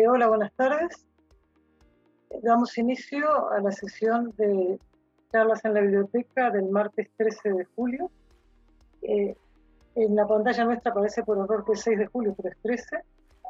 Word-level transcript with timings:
Eh, 0.00 0.08
hola, 0.08 0.28
buenas 0.28 0.50
tardes. 0.54 1.06
Damos 2.42 2.78
inicio 2.78 3.50
a 3.50 3.60
la 3.60 3.70
sesión 3.70 4.32
de 4.38 4.78
charlas 5.30 5.62
en 5.66 5.74
la 5.74 5.82
biblioteca 5.82 6.48
del 6.48 6.70
martes 6.70 7.10
13 7.18 7.50
de 7.50 7.64
julio. 7.76 8.10
Eh, 9.02 9.36
en 9.96 10.16
la 10.16 10.26
pantalla 10.26 10.64
nuestra 10.64 10.92
aparece 10.92 11.22
por 11.22 11.36
error 11.36 11.66
que 11.66 11.72
es 11.72 11.82
6 11.82 11.98
de 11.98 12.06
julio, 12.06 12.34
pero 12.34 12.48
es 12.48 12.56
13. 12.62 13.02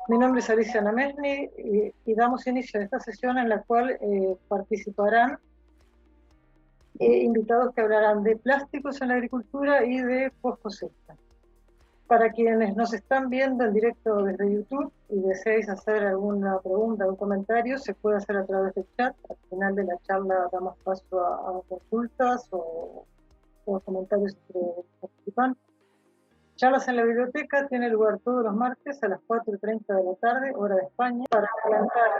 Mi 0.08 0.18
nombre 0.18 0.40
es 0.40 0.50
Alicia 0.50 0.80
Namesni 0.80 1.50
y, 2.04 2.14
damos 2.14 2.44
inicio 2.48 2.80
a 2.80 2.82
esta 2.82 2.98
sesión 2.98 3.38
en 3.38 3.48
la 3.48 3.62
cual 3.62 3.90
eh, 3.90 4.36
participarán 4.48 5.38
invitados 6.98 7.72
que 7.76 7.80
hablarán 7.80 8.24
de 8.24 8.34
plásticos 8.36 9.00
en 9.00 9.08
la 9.08 9.14
agricultura 9.14 9.84
y 9.86 10.00
de 10.00 10.32
post. 10.40 10.82
Para 12.10 12.32
quienes 12.32 12.74
nos 12.74 12.92
están 12.92 13.30
viendo 13.30 13.64
en 13.64 13.72
directo 13.72 14.24
desde 14.24 14.52
YouTube 14.52 14.92
y 15.10 15.20
deseáis 15.20 15.68
hacer 15.68 16.02
alguna 16.02 16.58
pregunta 16.58 17.06
o 17.06 17.16
comentario, 17.16 17.78
se 17.78 17.94
puede 17.94 18.16
hacer 18.16 18.36
a 18.36 18.44
través 18.44 18.74
del 18.74 18.84
chat. 18.96 19.14
Al 19.28 19.36
final 19.48 19.76
de 19.76 19.84
la 19.84 19.96
charla 20.02 20.48
damos 20.50 20.76
paso 20.78 21.20
a, 21.20 21.62
consultas 21.68 22.48
o, 22.50 23.06
o 23.64 23.78
comentarios 23.78 24.36
entre 24.48 24.60
participantes. 25.00 25.69
Charlas 26.60 26.86
en 26.88 26.96
la 26.96 27.04
biblioteca 27.04 27.66
tiene 27.68 27.88
lugar 27.88 28.18
todos 28.18 28.44
los 28.44 28.54
martes 28.54 29.02
a 29.02 29.08
las 29.08 29.20
4.30 29.20 29.96
de 29.96 30.04
la 30.04 30.14
tarde, 30.16 30.52
hora 30.54 30.74
de 30.74 30.82
España, 30.82 31.24
para 31.30 31.48
plantear 31.64 32.10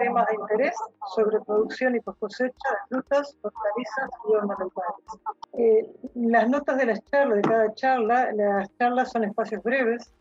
temas 0.00 0.26
de 0.26 0.34
interés 0.34 0.74
sobre 1.14 1.40
producción 1.42 1.94
y 1.94 2.00
post 2.00 2.18
cosecha 2.18 2.68
de 2.68 2.76
frutas, 2.88 3.36
hortalizas 3.42 4.10
y 4.28 4.34
ornamentales. 4.34 5.04
Eh, 5.52 5.94
las 6.16 6.48
notas 6.48 6.78
de 6.78 6.86
las 6.86 7.04
charlas, 7.04 7.36
de 7.36 7.42
cada 7.42 7.74
charla, 7.74 8.32
las 8.32 8.76
charlas 8.76 9.12
son 9.12 9.22
espacios 9.22 9.62
breves. 9.62 10.12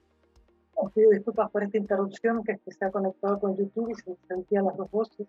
Os 0.76 0.92
pido 0.92 1.10
disculpas 1.10 1.50
por 1.50 1.64
esta 1.64 1.80
interrupción 1.80 2.44
que, 2.44 2.52
es 2.52 2.62
que 2.62 2.72
se 2.72 2.86
ha 2.86 2.92
conectado 2.92 3.40
con 3.40 3.58
YouTube 3.58 3.90
y 3.90 3.96
se 3.96 4.16
sentían 4.28 4.66
las 4.66 4.78
dos 4.78 4.92
voces. 4.92 5.26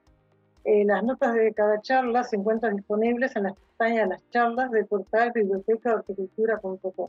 Eh, 0.65 0.85
las 0.85 1.03
notas 1.03 1.33
de 1.33 1.55
cada 1.55 1.81
charla 1.81 2.23
se 2.23 2.37
encuentran 2.37 2.77
disponibles 2.77 3.35
en 3.35 3.45
las 3.45 3.55
pestañas 3.55 4.05
de 4.05 4.15
las 4.15 4.29
charlas 4.29 4.71
del 4.73 4.85
portal 4.85 5.33
bibliotecadeorticultura.com. 5.35 7.09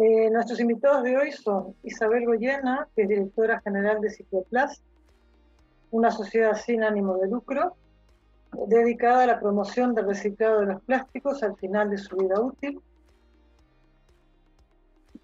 Eh, 0.00 0.30
nuestros 0.30 0.60
invitados 0.60 1.02
de 1.02 1.16
hoy 1.16 1.32
son 1.32 1.74
Isabel 1.82 2.24
Goyena, 2.24 2.86
que 2.94 3.02
es 3.02 3.08
directora 3.08 3.60
general 3.62 4.00
de 4.00 4.10
Cicloplast, 4.10 4.80
una 5.90 6.12
sociedad 6.12 6.54
sin 6.54 6.84
ánimo 6.84 7.16
de 7.16 7.26
lucro, 7.26 7.74
dedicada 8.68 9.24
a 9.24 9.26
la 9.26 9.40
promoción 9.40 9.96
del 9.96 10.06
reciclado 10.06 10.60
de 10.60 10.66
los 10.66 10.82
plásticos 10.82 11.42
al 11.42 11.56
final 11.56 11.90
de 11.90 11.98
su 11.98 12.16
vida 12.16 12.40
útil. 12.40 12.80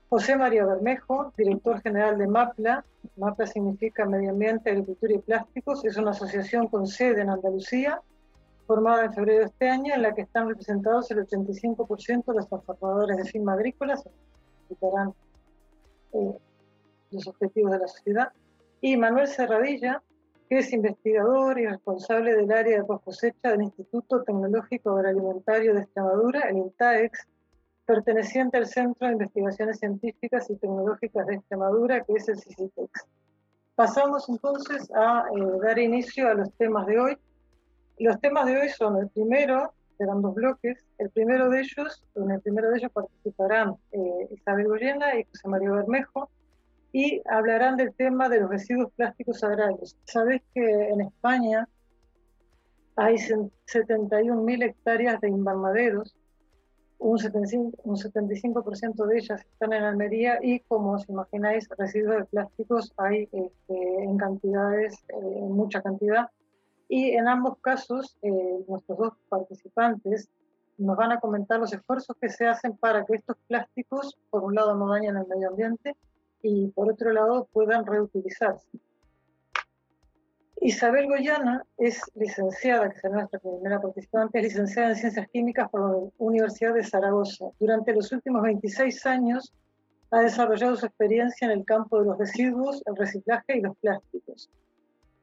José 0.08 0.36
María 0.36 0.66
Bermejo, 0.66 1.32
director 1.36 1.80
general 1.80 2.18
de 2.18 2.26
MAPLA. 2.26 2.84
MAPLA 3.16 3.46
significa 3.46 4.04
Medio 4.06 4.30
Ambiente, 4.30 4.70
Agricultura 4.70 5.14
y 5.14 5.18
Plásticos. 5.18 5.84
Es 5.84 5.96
una 5.98 6.10
asociación 6.10 6.66
con 6.66 6.88
sede 6.88 7.22
en 7.22 7.30
Andalucía, 7.30 8.00
formada 8.66 9.04
en 9.04 9.14
febrero 9.14 9.38
de 9.38 9.46
este 9.46 9.68
año, 9.68 9.94
en 9.94 10.02
la 10.02 10.12
que 10.16 10.22
están 10.22 10.48
representados 10.48 11.12
el 11.12 11.24
85% 11.24 12.24
de 12.24 12.34
los 12.34 12.48
transformadores 12.48 13.16
de 13.18 13.24
firma 13.24 13.52
agrícolas 13.52 14.02
eh, 16.12 16.38
los 17.10 17.26
objetivos 17.26 17.72
de 17.72 17.78
la 17.78 17.88
sociedad. 17.88 18.32
Y 18.80 18.96
Manuel 18.96 19.28
Serradilla, 19.28 20.02
que 20.48 20.58
es 20.58 20.72
investigador 20.72 21.58
y 21.58 21.66
responsable 21.66 22.34
del 22.34 22.52
área 22.52 22.78
de 22.78 22.84
post 22.84 23.04
cosecha 23.04 23.50
del 23.50 23.62
Instituto 23.62 24.22
Tecnológico 24.22 24.90
Agroalimentario 24.90 25.74
de 25.74 25.80
Extremadura, 25.80 26.40
el 26.48 26.58
INTAEX, 26.58 27.26
perteneciente 27.86 28.58
al 28.58 28.66
Centro 28.66 29.06
de 29.06 29.14
Investigaciones 29.14 29.78
Científicas 29.78 30.48
y 30.50 30.56
Tecnológicas 30.56 31.26
de 31.26 31.34
Extremadura, 31.34 32.02
que 32.04 32.14
es 32.14 32.28
el 32.28 32.38
CICITEX. 32.38 33.06
Pasamos 33.74 34.28
entonces 34.28 34.90
a 34.94 35.24
eh, 35.34 35.58
dar 35.62 35.78
inicio 35.78 36.28
a 36.28 36.34
los 36.34 36.52
temas 36.54 36.86
de 36.86 37.00
hoy. 37.00 37.18
Los 37.98 38.20
temas 38.20 38.46
de 38.46 38.60
hoy 38.60 38.68
son 38.68 38.98
el 38.98 39.08
primero, 39.08 39.72
serán 39.96 40.22
dos 40.22 40.34
bloques. 40.34 40.78
El 40.98 41.10
primero 41.10 41.50
de 41.50 41.60
ellos, 41.60 42.04
en 42.14 42.30
el 42.30 42.40
primero 42.40 42.70
de 42.70 42.78
ellos 42.78 42.92
participarán 42.92 43.76
eh, 43.92 44.28
Isabel 44.30 44.68
Goyena 44.68 45.18
y 45.18 45.24
José 45.24 45.48
María 45.48 45.70
Bermejo 45.70 46.30
y 46.92 47.20
hablarán 47.28 47.76
del 47.76 47.92
tema 47.94 48.28
de 48.28 48.40
los 48.40 48.50
residuos 48.50 48.92
plásticos 48.92 49.42
agrarios. 49.42 49.96
Sabés 50.04 50.42
que 50.54 50.62
en 50.62 51.00
España 51.00 51.68
hay 52.96 53.16
71.000 53.16 54.64
hectáreas 54.64 55.20
de 55.20 55.28
invernaderos, 55.28 56.14
un 56.98 57.18
75%, 57.18 57.74
un 57.82 57.96
75 57.96 58.64
de 59.06 59.18
ellas 59.18 59.40
están 59.40 59.72
en 59.72 59.82
Almería 59.82 60.38
y 60.40 60.60
como 60.60 60.92
os 60.92 61.08
imagináis, 61.08 61.68
residuos 61.76 62.18
de 62.18 62.24
plásticos 62.26 62.92
hay 62.96 63.28
este, 63.32 64.04
en 64.04 64.16
cantidades, 64.16 64.94
eh, 65.08 65.38
en 65.38 65.50
mucha 65.50 65.82
cantidad, 65.82 66.28
y 66.94 67.10
en 67.16 67.26
ambos 67.26 67.58
casos, 67.58 68.16
eh, 68.22 68.64
nuestros 68.68 68.96
dos 68.96 69.12
participantes 69.28 70.28
nos 70.78 70.96
van 70.96 71.10
a 71.10 71.18
comentar 71.18 71.58
los 71.58 71.72
esfuerzos 71.72 72.16
que 72.20 72.28
se 72.28 72.46
hacen 72.46 72.76
para 72.76 73.04
que 73.04 73.16
estos 73.16 73.36
plásticos, 73.48 74.16
por 74.30 74.44
un 74.44 74.54
lado, 74.54 74.76
no 74.76 74.88
dañen 74.88 75.16
el 75.16 75.26
medio 75.26 75.48
ambiente 75.48 75.96
y 76.40 76.68
por 76.68 76.92
otro 76.92 77.10
lado, 77.10 77.48
puedan 77.52 77.84
reutilizarse. 77.84 78.78
Isabel 80.60 81.08
Goyana 81.08 81.64
es 81.78 82.00
licenciada, 82.14 82.88
que 82.90 82.98
es 83.02 83.12
nuestra 83.12 83.40
primera 83.40 83.80
participante, 83.80 84.38
es 84.38 84.44
licenciada 84.44 84.90
en 84.90 84.94
Ciencias 84.94 85.28
Químicas 85.32 85.68
por 85.70 85.80
la 85.80 86.10
Universidad 86.18 86.74
de 86.74 86.84
Zaragoza. 86.84 87.46
Durante 87.58 87.92
los 87.92 88.12
últimos 88.12 88.42
26 88.42 89.04
años 89.06 89.52
ha 90.12 90.20
desarrollado 90.20 90.76
su 90.76 90.86
experiencia 90.86 91.46
en 91.46 91.58
el 91.58 91.64
campo 91.64 91.98
de 91.98 92.06
los 92.06 92.18
residuos, 92.18 92.84
el 92.86 92.94
reciclaje 92.94 93.58
y 93.58 93.62
los 93.62 93.76
plásticos. 93.78 94.48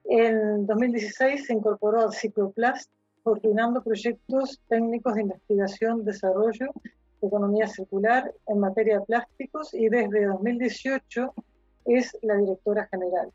En 0.06 0.66
2016 0.66 1.46
se 1.46 1.54
incorporó 1.54 2.02
al 2.02 2.14
Cicloplast, 2.14 2.92
coordinando 3.24 3.84
proyectos 3.84 4.60
técnicos 4.68 5.16
de 5.16 5.22
investigación, 5.22 6.04
desarrollo, 6.04 6.72
de 7.22 7.28
economía 7.28 7.68
circular 7.68 8.34
en 8.48 8.60
materia 8.60 9.00
de 9.00 9.06
plásticos 9.06 9.74
y 9.74 9.90
desde 9.90 10.26
2018 10.26 11.34
es 11.86 12.18
la 12.22 12.36
directora 12.36 12.88
general. 12.88 13.32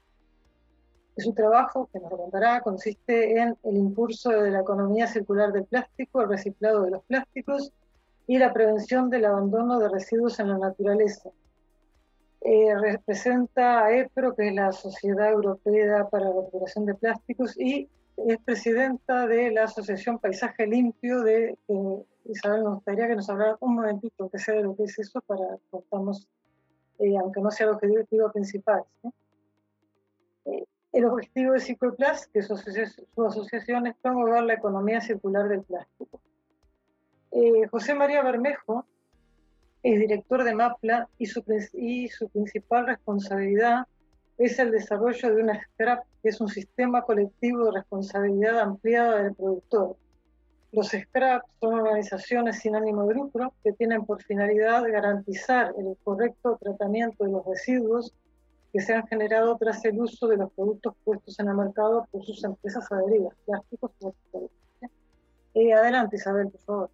Su 1.16 1.32
trabajo, 1.32 1.88
que 1.92 2.00
nos 2.00 2.10
contará, 2.10 2.60
consiste 2.60 3.40
en 3.40 3.56
el 3.62 3.76
impulso 3.76 4.30
de 4.30 4.50
la 4.50 4.60
economía 4.60 5.06
circular 5.06 5.52
del 5.52 5.64
plástico, 5.64 6.20
el 6.20 6.28
reciclado 6.28 6.82
de 6.82 6.90
los 6.90 7.04
plásticos 7.04 7.72
y 8.26 8.38
la 8.38 8.52
prevención 8.52 9.08
del 9.08 9.24
abandono 9.24 9.78
de 9.78 9.88
residuos 9.88 10.38
en 10.40 10.48
la 10.48 10.58
naturaleza, 10.58 11.30
eh, 12.48 12.78
representa 12.78 13.84
a 13.84 13.92
EPRO, 13.92 14.36
que 14.36 14.46
es 14.46 14.54
la 14.54 14.70
Sociedad 14.70 15.32
Europea 15.32 16.08
para 16.08 16.26
la 16.26 16.42
Recuperación 16.42 16.86
de 16.86 16.94
Plásticos, 16.94 17.58
y 17.58 17.88
es 18.18 18.38
presidenta 18.38 19.26
de 19.26 19.50
la 19.50 19.64
Asociación 19.64 20.20
Paisaje 20.20 20.64
Limpio 20.64 21.22
de 21.22 21.58
Isabel. 22.24 22.62
Nos 22.62 22.74
gustaría 22.74 23.08
que 23.08 23.16
nos 23.16 23.28
hablara 23.28 23.56
un 23.58 23.74
momentito, 23.74 24.30
que 24.30 24.38
sea 24.38 24.54
de 24.54 24.62
lo 24.62 24.76
que 24.76 24.84
es 24.84 24.96
eso, 24.96 25.20
para 25.22 25.58
contamos, 25.70 26.28
eh, 27.00 27.16
aunque 27.18 27.40
no 27.40 27.50
sea 27.50 27.66
el 27.66 27.72
objetivo 27.72 28.30
principal. 28.30 28.84
Eh, 30.44 30.64
el 30.92 31.04
objetivo 31.04 31.52
de 31.52 31.60
Cicloplast, 31.60 32.30
que 32.32 32.42
su, 32.42 32.56
su 32.56 33.24
asociación 33.24 33.88
es 33.88 33.96
promover 33.96 34.44
la 34.44 34.54
economía 34.54 35.00
circular 35.00 35.48
del 35.48 35.62
plástico. 35.62 36.20
José 37.70 37.94
María 37.94 38.22
Bermejo 38.22 38.86
es 39.92 40.00
director 40.00 40.42
de 40.42 40.52
MAPLA 40.52 41.08
y 41.16 41.26
su, 41.26 41.44
y 41.74 42.08
su 42.08 42.28
principal 42.28 42.88
responsabilidad 42.88 43.86
es 44.36 44.58
el 44.58 44.72
desarrollo 44.72 45.32
de 45.32 45.40
una 45.40 45.62
SCRAP, 45.62 46.04
que 46.22 46.28
es 46.28 46.40
un 46.40 46.48
sistema 46.48 47.02
colectivo 47.02 47.66
de 47.66 47.78
responsabilidad 47.78 48.58
ampliada 48.58 49.22
del 49.22 49.34
productor. 49.36 49.96
Los 50.72 50.88
SCRAP 50.88 51.44
son 51.60 51.74
organizaciones 51.74 52.58
sin 52.58 52.74
ánimo 52.74 53.06
de 53.06 53.14
lucro 53.14 53.54
que 53.62 53.72
tienen 53.74 54.04
por 54.04 54.20
finalidad 54.24 54.82
garantizar 54.90 55.72
el 55.78 55.96
correcto 56.02 56.58
tratamiento 56.60 57.22
de 57.22 57.30
los 57.30 57.46
residuos 57.46 58.12
que 58.72 58.80
se 58.80 58.92
han 58.92 59.06
generado 59.06 59.56
tras 59.56 59.84
el 59.84 60.00
uso 60.00 60.26
de 60.26 60.36
los 60.36 60.50
productos 60.52 60.94
puestos 61.04 61.38
en 61.38 61.46
el 61.46 61.54
mercado 61.54 62.08
por 62.10 62.24
sus 62.24 62.42
empresas 62.42 62.90
adheridas, 62.90 63.34
plásticos 63.46 63.92
o 64.00 64.50
eh, 65.54 65.72
Adelante, 65.72 66.16
Isabel, 66.16 66.50
por 66.50 66.60
favor. 66.60 66.90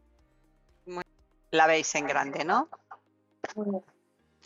La 1.52 1.66
veis 1.66 1.94
en 1.94 2.06
grande, 2.06 2.44
¿no? 2.44 2.68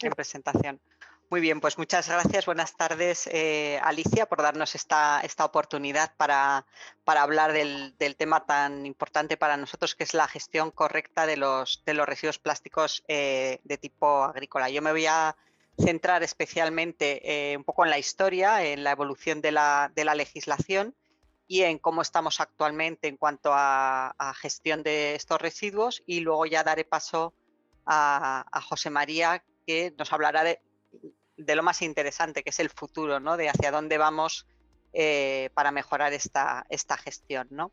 En 0.00 0.12
presentación. 0.12 0.81
Muy 1.28 1.40
bien, 1.40 1.60
pues 1.60 1.76
muchas 1.76 2.08
gracias. 2.08 2.46
Buenas 2.46 2.76
tardes, 2.76 3.28
eh, 3.32 3.81
Alicia, 3.82 4.26
por 4.26 4.43
darnos 4.43 4.76
esta, 4.76 5.20
esta 5.22 5.44
oportunidad 5.44 6.14
para, 6.16 6.64
hablar 7.04 7.52
del, 7.52 7.94
tema 8.16 8.46
tan 8.46 8.87
importante 8.87 9.37
para 9.37 9.56
nosotros, 9.56 9.96
que 9.96 10.04
es 10.04 10.14
la 10.14 10.28
gestión 10.28 10.70
correcta 10.70 11.26
de 11.26 11.37
los, 11.37 11.82
de 11.84 11.94
los 11.94 12.06
residuos 12.06 12.38
plásticos 12.38 13.02
eh, 13.08 13.58
de 13.64 13.76
tipo 13.76 14.22
agrícola. 14.22 14.70
Yo 14.70 14.82
me 14.82 14.93
voy 14.93 15.06
a 15.06 15.37
centrar 15.76 16.22
especialmente 16.22 17.52
eh, 17.52 17.56
un 17.56 17.64
poco 17.64 17.84
en 17.84 17.90
la 17.90 17.99
historia, 17.99 18.64
en 18.64 18.84
la 18.84 18.92
evolución 18.92 19.40
de 19.40 19.50
la, 19.50 19.90
legislación 19.96 20.94
y 21.49 21.62
en 21.62 21.78
cómo 21.78 22.02
estamos 22.02 22.40
actualmente 22.40 23.08
en 23.08 23.16
cuanto 23.16 23.52
a, 23.52 24.14
a 24.16 24.34
gestión 24.34 24.84
de 24.84 25.16
estos 25.16 25.40
residuos 25.40 26.04
y 26.06 26.20
luego 26.20 26.46
ya 26.46 26.62
daré 26.62 26.84
paso 26.84 27.34
a, 27.34 27.45
José 27.87 28.91
María, 28.91 29.44
que 29.67 29.94
nos 29.97 30.12
hablará 30.12 30.44
de 31.37 31.55
lo 31.55 31.62
más 31.62 31.83
interesante, 31.83 32.43
que 32.43 32.50
es 32.50 32.61
el 32.61 32.71
futuro, 32.71 33.21
¿no? 33.21 33.37
De 33.37 33.49
hacia 33.49 33.71
dónde 33.71 33.99
vamos 33.99 34.47
eh, 34.93 35.50
para 35.55 35.71
mejorar 35.73 36.12
esta, 36.12 36.65
esta 36.71 36.97
gestión, 36.97 37.49
¿no? 37.50 37.71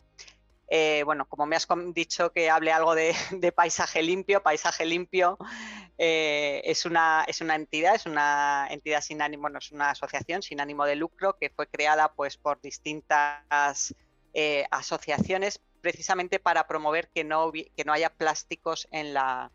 Eh, 0.67 1.03
bueno, 1.05 1.25
como 1.25 1.45
me 1.45 1.55
has 1.55 1.67
dicho 1.93 2.31
que 2.31 2.49
hable 2.49 2.71
algo 2.71 2.95
de, 2.95 3.51
paisaje 3.55 4.01
limpio, 4.01 4.43
paisaje 4.43 4.85
limpio 4.85 5.37
eh, 5.97 6.61
es, 6.65 6.85
una, 6.85 7.23
es 7.27 7.41
una 7.41 7.55
entidad, 7.55 7.95
es 7.95 8.05
una 8.05 8.67
entidad 8.69 9.01
sin 9.01 9.21
ánimo, 9.21 9.49
no 9.49 9.59
es 9.59 9.71
una 9.71 9.91
asociación 9.91 10.41
sin 10.41 10.59
ánimo 10.59 10.85
de 10.85 10.95
lucro 10.95 11.37
que 11.39 11.49
fue 11.49 11.67
creada 11.67 12.11
pues 12.13 12.37
por 12.37 12.59
distintas 12.61 13.95
asociaciones 14.71 15.61
precisamente 15.79 16.39
para 16.39 16.65
promover 16.65 17.09
que 17.09 17.23
no, 17.23 17.51
que 17.51 17.83
no 17.85 17.93
haya 17.93 18.09
plásticos 18.09 18.87
en 18.91 19.13
la, 19.13 19.51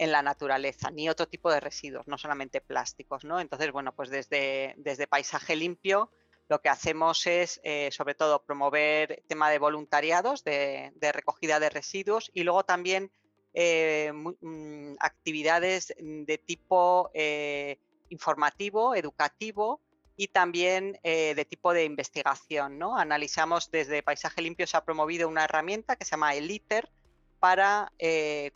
en 0.00 0.12
la 0.12 0.22
naturaleza, 0.22 0.90
ni 0.90 1.10
otro 1.10 1.28
tipo 1.28 1.52
de 1.52 1.60
residuos, 1.60 2.08
no 2.08 2.16
solamente 2.16 2.62
plásticos, 2.62 3.22
¿no? 3.22 3.38
Entonces, 3.38 3.70
bueno, 3.70 3.94
pues 3.94 4.08
desde, 4.08 4.74
desde 4.78 5.06
Paisaje 5.06 5.54
Limpio 5.54 6.10
lo 6.48 6.62
que 6.62 6.70
hacemos 6.70 7.26
es, 7.26 7.60
eh, 7.64 7.90
sobre 7.92 8.14
todo, 8.14 8.42
promover 8.42 9.22
tema 9.28 9.50
de 9.50 9.58
voluntariados, 9.58 10.42
de, 10.42 10.90
recogida 11.12 11.60
de 11.60 11.68
residuos 11.68 12.30
y 12.32 12.44
luego 12.44 12.64
también 12.64 13.12
eh, 13.52 14.10
mm, 14.14 14.94
actividades 15.00 15.94
de 15.98 16.38
tipo 16.38 17.10
eh, 17.12 17.78
informativo, 18.08 18.94
educativo 18.94 19.82
y 20.16 20.28
también 20.28 20.98
de 21.02 21.46
tipo 21.48 21.74
de 21.74 21.84
investigación. 21.84 22.78
¿no? 22.78 22.96
Analizamos 22.96 23.70
desde 23.70 24.02
Paisaje 24.02 24.40
Limpio, 24.40 24.66
se 24.66 24.76
ha 24.78 24.84
promovido 24.84 25.28
una 25.28 25.44
herramienta 25.44 25.96
que 25.96 26.04
se 26.04 26.12
llama 26.12 26.34
el 26.34 26.50
ITER 26.50 26.90
para 27.38 27.90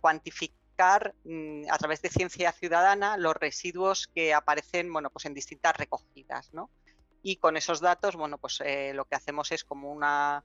cuantificar 0.00 0.63
mm, 1.24 1.70
a 1.70 1.78
través 1.78 2.02
de 2.02 2.08
ciencia 2.08 2.52
ciudadana 2.52 3.16
los 3.16 3.34
residuos 3.34 4.08
que 4.14 4.34
aparecen 4.34 4.92
bueno, 4.92 5.10
pues 5.10 5.24
en 5.26 5.34
distintas 5.34 5.76
recogidas. 5.76 6.52
¿no? 6.52 6.70
y 7.24 7.36
con 7.36 7.56
esos 7.56 7.80
datos, 7.80 8.14
bueno, 8.16 8.36
pues 8.36 8.60
eh, 8.64 8.92
lo 8.94 9.06
que 9.06 9.16
hacemos 9.16 9.50
es 9.50 9.64
como 9.64 9.90
una 9.90 10.44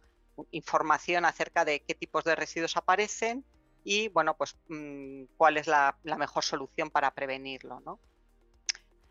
información 0.51 1.25
acerca 1.25 1.65
de 1.65 1.81
qué 1.81 1.93
tipos 1.93 2.23
de 2.23 2.35
residuos 2.35 2.77
aparecen 2.77 3.43
y, 3.83 4.07
bueno, 4.07 4.37
pues 4.37 4.57
mm, 4.69 5.23
cuál 5.35 5.57
es 5.57 5.67
la, 5.67 5.97
mejor 6.03 6.45
solución 6.45 6.89
para 6.89 7.13
prevenirlo, 7.13 7.81
¿no? 7.81 7.99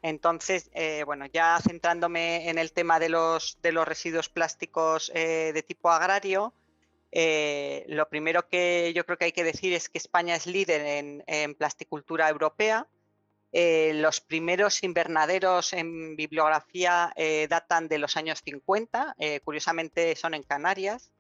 Entonces, 0.01 0.71
eh, 0.73 1.03
bueno, 1.05 1.27
ya 1.27 1.59
centrándome 1.61 2.49
en 2.49 2.57
el 2.57 2.73
tema 2.73 2.99
de 2.99 3.11
los, 3.11 3.59
de 3.61 3.73
los 3.73 3.87
residuos 3.87 4.31
plásticos 4.31 5.13
eh, 5.15 5.53
de 5.53 5.63
tipo 5.63 5.91
agrario, 5.91 6.55
lo 7.13 8.09
primero 8.09 8.49
que 8.49 8.93
yo 8.95 9.05
creo 9.07 9.19
que 9.19 9.27
hay 9.27 9.33
que 9.33 9.45
decir 9.45 9.73
es 9.73 9.89
que 9.89 9.99
España 9.99 10.37
es 10.37 10.47
líder 10.47 11.23
en, 11.27 11.55
plasticultura 11.55 12.29
europea. 12.29 12.87
Eh, 13.51 13.93
los 13.95 14.21
primeros 14.21 14.83
invernaderos 14.83 15.73
en 15.73 16.17
bibliografía 16.17 17.13
eh, 17.17 17.47
datan 17.49 17.89
de 17.89 17.99
los 17.99 18.17
años 18.19 18.43
50, 18.45 19.17
eh, 19.19 19.41
curiosamente 19.41 20.15
son 20.17 20.35
en 20.35 20.43
Canarias, 20.43 21.11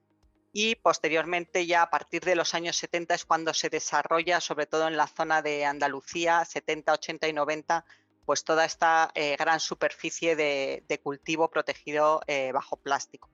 y 0.53 0.75
posteriormente 0.75 1.67
ya 1.67 1.83
a 1.83 1.91
partir 1.91 2.23
de 2.23 2.37
los 2.37 2.55
años 2.55 2.77
70 2.77 3.15
es 3.15 3.25
cuando 3.25 3.55
se 3.55 3.71
desarrolla, 3.71 4.41
sobre 4.41 4.67
todo 4.67 4.89
en 4.89 4.97
la 4.97 5.07
zona 5.07 5.41
de 5.41 5.65
Andalucía, 5.65 6.45
70, 6.45 6.93
80 6.93 7.29
y 7.29 7.33
90, 7.33 7.85
pues 8.27 8.45
toda 8.45 8.67
esta 8.67 9.11
gran 9.39 9.61
superficie 9.61 10.37
de, 10.37 11.01
cultivo 11.03 11.49
protegido 11.49 12.21
bajo 12.53 12.77
plástico. 12.77 13.31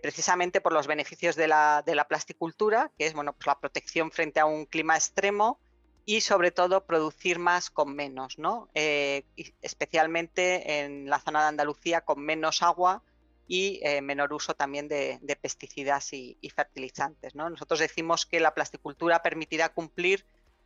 Precisamente 0.00 0.60
por 0.60 0.72
los 0.72 0.86
beneficios 0.86 1.34
de 1.34 1.48
la, 1.48 1.82
de 1.84 1.94
la 1.94 2.06
plasticultura, 2.06 2.90
que 2.96 3.06
es 3.06 3.14
bueno, 3.14 3.32
pues 3.32 3.46
la 3.46 3.58
protección 3.58 4.10
frente 4.10 4.38
a 4.38 4.46
un 4.46 4.66
clima 4.66 4.94
extremo, 4.94 5.58
y 6.04 6.20
sobre 6.20 6.50
todo 6.50 6.84
producir 6.84 7.38
más 7.38 7.70
con 7.70 7.94
menos, 7.94 8.38
¿no? 8.38 8.68
Eh, 8.74 9.24
especialmente 9.60 10.80
en 10.80 11.08
la 11.08 11.20
zona 11.20 11.42
de 11.42 11.48
Andalucía 11.48 12.00
con 12.00 12.20
menos 12.20 12.62
agua 12.62 13.02
y 13.46 13.80
eh, 13.82 14.00
menor 14.00 14.32
uso 14.32 14.54
también 14.54 14.88
de, 14.88 15.18
pesticidas 15.40 16.12
y, 16.12 16.36
fertilizantes. 16.54 17.34
¿no? 17.34 17.50
Nosotros 17.50 17.80
decimos 17.80 18.24
que 18.24 18.40
la 18.40 18.54
plasticultura 18.54 19.22
permitirá 19.22 19.68
cumplir 19.68 20.24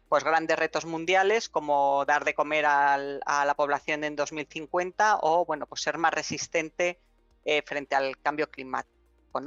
pues, 0.08 0.22
grandes 0.22 0.58
retos 0.58 0.84
mundiales 0.84 1.48
como 1.48 2.04
dar 2.04 2.24
de 2.24 2.34
comer 2.34 2.64
a 2.66 2.98
la 3.26 3.54
población 3.56 4.04
en 4.04 4.14
2050 4.14 5.18
o 5.22 5.44
bueno, 5.44 5.66
pues 5.66 5.82
ser 5.82 5.98
más 5.98 6.14
resistente 6.14 7.00
eh, 7.44 7.62
frente 7.66 7.96
al 7.96 8.18
cambio 8.18 8.50
climático. 8.50 8.95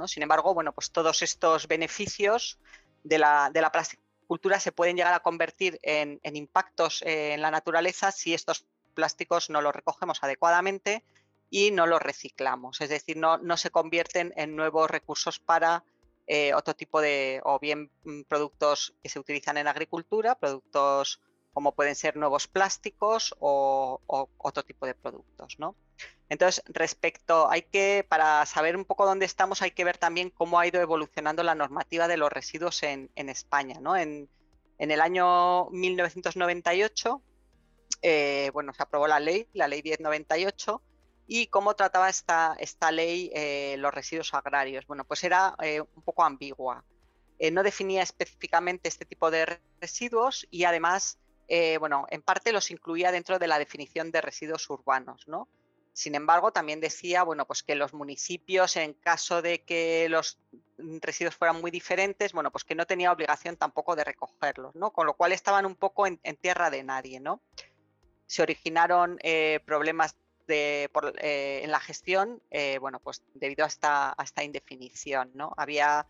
Sin 0.08 0.22
embargo, 0.22 0.54
bueno, 0.54 0.72
pues 0.72 0.90
todos 0.90 1.22
estos 1.22 1.66
beneficios 1.68 2.58
de 3.04 3.18
la, 3.18 3.50
de 3.52 3.60
la 3.60 3.72
plasticultura 3.72 4.60
se 4.60 4.72
pueden 4.72 4.96
llegar 4.96 5.14
a 5.14 5.20
convertir 5.20 5.78
en, 5.82 6.20
impactos 6.22 7.02
eh, 7.02 7.34
en 7.34 7.42
la 7.42 7.50
naturaleza 7.50 8.12
si 8.12 8.34
estos 8.34 8.64
plásticos 8.94 9.50
no 9.50 9.60
los 9.60 9.74
recogemos 9.74 10.22
adecuadamente 10.22 11.02
y 11.50 11.72
no 11.72 11.86
los 11.86 12.00
reciclamos. 12.00 12.80
Es 12.80 12.90
decir, 12.90 13.16
no, 13.16 13.56
se 13.56 13.70
convierten 13.70 14.32
en 14.36 14.54
nuevos 14.54 14.90
recursos 14.90 15.40
para 15.40 15.84
eh, 16.26 16.54
otro 16.54 16.74
tipo 16.74 17.00
de, 17.00 17.40
o 17.44 17.58
bien 17.58 17.90
mm, 18.04 18.22
productos 18.22 18.94
que 19.02 19.08
se 19.08 19.18
utilizan 19.18 19.56
en 19.56 19.66
agricultura, 19.66 20.36
productos 20.36 21.20
como 21.52 21.72
pueden 21.72 21.96
ser 21.96 22.16
nuevos 22.16 22.46
plásticos 22.46 23.34
o, 23.40 24.00
otro 24.38 24.62
tipo 24.62 24.86
de 24.86 24.94
productos. 24.94 25.58
¿no? 25.58 25.74
Entonces, 26.28 26.62
respecto, 26.68 27.50
hay 27.50 27.62
que, 27.62 28.06
para 28.08 28.46
saber 28.46 28.76
un 28.76 28.84
poco 28.84 29.04
dónde 29.04 29.26
estamos, 29.26 29.62
hay 29.62 29.72
que 29.72 29.84
ver 29.84 29.98
también 29.98 30.30
cómo 30.30 30.60
ha 30.60 30.66
ido 30.66 30.80
evolucionando 30.80 31.42
la 31.42 31.54
normativa 31.54 32.06
de 32.06 32.16
los 32.16 32.32
residuos 32.32 32.82
en, 32.82 33.10
España. 33.16 33.80
¿no? 33.80 33.96
En, 33.96 34.28
el 34.78 35.00
año 35.00 35.68
1998, 35.70 37.22
eh, 38.02 38.50
bueno, 38.52 38.72
se 38.72 38.82
aprobó 38.82 39.06
la 39.06 39.20
ley, 39.20 39.48
la 39.52 39.68
ley 39.68 39.82
1098, 39.82 40.82
y 41.26 41.46
cómo 41.48 41.74
trataba 41.74 42.08
esta, 42.08 42.56
esta 42.58 42.90
ley 42.90 43.30
eh, 43.34 43.76
los 43.78 43.92
residuos 43.92 44.32
agrarios. 44.34 44.86
Bueno, 44.86 45.04
pues 45.04 45.22
era 45.24 45.54
eh, 45.62 45.80
un 45.80 46.02
poco 46.02 46.24
ambigua. 46.24 46.84
no 47.52 47.62
definía 47.62 48.02
específicamente 48.02 48.88
este 48.88 49.04
tipo 49.04 49.30
de 49.30 49.58
residuos 49.80 50.46
y 50.50 50.64
además 50.64 51.18
eh, 51.52 51.78
bueno, 51.78 52.06
en 52.10 52.22
parte 52.22 52.52
los 52.52 52.70
incluía 52.70 53.10
dentro 53.10 53.40
de 53.40 53.48
la 53.48 53.58
definición 53.58 54.12
de 54.12 54.20
residuos 54.20 54.70
urbanos, 54.70 55.26
¿no? 55.26 55.48
Sin 55.92 56.14
embargo, 56.14 56.52
también 56.52 56.80
decía, 56.80 57.24
bueno, 57.24 57.46
pues 57.46 57.62
que 57.62 57.74
los 57.74 57.92
municipios, 57.92 58.76
en 58.76 58.94
caso 58.94 59.42
de 59.42 59.62
que 59.62 60.08
los 60.08 60.38
residuos 61.00 61.34
fueran 61.34 61.60
muy 61.60 61.70
diferentes, 61.70 62.32
bueno, 62.32 62.50
pues 62.50 62.64
que 62.64 62.74
no 62.74 62.86
tenía 62.86 63.12
obligación 63.12 63.56
tampoco 63.56 63.96
de 63.96 64.04
recogerlos, 64.04 64.74
¿no? 64.74 64.92
Con 64.92 65.06
lo 65.06 65.14
cual 65.14 65.32
estaban 65.32 65.66
un 65.66 65.74
poco 65.74 66.06
en, 66.06 66.18
tierra 66.40 66.70
de 66.70 66.84
nadie, 66.84 67.20
¿no? 67.20 67.42
Se 68.26 68.42
originaron 68.42 69.18
eh, 69.22 69.60
problemas 69.66 70.16
eh, 70.48 70.88
en 71.62 71.70
la 71.70 71.80
gestión, 71.80 72.42
bueno, 72.80 73.00
pues 73.00 73.22
debido 73.34 73.64
a 73.64 73.68
esta, 73.68 74.14
a 74.16 74.22
esta 74.22 74.44
indefinición, 74.44 75.30
¿no? 75.34 75.52
Había 75.56 76.06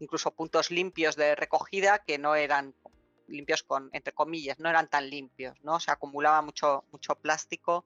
incluso 0.00 0.32
puntos 0.32 0.70
limpios 0.70 1.14
de 1.16 1.34
recogida 1.34 2.00
que 2.00 2.18
no 2.18 2.34
eran 2.34 2.74
limpios 3.28 3.62
con, 3.62 3.90
entre 3.92 4.12
comillas, 4.12 4.58
no 4.58 4.68
eran 4.68 4.88
tan 4.88 5.08
limpios, 5.08 5.56
¿no? 5.62 5.78
Se 5.78 5.90
acumulaba 5.90 6.42
mucho, 6.42 6.84
mucho 6.90 7.14
plástico 7.14 7.84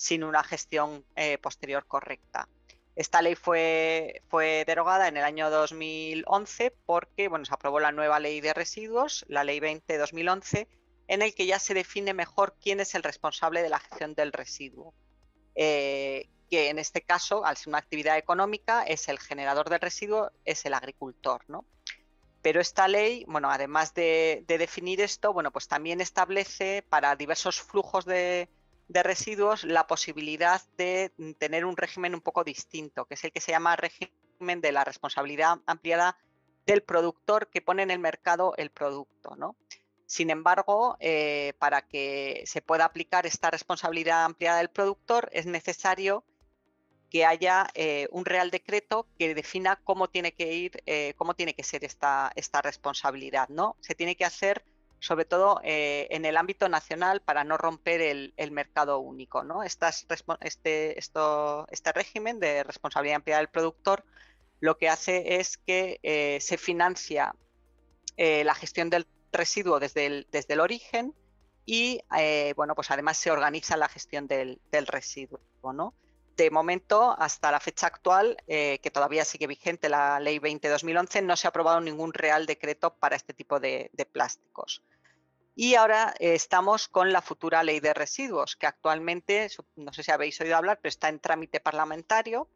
sin 0.00 0.24
una 0.24 0.42
gestión 0.42 1.04
eh, 1.14 1.36
posterior 1.36 1.84
correcta. 1.86 2.48
Esta 2.96 3.20
ley 3.20 3.34
fue, 3.34 4.22
fue 4.28 4.64
derogada 4.66 5.08
en 5.08 5.18
el 5.18 5.24
año 5.24 5.50
2011 5.50 6.74
porque 6.86 7.28
bueno, 7.28 7.44
se 7.44 7.52
aprobó 7.52 7.80
la 7.80 7.92
nueva 7.92 8.18
ley 8.18 8.40
de 8.40 8.54
residuos, 8.54 9.26
la 9.28 9.44
ley 9.44 9.60
20-2011, 9.60 10.68
en 11.06 11.20
el 11.20 11.34
que 11.34 11.44
ya 11.44 11.58
se 11.58 11.74
define 11.74 12.14
mejor 12.14 12.56
quién 12.62 12.80
es 12.80 12.94
el 12.94 13.02
responsable 13.02 13.62
de 13.62 13.68
la 13.68 13.78
gestión 13.78 14.14
del 14.14 14.32
residuo. 14.32 14.94
Eh, 15.54 16.30
que 16.50 16.70
en 16.70 16.78
este 16.78 17.02
caso, 17.02 17.44
al 17.44 17.58
ser 17.58 17.68
una 17.68 17.78
actividad 17.78 18.16
económica, 18.16 18.84
es 18.84 19.06
el 19.10 19.18
generador 19.18 19.68
del 19.68 19.80
residuo, 19.80 20.32
es 20.46 20.64
el 20.64 20.72
agricultor. 20.72 21.44
¿no? 21.46 21.66
Pero 22.40 22.62
esta 22.62 22.88
ley, 22.88 23.26
bueno, 23.28 23.50
además 23.50 23.92
de, 23.92 24.44
definir 24.46 25.02
esto, 25.02 25.34
bueno, 25.34 25.52
pues 25.52 25.68
también 25.68 26.00
establece 26.00 26.82
para 26.88 27.16
diversos 27.16 27.60
flujos 27.60 28.06
de, 28.06 28.48
residuos 28.92 29.64
la 29.64 29.86
posibilidad 29.86 30.60
de 30.76 31.12
tener 31.38 31.64
un 31.64 31.76
régimen 31.76 32.14
un 32.14 32.20
poco 32.20 32.44
distinto, 32.44 33.04
que 33.06 33.14
es 33.14 33.24
el 33.24 33.32
que 33.32 33.40
se 33.40 33.52
llama 33.52 33.76
régimen 33.76 34.60
de 34.60 34.72
la 34.72 34.84
responsabilidad 34.84 35.58
ampliada 35.66 36.16
del 36.66 36.82
productor 36.82 37.48
que 37.48 37.62
pone 37.62 37.82
en 37.82 37.90
el 37.90 37.98
mercado 37.98 38.54
el 38.56 38.70
producto, 38.70 39.36
¿no? 39.36 39.56
Sin 40.06 40.30
embargo, 40.30 40.96
eh, 40.98 41.52
para 41.58 41.82
que 41.82 42.42
se 42.44 42.62
pueda 42.62 42.84
aplicar 42.84 43.26
esta 43.26 43.50
responsabilidad 43.50 44.24
ampliada 44.24 44.58
del 44.58 44.68
productor 44.68 45.28
es 45.32 45.46
necesario 45.46 46.24
que 47.10 47.24
haya 47.24 47.68
eh, 47.74 48.08
un 48.10 48.24
real 48.24 48.50
decreto 48.50 49.06
que 49.18 49.34
defina 49.34 49.80
cómo 49.84 50.08
tiene 50.08 50.32
que 50.32 50.52
ir, 50.52 50.82
eh, 50.86 51.14
cómo 51.16 51.34
tiene 51.34 51.54
que 51.54 51.64
ser 51.64 51.84
esta, 51.84 52.32
esta 52.34 52.62
responsabilidad, 52.62 53.48
¿no? 53.48 53.76
Se 53.80 53.94
tiene 53.94 54.16
que 54.16 54.24
hacer 54.24 54.64
sobre 55.00 55.24
todo 55.24 55.60
eh, 55.64 56.06
en 56.10 56.24
el 56.24 56.36
ámbito 56.36 56.68
nacional 56.68 57.20
para 57.20 57.42
no 57.42 57.56
romper 57.56 58.00
el, 58.00 58.50
mercado 58.52 58.98
único. 59.00 59.42
¿no? 59.42 59.62
Estas, 59.62 60.06
este, 60.40 60.98
este 60.98 61.92
régimen 61.92 62.38
de 62.38 62.62
responsabilidad 62.62 63.16
ampliada 63.16 63.40
del 63.40 63.48
productor 63.48 64.04
lo 64.60 64.76
que 64.76 64.88
hace 64.88 65.36
es 65.36 65.56
que 65.56 66.38
se 66.40 66.58
financia 66.58 67.34
la 68.18 68.54
gestión 68.54 68.90
del 68.90 69.06
residuo 69.32 69.80
desde 69.80 70.04
el, 70.04 70.26
desde 70.30 70.52
el 70.52 70.60
origen 70.60 71.14
y 71.64 72.02
bueno, 72.56 72.74
pues 72.74 72.90
además 72.90 73.16
se 73.16 73.30
organiza 73.30 73.78
la 73.78 73.88
gestión 73.88 74.26
del, 74.26 74.60
del 74.70 74.86
residuo. 74.86 75.40
¿no? 75.72 75.94
De 76.40 76.50
momento, 76.50 77.14
hasta 77.18 77.50
la 77.50 77.60
fecha 77.60 77.86
actual, 77.86 78.36
eh, 78.46 78.78
que 78.82 78.90
todavía 78.90 79.26
sigue 79.26 79.46
vigente 79.46 79.90
la 79.90 80.18
Ley 80.20 80.38
20-2011, 80.38 81.22
no 81.22 81.36
se 81.36 81.46
ha 81.46 81.50
aprobado 81.50 81.82
ningún 81.82 82.14
real 82.14 82.46
decreto 82.46 82.94
para 82.94 83.14
este 83.14 83.34
tipo 83.34 83.60
de, 83.60 83.90
plásticos. 84.10 84.82
Y 85.54 85.74
ahora 85.74 86.14
eh, 86.18 86.34
estamos 86.34 86.88
con 86.88 87.12
la 87.12 87.20
futura 87.20 87.62
Ley 87.62 87.80
de 87.80 87.92
Residuos, 87.92 88.56
que 88.56 88.66
actualmente, 88.66 89.48
no 89.76 89.92
sé 89.92 90.02
si 90.02 90.10
habéis 90.10 90.40
oído 90.40 90.56
hablar, 90.56 90.78
pero 90.80 90.88
está 90.88 91.10
en 91.10 91.20
trámite 91.20 91.60
parlamentario 91.60 92.48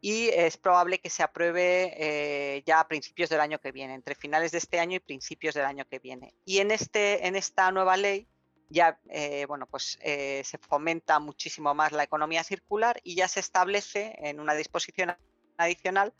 y 0.00 0.28
es 0.28 0.56
probable 0.56 1.00
que 1.00 1.10
se 1.10 1.24
apruebe 1.24 1.94
eh, 1.96 2.62
ya 2.64 2.78
a 2.78 2.86
principios 2.86 3.30
del 3.30 3.40
año 3.40 3.58
que 3.58 3.72
viene, 3.72 3.94
entre 3.94 4.14
finales 4.14 4.52
de 4.52 4.58
este 4.58 4.78
año 4.78 4.94
y 4.94 5.00
principios 5.00 5.56
del 5.56 5.64
año 5.64 5.84
que 5.90 5.98
viene. 5.98 6.34
Y 6.44 6.58
en, 6.58 6.70
este, 6.70 7.26
en 7.26 7.34
esta 7.34 7.72
nueva 7.72 7.96
ley 7.96 8.28
ya 8.68 9.00
eh, 9.08 9.46
bueno, 9.46 9.66
pues, 9.66 9.98
eh, 10.02 10.42
se 10.44 10.58
fomenta 10.58 11.18
muchísimo 11.18 11.74
más 11.74 11.92
la 11.92 12.02
economía 12.02 12.44
circular 12.44 13.00
y 13.02 13.14
ya 13.14 13.28
se 13.28 13.40
establece 13.40 14.14
en 14.18 14.40
una 14.40 14.54
disposición 14.54 15.16
adicional 15.56 16.12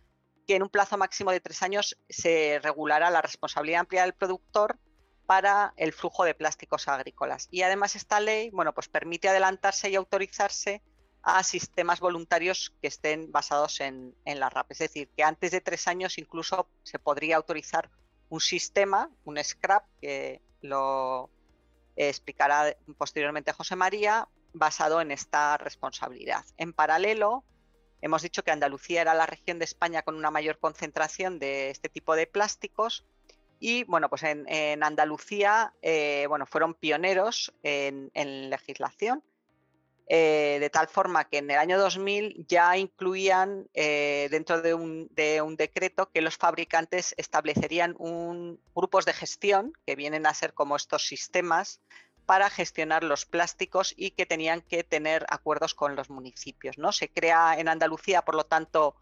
que 0.46 0.56
en 0.56 0.62
un 0.62 0.70
plazo 0.70 0.96
máximo 0.96 1.30
de 1.30 1.40
tres 1.40 1.62
años 1.62 1.98
se 2.08 2.58
regulará 2.62 3.10
la 3.10 3.20
responsabilidad 3.20 3.80
amplia 3.80 4.02
del 4.02 4.14
productor 4.14 4.78
para 5.26 5.74
el 5.76 5.92
flujo 5.92 6.24
de 6.24 6.34
plásticos 6.34 6.88
agrícolas. 6.88 7.48
Y 7.50 7.60
además 7.62 7.96
esta 7.96 8.18
ley 8.18 8.48
bueno, 8.50 8.72
pues 8.72 8.88
permite 8.88 9.28
adelantarse 9.28 9.90
y 9.90 9.96
autorizarse 9.96 10.82
a 11.22 11.42
sistemas 11.42 12.00
voluntarios 12.00 12.72
que 12.80 12.88
estén 12.88 13.30
basados 13.30 13.80
en, 13.80 14.14
en 14.24 14.40
la 14.40 14.48
RAP. 14.48 14.72
Es 14.72 14.78
decir, 14.78 15.10
que 15.14 15.22
antes 15.22 15.50
de 15.50 15.60
tres 15.60 15.86
años 15.86 16.16
incluso 16.16 16.70
se 16.82 16.98
podría 16.98 17.36
autorizar 17.36 17.90
un 18.30 18.40
sistema, 18.40 19.10
un 19.24 19.42
scrap, 19.42 19.84
que 20.00 20.40
lo, 20.62 21.30
explicará 21.98 22.76
posteriormente 22.96 23.52
José 23.52 23.76
María, 23.76 24.28
basado 24.52 25.00
en 25.00 25.10
esta 25.10 25.56
responsabilidad. 25.58 26.44
En 26.56 26.72
paralelo, 26.72 27.44
hemos 28.00 28.22
dicho 28.22 28.42
que 28.42 28.50
Andalucía 28.50 29.00
era 29.00 29.14
la 29.14 29.26
región 29.26 29.58
de 29.58 29.64
España 29.64 30.02
con 30.02 30.14
una 30.14 30.30
mayor 30.30 30.58
concentración 30.58 31.38
de 31.38 31.70
este 31.70 31.88
tipo 31.88 32.14
de 32.14 32.26
plásticos 32.26 33.04
y 33.60 33.84
bueno, 33.84 34.08
pues 34.08 34.22
en, 34.22 34.82
Andalucía 34.82 35.74
eh, 35.82 36.26
bueno, 36.28 36.46
fueron 36.46 36.74
pioneros 36.74 37.52
en 37.62 38.10
legislación 38.50 39.22
eh, 40.10 40.56
de 40.58 40.70
tal 40.70 40.88
forma 40.88 41.28
que 41.28 41.36
en 41.36 41.50
el 41.50 41.58
año 41.58 41.78
2000 41.78 42.46
ya 42.48 42.78
incluían 42.78 43.68
eh, 43.74 44.28
dentro 44.30 44.62
de 44.62 44.72
un, 44.72 45.08
decreto 45.56 46.10
que 46.10 46.22
los 46.22 46.38
fabricantes 46.38 47.14
establecerían 47.18 47.94
un, 47.98 48.58
grupos 48.74 49.04
de 49.04 49.12
gestión, 49.12 49.72
que 49.86 49.96
vienen 49.96 50.24
a 50.24 50.32
ser 50.32 50.54
como 50.54 50.76
estos 50.76 51.06
sistemas, 51.06 51.82
para 52.24 52.48
gestionar 52.48 53.04
los 53.04 53.26
plásticos 53.26 53.92
y 53.96 54.12
que 54.12 54.24
tenían 54.24 54.62
que 54.62 54.82
tener 54.82 55.26
acuerdos 55.28 55.74
con 55.74 55.94
los 55.94 56.08
municipios. 56.08 56.78
¿no? 56.78 56.92
Se 56.92 57.10
crea 57.10 57.58
en 57.58 57.68
Andalucía, 57.68 58.22
por 58.22 58.34
lo 58.34 58.44
tanto, 58.44 58.94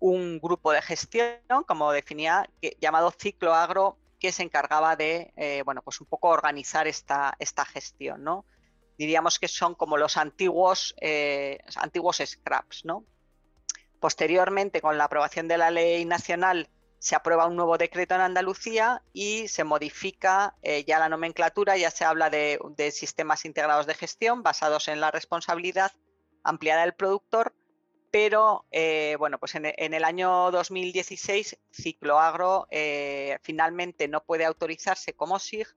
un 0.00 0.38
grupo 0.38 0.72
de 0.72 0.80
gestión, 0.80 1.36
como 1.66 1.92
definía, 1.92 2.48
llamado 2.80 3.10
Ciclo 3.10 3.54
Agro, 3.54 3.98
que 4.18 4.32
se 4.32 4.42
encargaba 4.42 4.96
de, 4.96 5.32
eh, 5.36 5.62
bueno, 5.64 5.82
pues 5.82 6.00
un 6.00 6.06
poco 6.06 6.28
organizar 6.28 6.86
esta, 6.86 7.36
esta 7.38 7.64
gestión, 7.64 8.24
¿no? 8.24 8.46
Diríamos 8.98 9.38
que 9.38 9.48
son 9.48 9.74
como 9.74 9.96
los 9.96 10.16
antiguos, 10.16 10.94
eh, 11.00 11.60
antiguos 11.76 12.20
scraps. 12.24 12.84
¿no? 12.84 13.04
Posteriormente, 14.00 14.82
con 14.82 14.98
la 14.98 15.04
aprobación 15.04 15.48
de 15.48 15.56
la 15.56 15.70
ley 15.70 16.04
nacional, 16.04 16.68
se 16.98 17.14
aprueba 17.14 17.46
un 17.46 17.54
nuevo 17.54 17.78
decreto 17.78 18.16
en 18.16 18.22
Andalucía 18.22 19.02
y 19.12 19.46
se 19.46 19.62
modifica 19.62 20.56
eh, 20.62 20.84
ya 20.84 20.98
la 20.98 21.08
nomenclatura, 21.08 21.76
ya 21.76 21.92
se 21.92 22.04
habla 22.04 22.28
de, 22.28 22.58
sistemas 22.90 23.44
integrados 23.44 23.86
de 23.86 23.94
gestión 23.94 24.42
basados 24.42 24.88
en 24.88 25.00
la 25.00 25.12
responsabilidad 25.12 25.92
ampliada 26.42 26.82
del 26.82 26.94
productor, 26.94 27.54
pero 28.10 28.66
eh, 28.72 29.14
bueno, 29.20 29.38
pues 29.38 29.54
en, 29.54 29.66
en, 29.66 29.94
el 29.94 30.02
año 30.02 30.50
2016 30.50 31.56
Cicloagro 31.70 32.66
finalmente 33.42 34.08
no 34.08 34.24
puede 34.24 34.44
autorizarse 34.44 35.12
como 35.12 35.38
SIG 35.38 35.68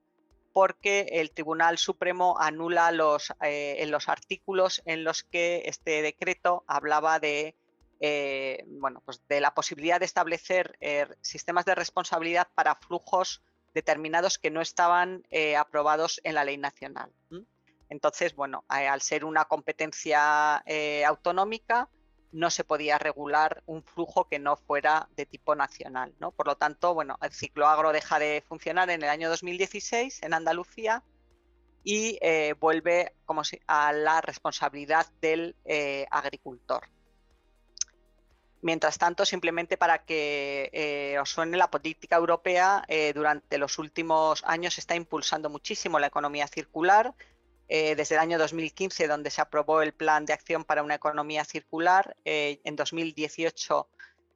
porque 0.52 1.06
el 1.12 1.30
Tribunal 1.30 1.78
Supremo 1.78 2.36
anula 2.38 2.92
los, 2.92 3.32
eh, 3.42 3.76
en 3.78 3.90
los 3.90 4.08
artículos 4.08 4.82
en 4.84 5.04
los 5.04 5.22
que 5.22 5.62
este 5.66 6.02
decreto 6.02 6.64
hablaba 6.66 7.18
de, 7.18 7.56
eh, 8.00 8.64
bueno, 8.66 9.02
pues 9.04 9.22
de 9.28 9.40
la 9.40 9.54
posibilidad 9.54 9.98
de 9.98 10.06
establecer 10.06 10.76
eh, 10.80 11.06
sistemas 11.20 11.64
de 11.64 11.74
responsabilidad 11.74 12.48
para 12.54 12.76
flujos 12.76 13.42
determinados 13.74 14.38
que 14.38 14.50
no 14.50 14.60
estaban 14.60 15.22
aprobados 15.58 16.20
en 16.24 16.34
la 16.34 16.44
ley 16.44 16.58
nacional. 16.58 17.10
Entonces, 17.88 18.34
bueno, 18.34 18.66
al 18.68 19.00
ser 19.00 19.24
una 19.24 19.46
competencia 19.46 20.62
autonómica, 21.06 21.88
no 22.32 22.50
se 22.50 22.64
podía 22.64 22.98
regular 22.98 23.62
un 23.66 23.82
flujo 23.82 24.26
que 24.28 24.38
no 24.38 24.56
fuera 24.56 25.08
de 25.16 25.26
tipo 25.26 25.54
nacional. 25.54 26.14
¿no? 26.18 26.32
Por 26.32 26.46
lo 26.46 26.56
tanto, 26.56 26.94
bueno, 26.94 27.18
el 27.22 27.32
ciclo 27.32 27.68
agro 27.68 27.92
deja 27.92 28.18
de 28.18 28.42
funcionar 28.48 28.90
en 28.90 29.02
el 29.02 29.10
año 29.10 29.28
2016 29.28 30.22
en 30.22 30.34
Andalucía 30.34 31.02
y 31.84 32.18
eh, 32.22 32.54
vuelve 32.58 33.14
como 33.24 33.42
a 33.66 33.92
la 33.92 34.20
responsabilidad 34.20 35.06
del 35.20 35.56
eh, 35.64 36.06
agricultor. 36.10 36.88
Mientras 38.62 38.96
tanto, 38.96 39.26
simplemente 39.26 39.76
para 39.76 40.04
que 40.04 40.70
eh, 40.72 41.18
os 41.18 41.28
suene, 41.28 41.56
la 41.56 41.68
política 41.68 42.14
europea 42.14 42.84
durante 43.12 43.58
los 43.58 43.76
últimos 43.80 44.44
años 44.46 44.78
está 44.78 44.94
impulsando 44.94 45.50
muchísimo 45.50 45.98
la 45.98 46.06
economía 46.06 46.46
circular, 46.46 47.12
eh, 47.74 47.96
desde 47.96 48.16
el 48.16 48.20
año 48.20 48.36
2015, 48.36 49.08
donde 49.08 49.30
se 49.30 49.40
aprobó 49.40 49.80
el 49.80 49.94
Plan 49.94 50.26
de 50.26 50.34
Acción 50.34 50.62
para 50.62 50.82
una 50.82 50.96
Economía 50.96 51.42
Circular. 51.42 52.18
Eh, 52.26 52.60
en 52.64 52.76
2018 52.76 53.88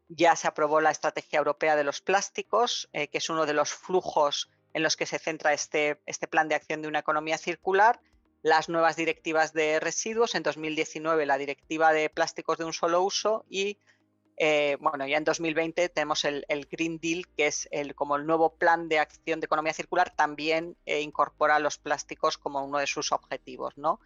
ya 0.09 0.35
se 0.37 0.49
aprobó 0.49 0.81
la 0.81 0.91
Estrategia 0.91 1.41
Europea 1.41 1.77
de 1.77 1.85
los 1.85 2.01
Plásticos, 2.01 2.89
eh, 2.95 3.09
que 3.09 3.19
es 3.19 3.29
uno 3.29 3.45
de 3.45 3.53
los 3.53 3.75
flujos 3.75 4.49
en 4.73 4.83
los 4.83 4.97
que 4.97 5.05
se 5.05 5.19
centra 5.19 5.53
este, 5.53 6.01
este 6.07 6.27
Plan 6.27 6.49
de 6.49 6.55
Acción 6.55 6.81
de 6.81 6.89
una 6.89 7.01
Economía 7.01 7.37
Circular. 7.37 8.01
Las 8.41 8.71
nuevas 8.71 8.97
directivas 8.97 9.53
de 9.53 9.81
residuos, 9.81 10.35
en 10.35 10.43
2019 10.43 11.27
la 11.27 11.37
Directiva 11.37 11.93
de 11.93 12.09
Plásticos 12.09 12.57
de 12.57 12.65
un 12.65 12.73
solo 12.73 13.03
uso 13.03 13.45
y 13.51 13.77
eh, 14.39 14.77
bueno, 14.81 15.07
ya 15.07 15.17
en 15.17 15.25
2020 15.25 15.89
tenemos 15.89 16.25
el, 16.25 16.45
Green 16.71 16.99
Deal, 16.99 17.27
que 17.37 17.47
es 17.47 17.69
el, 17.71 17.95
como 17.95 18.17
el 18.17 18.27
nuevo 18.27 18.51
plan 18.55 18.89
de 18.89 18.99
acción 18.99 19.41
de 19.41 19.47
economía 19.47 19.73
circular, 19.73 20.13
también 20.15 20.77
eh, 20.85 21.01
incorpora 21.01 21.59
los 21.59 21.79
plásticos 21.79 22.37
como 22.37 22.63
uno 22.65 22.79
de 22.79 22.87
sus 22.87 23.13
objetivos, 23.13 23.79
¿no? 23.79 23.99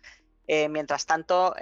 Eh, 0.47 0.69
mientras 0.69 1.07
tanto, 1.07 1.55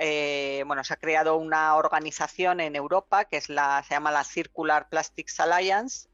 bueno, 0.66 0.82
se 0.82 0.94
ha 0.94 0.96
creado 0.96 1.36
una 1.36 1.76
organización 1.76 2.60
en 2.60 2.74
Europa 2.74 3.26
que 3.26 3.40
se 3.42 3.52
llama 3.52 4.10
la 4.10 4.24
Circular 4.24 4.88
Plastics 4.88 5.40
Alliance, 5.40 6.08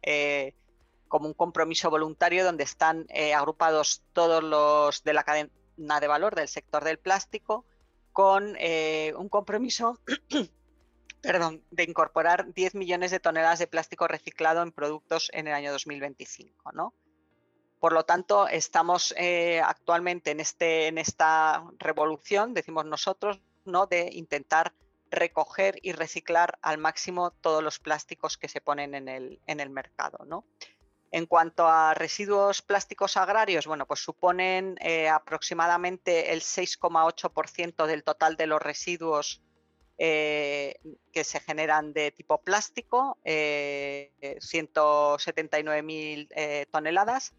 como 1.06 1.28
un 1.28 1.34
compromiso 1.34 1.88
voluntario 1.88 2.44
donde 2.44 2.64
están 2.64 3.06
agrupados 3.36 4.02
todos 4.12 4.42
los 4.42 5.04
de 5.04 5.12
la 5.12 5.22
cadena 5.22 6.00
de 6.00 6.08
valor 6.08 6.34
del 6.34 6.48
sector 6.48 6.82
del 6.82 6.98
plástico 6.98 7.64
con 8.12 8.56
un 8.56 9.28
compromiso 9.28 10.00
perdón, 11.24 11.62
de 11.70 11.84
incorporar 11.84 12.52
10 12.52 12.74
millones 12.74 13.10
de 13.10 13.20
toneladas 13.20 13.58
de 13.58 13.66
plástico 13.66 14.06
reciclado 14.06 14.62
en 14.62 14.72
productos 14.72 15.30
en 15.32 15.48
el 15.48 15.54
año 15.54 15.72
2025. 15.72 16.72
¿no? 16.72 16.92
Por 17.80 17.92
lo 17.92 18.04
tanto, 18.04 18.46
estamos 18.46 19.14
eh, 19.16 19.60
actualmente 19.64 20.30
en, 20.30 20.40
este, 20.40 20.86
en 20.86 20.98
esta 20.98 21.64
revolución, 21.78 22.54
decimos 22.54 22.84
nosotros, 22.84 23.40
¿no? 23.64 23.86
de 23.86 24.10
intentar 24.12 24.74
recoger 25.10 25.78
y 25.82 25.92
reciclar 25.92 26.58
al 26.60 26.78
máximo 26.78 27.30
todos 27.30 27.62
los 27.62 27.78
plásticos 27.78 28.36
que 28.36 28.48
se 28.48 28.60
ponen 28.60 28.94
en 28.94 29.08
el, 29.08 29.40
en 29.46 29.60
el 29.60 29.70
mercado. 29.70 30.24
¿no? 30.26 30.44
En 31.14 31.26
cuanto 31.26 31.68
a 31.68 31.94
residuos 31.94 32.60
plásticos 32.60 33.16
agrarios, 33.16 33.68
bueno, 33.68 33.86
pues 33.86 34.00
suponen 34.00 34.76
eh, 34.80 35.08
aproximadamente 35.08 36.32
el 36.32 36.40
6,8% 36.40 37.86
del 37.86 38.02
total 38.02 38.36
de 38.36 38.48
los 38.48 38.60
residuos 38.60 39.43
eh, 39.96 40.80
que 41.12 41.22
se 41.22 41.38
generan 41.38 41.92
de 41.92 42.10
tipo 42.10 42.38
plástico, 42.38 43.16
179.000 43.24 45.92
eh, 45.92 46.26
eh, 46.34 46.66
toneladas, 46.70 47.32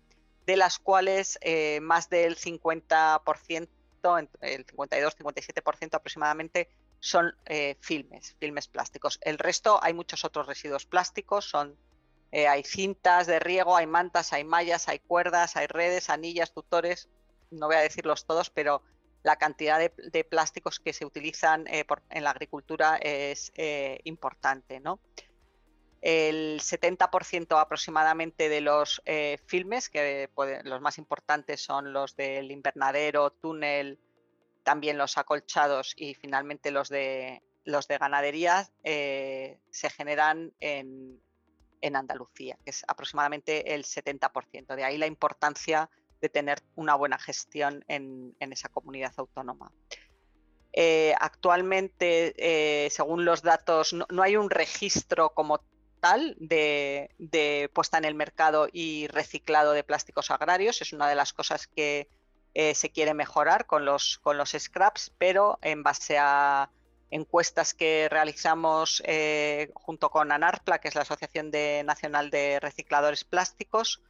de 0.45 0.55
las 0.55 0.79
cuales 0.79 1.38
más 1.81 2.09
del 2.09 2.38
50%, 2.38 3.67
el 4.41 4.65
52-57% 4.65 5.95
aproximadamente, 5.95 6.69
son 7.00 7.35
filmes, 7.81 8.38
filmes 8.39 8.67
plásticos. 8.67 9.19
El 9.21 9.38
resto 9.38 9.79
hay 9.83 9.93
muchos 9.93 10.24
otros 10.24 10.47
residuos 10.47 10.85
plásticos, 10.85 11.50
son 11.50 11.77
hay 12.31 12.63
cintas 12.63 13.27
de 13.27 13.39
riego, 13.39 13.75
hay 13.75 13.88
mantas, 13.88 14.31
hay 14.33 14.45
mallas, 14.45 14.88
hay 14.88 15.00
cuerdas, 15.00 15.57
hay 15.57 15.67
redes, 15.67 16.09
anillas, 16.09 16.53
tutores, 16.53 17.09
no 17.51 17.67
voy 17.67 17.75
a 17.75 17.79
decirlos 17.79 18.25
todos, 18.25 18.50
pero 18.50 18.81
la 19.25 19.38
cantidad 19.38 19.79
de, 19.79 20.24
plásticos 20.24 20.79
que 20.79 20.94
se 20.94 21.03
utilizan 21.03 21.65
eh, 21.65 21.84
en 22.12 22.24
la 22.24 22.29
agricultura 22.29 22.98
es 22.98 23.51
eh, 23.55 24.00
importante. 24.03 24.79
el 26.01 26.60
70% 26.62 27.60
aproximadamente 27.60 28.50
de 28.50 28.62
los 28.62 29.01
eh, 29.05 29.39
filmes, 29.48 29.89
que 29.89 30.29
los 30.63 30.79
más 30.79 31.00
importantes 31.00 31.60
son 31.60 31.91
los 31.91 32.15
del 32.15 32.51
invernadero, 32.51 33.32
túnel, 33.32 33.98
también 34.62 35.00
los 35.00 35.17
acolchados 35.17 35.96
y 35.98 36.13
finalmente 36.13 36.70
los 36.70 36.89
de, 36.89 37.41
los 37.63 37.88
de 37.88 37.98
ganadería, 37.98 38.70
se 38.84 39.89
generan 39.89 40.53
en, 40.60 41.20
Andalucía, 41.82 42.58
que 42.63 42.72
es 42.72 42.84
aproximadamente 42.88 43.74
el 43.74 43.86
70%. 43.86 44.75
De 44.75 44.84
ahí 44.84 44.98
la 44.98 45.05
importancia 45.05 45.89
de 46.25 46.29
tener 46.29 46.62
una 46.75 46.96
buena 46.96 47.17
gestión 47.17 47.84
en, 47.88 48.36
esa 48.39 48.70
comunidad 48.70 49.13
autónoma. 49.17 49.72
Eh, 50.74 51.13
actualmente, 51.20 52.89
según 52.91 53.25
los 53.25 53.41
datos, 53.41 53.94
no, 53.94 54.22
hay 54.22 54.36
un 54.36 54.50
registro 54.50 55.29
como 55.29 55.62
de, 56.38 57.70
puesta 57.74 57.98
en 57.98 58.05
el 58.05 58.15
mercado 58.15 58.67
y 58.72 59.08
reciclado 59.08 59.72
de 59.74 59.84
plásticos 59.84 60.29
agrarios. 60.32 60.82
Es 60.82 60.94
una 60.94 61.10
de 61.10 61.15
las 61.15 61.34
cosas 61.34 61.67
que 61.67 62.08
eh, 62.53 62.75
se 62.75 62.89
quiere 62.91 63.13
mejorar 63.13 63.65
con 63.65 63.86
los, 63.86 64.20
con 64.20 64.38
los 64.38 64.51
scraps, 64.58 65.12
pero 65.17 65.58
en 65.62 65.84
base 65.84 66.17
a 66.20 66.70
encuestas 67.10 67.74
que 67.74 68.08
realizamos 68.10 69.01
eh, 69.05 69.72
junto 69.74 70.10
con 70.10 70.32
ANARPLA, 70.32 70.79
que 70.79 70.89
es 70.89 70.96
la 70.96 71.01
Asociación 71.01 71.51
Nacional 71.86 72.29
de 72.29 72.60
Recicladores 72.60 73.24
Plásticos, 73.24 74.01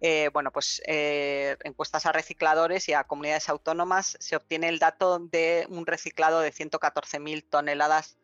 eh, 0.00 0.30
bueno, 0.32 0.50
pues 0.52 0.82
encuestas 0.86 2.06
a 2.06 2.12
recicladores 2.12 2.88
y 2.88 2.92
a 2.92 3.04
comunidades 3.04 3.48
autónomas, 3.48 4.16
se 4.20 4.36
obtiene 4.36 4.68
el 4.68 4.78
dato 4.78 5.18
de 5.18 5.66
un 5.68 5.86
reciclado 5.86 6.40
de 6.40 6.52
114.000 6.52 7.48
toneladas 7.48 8.16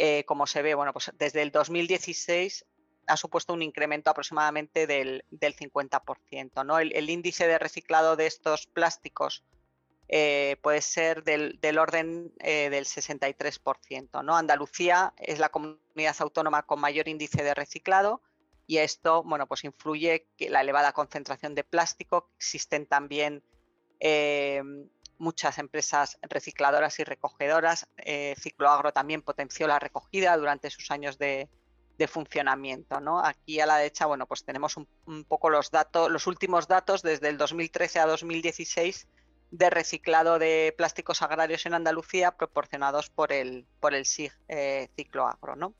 eh, 0.00 0.24
como 0.26 0.46
se 0.46 0.62
ve, 0.62 0.74
bueno, 0.74 0.92
pues 0.92 1.10
desde 1.18 1.42
el 1.42 1.50
2016 1.50 2.64
ha 3.08 3.16
supuesto 3.16 3.52
un 3.52 3.62
incremento 3.62 4.10
aproximadamente 4.10 4.86
del, 4.86 5.24
50%. 5.32 6.64
¿no? 6.64 6.78
El, 6.78 7.10
índice 7.10 7.48
de 7.48 7.58
reciclado 7.58 8.14
de 8.14 8.26
estos 8.26 8.68
plásticos 8.68 9.42
eh, 10.06 10.56
puede 10.62 10.82
ser 10.82 11.24
del, 11.24 11.58
orden 11.78 12.32
eh, 12.38 12.70
del 12.70 12.84
63%. 12.84 14.22
¿no? 14.22 14.36
Andalucía 14.36 15.14
es 15.16 15.40
la 15.40 15.48
comunidad 15.48 16.16
autónoma 16.20 16.62
con 16.62 16.80
mayor 16.80 17.08
índice 17.08 17.42
de 17.42 17.54
reciclado 17.54 18.22
y 18.68 18.78
esto 18.78 19.24
bueno, 19.24 19.46
pues 19.46 19.64
influye 19.64 20.28
que 20.36 20.50
la 20.50 20.60
elevada 20.60 20.92
concentración 20.92 21.54
de 21.54 21.64
plástico. 21.64 22.30
Existen 22.36 22.86
también 22.86 23.42
muchas 25.16 25.58
empresas 25.58 26.18
recicladoras 26.22 26.98
y 27.00 27.04
recogedoras. 27.04 27.88
Eh, 27.96 28.34
Cicloagro 28.38 28.92
también 28.92 29.22
potenció 29.22 29.66
la 29.66 29.78
recogida 29.78 30.36
durante 30.36 30.70
sus 30.70 30.90
años 30.90 31.18
de, 31.18 31.48
funcionamiento. 32.08 33.00
¿no? 33.00 33.24
Aquí 33.24 33.58
a 33.58 33.66
la 33.66 33.78
derecha, 33.78 34.04
bueno, 34.04 34.26
pues 34.26 34.44
tenemos 34.44 34.76
un, 34.76 35.24
poco 35.24 35.48
los 35.48 35.70
datos, 35.70 36.10
los 36.10 36.26
últimos 36.26 36.68
datos 36.68 37.02
desde 37.02 37.30
el 37.30 37.38
2013 37.38 37.98
a 37.98 38.06
2016 38.06 39.08
de 39.50 39.70
reciclado 39.70 40.38
de 40.38 40.74
plásticos 40.76 41.22
agrarios 41.22 41.64
en 41.64 41.72
Andalucía 41.72 42.36
proporcionados 42.36 43.08
por 43.08 43.32
el, 43.32 43.66
por 43.80 43.94
el 43.94 44.04
SIG 44.04 44.32
eh, 44.46 44.88
Cicloagro. 44.94 45.56
¿no? 45.56 45.74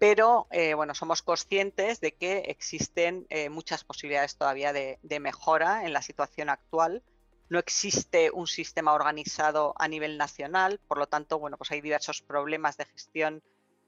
Pero 0.00 0.48
eh, 0.50 0.74
bueno, 0.74 0.96
somos 0.96 1.22
conscientes 1.22 2.00
de 2.00 2.12
que 2.12 2.38
existen 2.48 3.28
muchas 3.50 3.84
posibilidades 3.84 4.34
todavía 4.36 4.72
de, 4.72 4.98
mejora 5.20 5.84
en 5.84 5.92
la 5.92 6.02
situación 6.02 6.48
actual 6.48 7.04
no 7.50 7.58
existe 7.58 8.30
un 8.30 8.46
sistema 8.46 8.94
organizado 8.94 9.74
a 9.76 9.88
nivel 9.88 10.16
nacional, 10.16 10.80
por 10.86 10.98
lo 10.98 11.08
tanto, 11.08 11.38
bueno, 11.38 11.58
pues 11.58 11.72
hay 11.72 11.80
diversos 11.80 12.22
problemas 12.22 12.76
de 12.76 12.84
gestión 12.86 13.42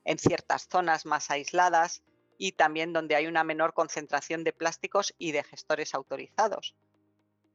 en 0.05 0.19
ciertas 0.19 0.67
zonas 0.69 1.07
más 1.07 1.31
aisladas 1.31 2.03
y 2.39 2.53
también 2.53 2.93
donde 2.93 3.15
hay 3.15 3.29
una 3.29 3.45
menor 3.45 3.73
concentración 3.73 4.43
de 4.43 4.53
plásticos 4.53 5.15
y 5.17 5.31
de 5.31 5.45
gestores 5.45 5.95
autorizados. 5.95 6.75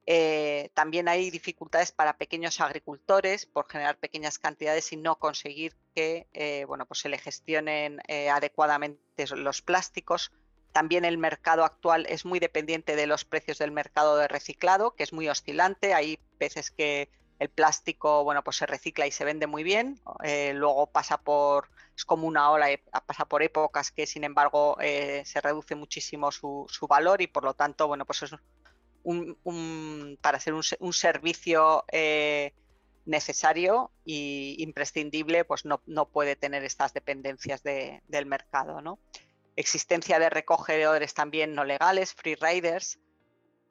Eh, 0.09 0.71
también 0.73 1.09
hay 1.09 1.29
dificultades 1.29 1.91
para 1.91 2.17
pequeños 2.17 2.61
agricultores 2.61 3.45
por 3.45 3.67
generar 3.69 3.97
pequeñas 3.97 4.39
cantidades 4.39 4.93
y 4.93 4.95
no 4.95 5.19
conseguir 5.19 5.75
que 5.93 6.27
eh, 6.31 6.63
bueno, 6.65 6.85
pues 6.85 7.01
se 7.01 7.09
le 7.09 7.17
gestionen 7.17 7.99
eh, 8.07 8.29
adecuadamente 8.29 9.27
los 9.35 9.61
plásticos. 9.61 10.31
También 10.71 11.03
el 11.03 11.17
mercado 11.17 11.65
actual 11.65 12.05
es 12.07 12.23
muy 12.23 12.39
dependiente 12.39 12.95
de 12.95 13.05
los 13.05 13.25
precios 13.25 13.57
del 13.57 13.71
mercado 13.71 14.15
de 14.15 14.29
reciclado, 14.29 14.95
que 14.95 15.03
es 15.03 15.11
muy 15.11 15.27
oscilante. 15.27 15.93
Hay 15.93 16.19
veces 16.39 16.71
que 16.71 17.09
el 17.39 17.49
plástico, 17.49 18.23
bueno, 18.23 18.45
pues 18.45 18.55
se 18.55 18.65
recicla 18.65 19.07
y 19.07 19.11
se 19.11 19.25
vende 19.25 19.45
muy 19.45 19.63
bien. 19.63 19.99
Luego 20.53 20.87
pasa 20.87 21.17
por, 21.17 21.69
es 21.95 22.05
como 22.05 22.27
una 22.27 22.49
ola, 22.49 22.67
pasa 23.05 23.25
por 23.25 23.43
épocas 23.43 23.91
que, 23.91 24.05
sin 24.07 24.23
embargo, 24.23 24.77
se 24.79 25.41
reduce 25.41 25.75
muchísimo 25.75 26.31
su, 26.31 26.67
valor 26.87 27.21
y, 27.21 27.27
por 27.27 27.43
lo 27.43 27.53
tanto, 27.53 27.87
bueno, 27.87 28.05
pues 28.05 28.23
es 28.23 28.31
para 30.21 30.39
ser 30.39 30.53
un, 30.53 30.93
servicio 30.93 31.85
necesario 33.05 33.91
e 34.05 34.55
imprescindible, 34.59 35.45
pues 35.45 35.63
no, 35.65 36.05
puede 36.09 36.35
tener 36.35 36.63
estas 36.63 36.93
dependencias 36.93 37.63
del 37.63 38.25
mercado, 38.25 38.81
¿no? 38.81 38.99
existencia 39.57 40.19
de 40.19 40.29
recogedores 40.29 41.13
también 41.13 41.53
no 41.53 41.65
legales, 41.65 42.13
free 42.13 42.35
riders, 42.35 42.99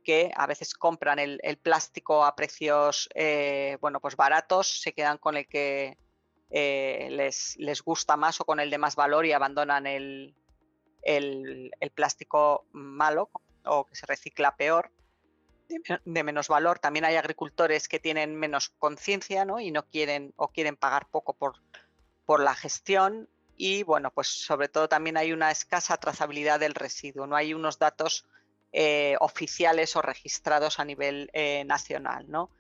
que 0.05 0.33
a 0.37 0.47
veces 0.47 0.75
compran 0.75 1.19
el, 1.19 1.59
plástico 1.59 2.25
a 2.25 2.37
precios 2.37 3.09
eh, 3.15 3.79
bueno, 3.81 4.01
pues 4.01 4.17
baratos, 4.17 4.81
se 4.83 4.93
quedan 4.93 5.19
con 5.19 5.37
el 5.37 5.49
que 5.49 5.97
eh, 6.51 7.09
les, 7.11 7.83
gusta 7.83 8.17
más 8.17 8.41
o 8.41 8.45
con 8.45 8.61
el 8.61 8.71
de 8.71 8.79
más 8.79 8.95
valor 8.95 9.27
y 9.27 9.33
abandonan 9.33 9.87
el, 9.87 10.35
plástico 11.95 12.67
malo 12.73 13.31
o 13.65 13.87
que 13.87 13.97
se 13.97 14.07
recicla 14.07 14.57
peor, 14.57 14.91
de, 15.69 16.25
menos 16.25 16.49
valor. 16.49 16.79
También 16.79 17.05
hay 17.05 17.17
agricultores 17.17 17.89
que 17.89 18.01
tienen 18.01 18.37
menos 18.37 18.71
conciencia 18.79 19.45
¿no? 19.45 19.61
y 19.61 19.71
no 19.71 19.87
quieren 19.87 20.33
o 20.37 20.49
quieren 20.49 20.77
pagar 20.77 21.09
poco 21.09 21.35
por, 21.35 21.55
por 22.25 22.41
la 22.41 22.55
gestión 22.55 23.29
y 23.57 23.83
bueno, 23.83 24.11
pues 24.11 24.29
sobre 24.29 24.69
todo 24.69 24.89
también 24.89 25.17
hay 25.17 25.33
una 25.33 25.51
escasa 25.51 25.97
trazabilidad 25.97 26.61
del 26.61 26.75
residuo, 26.75 27.27
no 27.27 27.37
hay 27.37 27.55
unos 27.55 27.79
datos 27.79 28.27
eh, 28.73 29.17
oficiales 29.21 29.97
o 29.97 30.03
registrados 30.03 30.79
a 30.79 30.85
nivel 30.85 31.31
eh, 31.33 31.65
nacional, 31.65 32.27
¿no? 32.29 32.51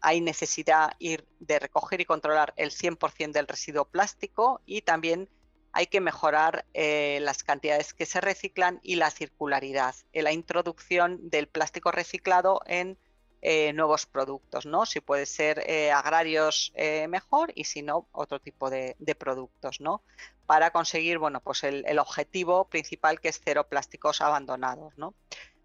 Hay 0.00 0.20
necesidad 0.20 0.92
ir 0.98 1.26
de 1.38 1.58
recoger 1.58 2.00
y 2.00 2.06
controlar 2.06 2.54
el 2.56 2.70
100% 2.70 3.32
del 3.32 3.46
residuo 3.46 3.84
plástico 3.84 4.60
y 4.66 4.82
también 4.82 5.28
hay 5.72 5.86
que 5.86 6.00
mejorar 6.00 6.64
eh, 6.74 7.18
las 7.22 7.44
cantidades 7.44 7.94
que 7.94 8.06
se 8.06 8.20
reciclan 8.20 8.80
y 8.82 8.96
la 8.96 9.10
circularidad, 9.10 9.94
la 10.12 10.32
introducción 10.32 11.30
del 11.30 11.48
plástico 11.48 11.92
reciclado 11.92 12.60
en 12.66 12.98
eh, 13.42 13.72
nuevos 13.72 14.04
productos, 14.04 14.66
¿no? 14.66 14.84
Si 14.84 15.00
puede 15.00 15.24
ser 15.24 15.62
eh, 15.66 15.90
agrarios 15.90 16.72
eh, 16.74 17.08
mejor 17.08 17.50
y 17.54 17.64
si 17.64 17.80
no, 17.80 18.06
otro 18.12 18.38
tipo 18.38 18.68
de, 18.68 18.94
productos, 19.18 19.80
¿no? 19.80 20.02
Para 20.44 20.72
conseguir, 20.72 21.16
bueno, 21.16 21.40
pues 21.40 21.64
el, 21.64 21.98
objetivo 21.98 22.66
principal 22.66 23.18
que 23.18 23.28
es 23.30 23.40
cero 23.42 23.66
plásticos 23.66 24.20
abandonados, 24.20 24.92
¿no? 24.98 25.14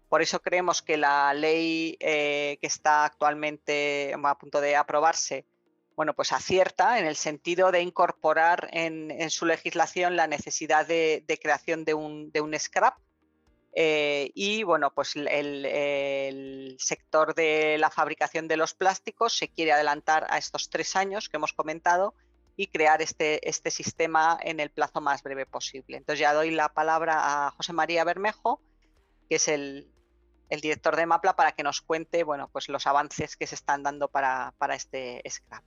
Por 0.08 0.22
eso 0.22 0.40
creemos 0.40 0.80
que 0.80 0.96
la 0.96 1.34
ley 1.34 1.98
que 1.98 2.58
está 2.62 3.04
actualmente 3.04 4.14
a 4.24 4.38
punto 4.38 4.62
de 4.62 4.76
aprobarse, 4.76 5.44
bueno, 5.96 6.14
pues 6.14 6.32
acierta 6.32 6.98
en 6.98 7.06
el 7.06 7.16
sentido 7.16 7.72
de 7.72 7.80
incorporar 7.80 8.68
en, 8.72 9.30
su 9.30 9.46
legislación 9.46 10.14
la 10.14 10.26
necesidad 10.26 10.86
de, 10.86 11.24
creación 11.42 11.84
de 11.84 11.94
un, 11.94 12.30
de 12.30 12.42
un 12.42 12.56
scrap, 12.58 12.98
eh, 13.78 14.30
y 14.34 14.62
bueno, 14.62 14.90
pues 14.90 15.16
el, 15.16 16.76
sector 16.78 17.34
de 17.34 17.76
la 17.78 17.90
fabricación 17.90 18.48
de 18.48 18.56
los 18.56 18.72
plásticos 18.72 19.36
se 19.36 19.48
quiere 19.48 19.72
adelantar 19.72 20.26
a 20.30 20.38
estos 20.38 20.70
tres 20.70 20.96
años 20.96 21.28
que 21.28 21.36
hemos 21.36 21.52
comentado 21.52 22.14
y 22.56 22.68
crear 22.68 23.02
este, 23.02 23.46
este 23.46 23.70
sistema 23.70 24.38
en 24.42 24.60
el 24.60 24.70
plazo 24.70 25.02
más 25.02 25.22
breve 25.22 25.44
posible. 25.44 25.98
Entonces 25.98 26.20
ya 26.20 26.32
doy 26.32 26.52
la 26.52 26.70
palabra 26.70 27.46
a 27.46 27.50
José 27.50 27.74
María 27.74 28.04
Bermejo, 28.04 28.62
que 29.28 29.36
es 29.36 29.46
el, 29.46 29.90
director 30.48 30.96
de 30.96 31.04
MAPLA, 31.04 31.36
para 31.36 31.52
que 31.52 31.62
nos 31.62 31.82
cuente 31.82 32.24
bueno, 32.24 32.48
pues 32.50 32.70
los 32.70 32.86
avances 32.86 33.36
que 33.36 33.46
se 33.46 33.56
están 33.56 33.82
dando 33.82 34.08
para, 34.08 34.54
para 34.56 34.74
este 34.74 35.22
scrap. 35.28 35.62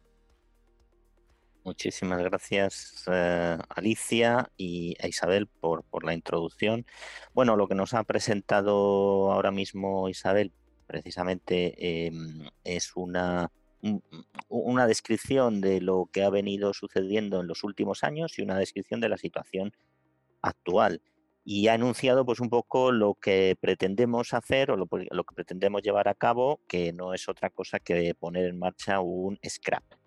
Muchísimas 1.70 2.24
gracias 2.24 3.04
eh, 3.12 3.56
Alicia 3.70 4.50
y 4.58 4.96
a 5.04 5.08
Isabel 5.08 5.46
por, 5.46 5.84
por, 5.84 6.04
la 6.04 6.16
introducción. 6.16 6.84
Bueno, 7.32 7.56
lo 7.56 7.68
que 7.68 7.76
nos 7.76 7.94
ha 7.94 8.04
presentado 8.06 9.32
ahora 9.32 9.52
mismo 9.52 10.10
Isabel 10.10 10.52
precisamente 10.88 12.08
em, 12.08 12.50
es 12.64 12.96
una, 12.96 13.52
una 14.48 14.88
descripción 14.88 15.62
de 15.62 15.80
lo 15.80 16.10
que 16.12 16.24
ha 16.24 16.32
venido 16.32 16.74
sucediendo 16.74 17.40
en 17.40 17.46
los 17.46 17.64
últimos 17.64 18.04
años 18.04 18.40
y 18.40 18.42
una 18.42 18.58
descripción 18.58 19.00
de 19.00 19.10
la 19.10 19.20
situación 19.20 19.72
actual. 20.42 21.04
Y 21.46 21.68
ha 21.68 21.76
enunciado 21.76 22.26
pues 22.26 22.40
un 22.40 22.50
poco 22.50 22.92
lo 22.92 23.14
que 23.14 23.56
pretendemos 23.62 24.34
hacer 24.34 24.72
o 24.72 24.76
lo, 24.76 24.88
lo 25.12 25.24
que 25.24 25.36
pretendemos 25.36 25.84
llevar 25.84 26.08
a 26.08 26.16
cabo, 26.16 26.62
que 26.68 26.94
no 26.94 27.14
es 27.14 27.30
otra 27.30 27.52
cosa 27.52 27.80
que 27.80 28.16
poner 28.16 28.48
en 28.48 28.58
marcha 28.58 29.02
un 29.02 29.38
scrap 29.48 29.99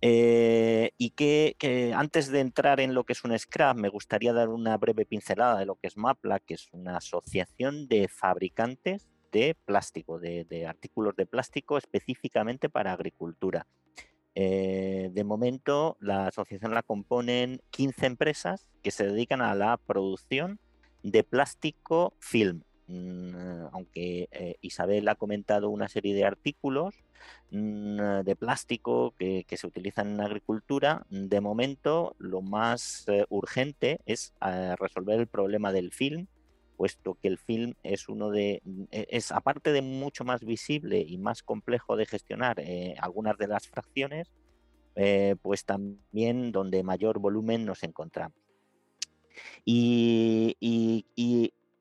Eh, 0.00 0.92
y 0.96 1.10
que, 1.10 1.56
antes 1.94 2.30
de 2.30 2.40
entrar 2.40 2.80
en 2.80 2.94
lo 2.94 3.04
que 3.04 3.14
es 3.14 3.24
un 3.24 3.36
scrap, 3.36 3.76
me 3.76 3.88
gustaría 3.88 4.32
dar 4.32 4.48
una 4.48 4.76
breve 4.76 5.04
pincelada 5.04 5.58
de 5.58 5.66
lo 5.66 5.74
que 5.74 5.88
es 5.88 5.96
MAPLA, 5.96 6.40
que 6.40 6.54
es 6.54 6.68
una 6.72 6.96
asociación 6.98 7.88
de 7.88 8.08
fabricantes 8.08 9.08
de 9.32 9.56
plástico, 9.64 10.18
de, 10.18 10.66
artículos 10.66 11.16
de 11.16 11.26
plástico 11.26 11.78
específicamente 11.78 12.68
para 12.68 12.92
agricultura. 12.92 13.66
Eh, 14.34 15.10
de 15.12 15.24
momento, 15.24 15.96
la 16.00 16.28
asociación 16.28 16.72
la 16.72 16.84
componen 16.84 17.60
15 17.70 18.06
empresas 18.06 18.68
que 18.82 18.92
se 18.92 19.04
dedican 19.04 19.42
a 19.42 19.54
la 19.56 19.76
producción 19.78 20.60
de 21.02 21.24
plástico 21.24 22.14
film, 22.20 22.62
aunque 23.72 24.28
eh, 24.32 24.56
Isabel 24.62 25.08
ha 25.08 25.14
comentado 25.14 25.68
una 25.68 25.88
serie 25.88 26.14
de 26.14 26.24
artículos 26.24 26.94
mm, 27.50 28.22
de 28.24 28.36
plástico 28.36 29.14
que, 29.18 29.44
se 29.48 29.66
utilizan 29.66 30.08
en 30.14 30.20
agricultura, 30.20 31.06
de 31.10 31.40
momento 31.40 32.14
lo 32.18 32.40
más 32.40 33.04
eh, 33.08 33.26
urgente 33.28 34.00
es 34.06 34.32
eh, 34.46 34.74
resolver 34.78 35.20
el 35.20 35.26
problema 35.26 35.72
del 35.72 35.92
film, 35.92 36.28
puesto 36.76 37.14
que 37.14 37.28
el 37.28 37.38
film 37.38 37.74
es 37.82 38.08
uno 38.08 38.30
de, 38.30 38.62
mm, 38.64 38.84
e, 38.90 39.06
es 39.10 39.32
aparte 39.32 39.72
de 39.72 39.82
mucho 39.82 40.24
más 40.24 40.42
visible 40.44 41.00
y 41.00 41.18
más 41.18 41.42
complejo 41.42 41.96
de 41.96 42.06
gestionar 42.06 42.62
algunas 43.00 43.36
de 43.36 43.48
las 43.48 43.68
fracciones, 43.68 44.32
pues 45.42 45.64
también 45.64 46.50
donde 46.50 46.82
mayor 46.82 47.20
volumen 47.20 47.64
nos 47.64 47.84
encontramos. 47.84 48.36
y, 49.64 50.56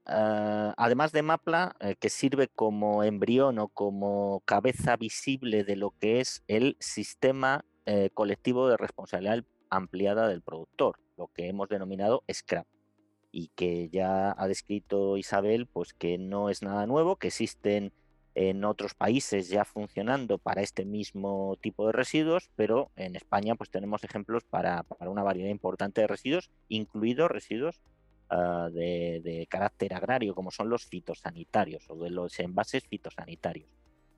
Ah, 0.09 0.73
además 0.77 1.11
de 1.11 1.21
MAPLA, 1.21 1.75
eh, 1.81 1.95
que 1.99 2.09
sirve 2.09 2.47
como 2.47 3.03
embrión 3.03 3.59
o 3.59 3.67
como 3.67 4.41
cabeza 4.45 4.95
visible 4.95 5.65
de 5.65 5.75
lo 5.75 5.91
que 5.99 6.21
es 6.21 6.43
el 6.47 6.77
sistema 6.79 7.65
eh, 7.85 8.09
colectivo 8.13 8.69
de 8.69 8.77
responsabilidad 8.77 9.43
ampliada 9.69 10.29
del 10.29 10.41
productor, 10.41 10.97
lo 11.17 11.27
que 11.27 11.49
hemos 11.49 11.67
denominado 11.67 12.23
SCRAP, 12.31 12.65
y 13.33 13.49
que 13.49 13.89
ya 13.89 14.33
ha 14.37 14.47
descrito 14.47 15.17
Isabel, 15.17 15.67
pues 15.67 15.93
que 15.93 16.17
no 16.17 16.49
es 16.49 16.61
nada 16.61 16.87
nuevo, 16.87 17.17
que 17.17 17.27
existen 17.27 17.91
en 18.33 18.63
otros 18.63 18.93
países 18.93 19.49
ya 19.49 19.65
funcionando 19.65 20.37
para 20.37 20.61
este 20.61 20.85
mismo 20.85 21.57
tipo 21.59 21.85
de 21.85 21.91
residuos, 21.91 22.49
pero 22.55 22.91
en 22.95 23.17
España 23.17 23.55
pues 23.55 23.69
tenemos 23.71 24.05
ejemplos 24.05 24.45
para, 24.45 24.83
para 24.83 25.11
una 25.11 25.23
variedad 25.23 25.49
importante 25.49 25.99
de 25.99 26.07
residuos, 26.07 26.49
incluidos 26.69 27.29
residuos 27.29 27.81
Ah, 28.29 28.69
de, 28.71 29.47
carácter 29.49 29.93
agrario, 29.93 30.35
como 30.35 30.51
son 30.51 30.69
los 30.69 30.85
fitosanitarios 30.85 31.89
o 31.89 31.95
de 31.95 32.09
los 32.09 32.37
envases 32.39 32.83
fitosanitarios. 32.83 33.69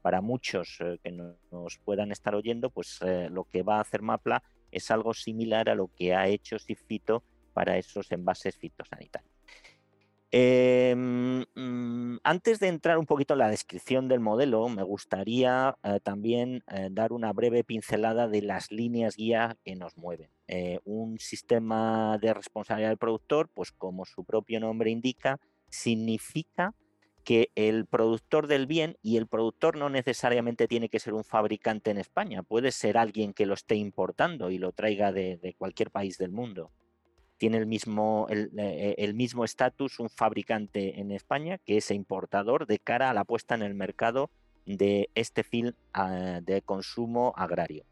Para 0.02 0.22
muchos 0.22 0.78
eh, 0.80 0.98
que 1.04 1.12
nos 1.12 1.78
puedan 1.86 2.12
estar 2.12 2.34
oyendo, 2.34 2.72
pues 2.72 3.00
eh, 3.02 3.30
lo 3.30 3.44
que 3.44 3.62
va 3.62 3.78
a 3.78 3.82
hacer 3.82 4.02
MAPLA 4.02 4.42
es 4.72 4.90
algo 4.90 5.14
similar 5.14 5.70
a 5.70 5.76
lo 5.76 5.92
que 5.96 6.16
ha 6.16 6.28
hecho 6.28 6.58
SIFITO 6.58 7.24
para 7.54 7.78
esos 7.78 8.12
envases 8.12 8.58
fitosanitarios. 8.58 9.39
Em, 10.32 11.44
mm, 11.56 12.20
antes 12.24 12.60
de 12.60 12.68
entrar 12.68 13.00
un 13.00 13.08
poquito 13.08 13.34
en 13.34 13.40
la 13.40 13.50
descripción 13.50 14.08
del 14.08 14.20
modelo, 14.20 14.70
me 14.70 14.84
gustaría 14.84 15.76
eh, 15.84 16.00
también 16.04 16.64
eh, 16.72 16.90
dar 16.92 17.14
una 17.14 17.34
breve 17.34 17.64
pincelada 17.64 18.28
de 18.28 18.44
las 18.44 18.72
líneas 18.72 19.16
guía 19.16 19.58
que 19.66 19.76
nos 19.76 19.98
mueven. 19.98 20.30
Eh, 20.48 20.80
un 20.86 21.18
sistema 21.18 22.20
de 22.22 22.36
responsabilidad 22.36 22.90
del 22.90 23.00
productor, 23.00 23.50
pues 23.52 23.72
como 23.72 24.06
su 24.06 24.24
propio 24.24 24.60
nombre 24.60 24.92
indica, 24.92 25.40
significa 25.70 26.76
que 27.24 27.50
el 27.56 27.88
productor 27.88 28.46
del 28.46 28.68
bien, 28.68 28.98
y 29.02 29.18
el 29.18 29.28
productor 29.28 29.78
no 29.78 29.90
necesariamente 29.90 30.68
tiene 30.68 30.90
que 30.90 31.00
ser 31.00 31.14
un 31.16 31.24
fabricante 31.24 31.90
en 31.90 31.98
España, 31.98 32.44
puede 32.44 32.72
ser 32.72 32.98
alguien 32.98 33.34
que 33.34 33.46
lo 33.48 33.56
esté 33.56 33.76
importando 33.76 34.52
y 34.52 34.60
lo 34.60 34.74
traiga 34.74 35.12
de 35.12 35.56
cualquier 35.58 35.92
país 35.92 36.18
del 36.18 36.32
mundo 36.32 36.72
tiene 37.40 37.58
el 37.58 37.66
mismo 37.66 38.28
eh, 38.30 38.96
el, 38.98 39.16
mismo 39.16 39.46
estatus 39.46 40.00
un 40.00 40.10
fabricante 40.10 41.00
en 41.00 41.12
España 41.12 41.58
que 41.58 41.78
es 41.78 41.90
importador 41.90 42.68
de 42.68 42.78
cara 42.78 43.10
a 43.10 43.14
la 43.14 43.24
puesta 43.24 43.56
en 43.56 43.64
el 43.64 43.74
mercado 43.74 44.30
de 44.66 45.10
este 45.16 45.44
film 45.44 45.74
ah, 45.94 46.42
de 46.44 46.62
consumo 46.62 47.34
agrario. 47.36 47.86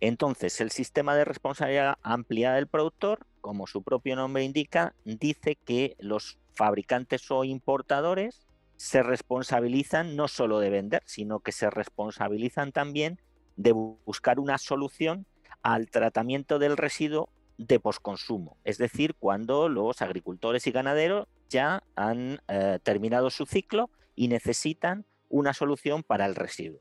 Entonces, 0.00 0.60
el 0.60 0.70
sistema 0.70 1.14
de 1.16 1.24
responsabilidad 1.24 1.96
ampliada 2.02 2.56
del 2.56 2.68
productor, 2.68 3.26
como 3.40 3.66
su 3.66 3.82
propio 3.82 4.16
nombre 4.16 4.44
indica, 4.44 4.94
dice 5.04 5.56
que 5.56 5.96
los 5.98 6.38
fabricantes 6.54 7.30
o 7.30 7.44
importadores 7.44 8.46
se 8.76 9.02
responsabilizan 9.02 10.16
no 10.16 10.28
solo 10.28 10.58
de 10.60 10.70
vender, 10.70 11.02
sino 11.04 11.40
que 11.40 11.52
se 11.52 11.68
responsabilizan 11.68 12.72
también 12.72 13.20
de 13.56 13.72
buscar 13.72 14.38
una 14.38 14.56
solución 14.56 15.26
al 15.62 15.90
tratamiento 15.90 16.58
del 16.58 16.78
residuo 16.78 17.28
de 17.60 17.78
posconsumo, 17.78 18.56
es 18.64 18.78
decir, 18.78 19.14
cuando 19.14 19.68
los 19.68 20.00
agricultores 20.00 20.66
y 20.66 20.70
ganaderos 20.70 21.28
ya 21.50 21.82
han 21.94 22.40
eh, 22.48 22.78
terminado 22.82 23.28
su 23.28 23.44
ciclo 23.44 23.90
y 24.16 24.28
necesitan 24.28 25.04
una 25.28 25.52
solución 25.52 26.02
para 26.02 26.24
el 26.24 26.36
residuo. 26.36 26.80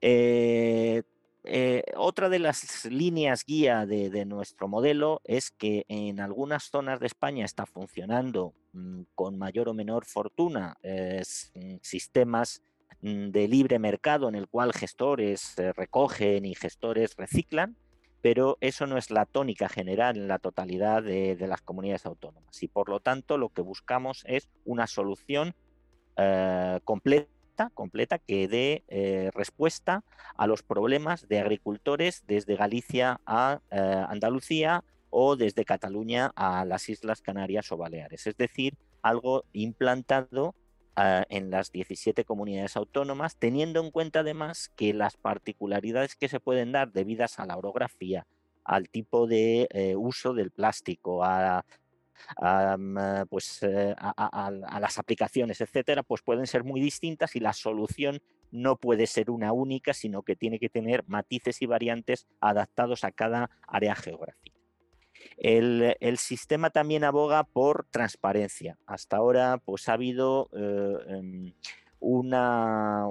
Eh, 0.00 1.04
eh, 1.44 1.84
otra 1.94 2.28
de 2.28 2.40
las 2.40 2.84
líneas 2.86 3.44
guía 3.46 3.86
de, 3.86 4.24
nuestro 4.24 4.66
modelo 4.66 5.20
es 5.22 5.52
que 5.52 5.84
en 5.86 6.18
algunas 6.18 6.64
zonas 6.64 6.98
de 6.98 7.06
España 7.06 7.44
está 7.44 7.64
funcionando 7.64 8.54
mm, 8.72 9.02
con 9.14 9.38
mayor 9.38 9.68
o 9.68 9.74
menor 9.74 10.04
fortuna 10.04 10.76
mm, 10.82 11.76
sistemas 11.80 12.60
mm, 13.02 13.28
de 13.28 13.46
libre 13.46 13.78
mercado 13.78 14.28
en 14.28 14.34
el 14.34 14.48
cual 14.48 14.72
gestores 14.72 15.54
recogen 15.76 16.44
y 16.44 16.56
gestores 16.56 17.14
reciclan 17.16 17.76
pero 18.26 18.58
eso 18.60 18.88
no 18.88 18.98
es 18.98 19.12
la 19.12 19.24
tónica 19.24 19.68
general 19.68 20.16
en 20.16 20.26
la 20.26 20.40
totalidad 20.40 21.00
de, 21.00 21.36
las 21.46 21.62
comunidades 21.62 22.06
autónomas. 22.06 22.60
Y 22.60 22.66
por 22.66 22.88
lo 22.88 22.98
tanto, 22.98 23.38
lo 23.38 23.50
que 23.50 23.62
buscamos 23.62 24.24
es 24.26 24.48
una 24.64 24.88
solución 24.88 25.54
eh, 26.16 26.80
completa, 26.82 27.70
completa 27.72 28.18
que 28.18 28.48
dé 28.48 28.82
eh, 28.88 29.30
respuesta 29.32 30.02
a 30.36 30.48
los 30.48 30.64
problemas 30.64 31.28
de 31.28 31.38
agricultores 31.38 32.24
desde 32.26 32.56
Galicia 32.56 33.20
a 33.26 33.60
eh, 33.70 34.04
Andalucía 34.08 34.82
o 35.10 35.36
desde 35.36 35.64
Cataluña 35.64 36.32
a 36.34 36.64
las 36.64 36.88
Islas 36.88 37.22
Canarias 37.22 37.70
o 37.70 37.76
Baleares. 37.76 38.26
Es 38.26 38.36
decir, 38.36 38.74
algo 39.02 39.44
implantado 39.52 40.56
en 40.96 41.50
las 41.50 41.72
17 41.72 42.24
comunidades 42.24 42.76
autónomas, 42.76 43.36
teniendo 43.36 43.80
en 43.80 43.90
cuenta 43.90 44.20
además 44.20 44.70
que 44.76 44.94
las 44.94 45.16
particularidades 45.16 46.16
que 46.16 46.28
se 46.28 46.40
pueden 46.40 46.72
dar 46.72 46.92
debidas 46.92 47.38
a 47.38 47.46
la 47.46 47.56
orografía, 47.56 48.26
al 48.64 48.88
tipo 48.88 49.26
de 49.26 49.68
eh, 49.70 49.94
uso 49.96 50.34
del 50.34 50.50
plástico, 50.50 51.22
a, 51.22 51.64
pues, 53.28 53.62
eh, 53.62 53.94
a, 53.98 54.80
las 54.80 54.98
aplicaciones, 54.98 55.60
etcétera, 55.60 56.02
pues 56.02 56.22
pueden 56.22 56.46
ser 56.46 56.64
muy 56.64 56.80
distintas 56.80 57.36
y 57.36 57.40
la 57.40 57.52
solución 57.52 58.20
no 58.50 58.76
puede 58.76 59.06
ser 59.06 59.30
una 59.30 59.52
única, 59.52 59.92
sino 59.92 60.22
que 60.22 60.34
tiene 60.34 60.58
que 60.58 60.68
tener 60.68 61.04
matices 61.06 61.60
y 61.62 61.66
variantes 61.66 62.26
adaptados 62.40 63.04
a 63.04 63.12
cada 63.12 63.50
área 63.68 63.94
geográfica. 63.94 64.55
El, 65.36 66.18
sistema 66.18 66.70
también 66.70 67.04
aboga 67.04 67.44
por 67.44 67.86
transparencia. 67.90 68.78
Hasta 68.86 69.18
ahora 69.18 69.60
pues, 69.64 69.88
ha 69.88 69.92
habido 69.94 70.48
eh, 70.52 70.96
em, 71.08 71.52
una, 72.00 73.06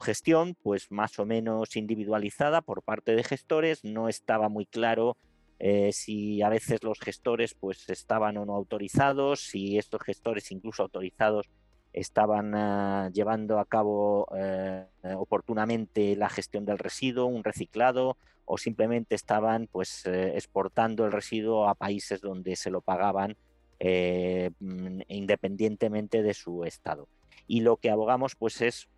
gestión 0.00 0.56
pues, 0.62 0.90
más 0.90 1.18
o 1.18 1.26
menos 1.26 1.76
individualizada 1.76 2.60
por 2.60 2.82
parte 2.82 3.16
de 3.16 3.24
gestores. 3.24 3.84
No 3.84 4.08
estaba 4.08 4.48
muy 4.48 4.66
claro 4.66 5.16
eh, 5.58 5.90
si 5.92 6.42
a 6.42 6.48
veces 6.48 6.82
los 6.82 7.00
gestores 7.00 7.54
pues, 7.54 7.88
estaban 7.88 8.36
o 8.36 8.44
no 8.44 8.54
autorizados, 8.54 9.40
si 9.40 9.78
estos 9.78 10.02
gestores 10.02 10.52
incluso 10.52 10.82
autorizados 10.82 11.48
estaban 11.96 12.54
ah, 12.54 13.10
llevando 13.12 13.58
a 13.58 13.64
cabo 13.64 14.28
eh, 14.36 14.84
oportunamente 15.16 16.14
la 16.14 16.28
gestión 16.28 16.66
del 16.66 16.78
residuo, 16.78 17.24
un 17.24 17.42
reciclado, 17.42 18.18
o 18.44 18.58
simplemente 18.58 19.14
estaban 19.14 19.66
pues 19.66 20.06
eh, 20.06 20.36
exportando 20.36 21.06
el 21.06 21.12
residuo 21.12 21.68
a 21.68 21.74
países 21.74 22.20
donde 22.20 22.54
se 22.54 22.70
lo 22.70 22.82
pagaban 22.82 23.36
eh, 23.80 24.50
mm, 24.60 25.00
independientemente 25.08 26.22
de 26.22 26.34
su 26.34 26.64
estado. 26.64 27.08
Y 27.48 27.60
lo 27.60 27.78
que 27.78 27.90
abogamos 27.90 28.34
pues 28.36 28.60
es 28.60 28.88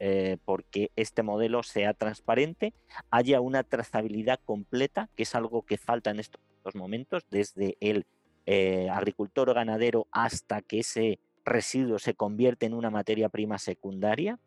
porque 0.46 0.90
este 0.96 1.22
modelo 1.22 1.62
sea 1.62 1.92
transparente, 1.92 2.72
haya 3.10 3.42
una 3.42 3.62
trazabilidad 3.62 4.40
completa, 4.42 5.10
que 5.16 5.24
es 5.24 5.34
algo 5.34 5.66
que 5.66 5.76
falta 5.76 6.10
en 6.10 6.18
estos 6.20 6.74
momentos, 6.74 7.26
desde 7.30 7.76
el 7.80 8.06
agricultor 8.90 9.50
o 9.50 9.54
ganadero 9.54 10.06
hasta 10.12 10.62
que 10.62 10.78
ese 10.78 11.18
residuo 11.48 11.98
se 11.98 12.14
convierte 12.14 12.66
en 12.66 12.74
una 12.74 12.90
materia 12.90 13.28
prima 13.28 13.58
secundaria 13.58 14.38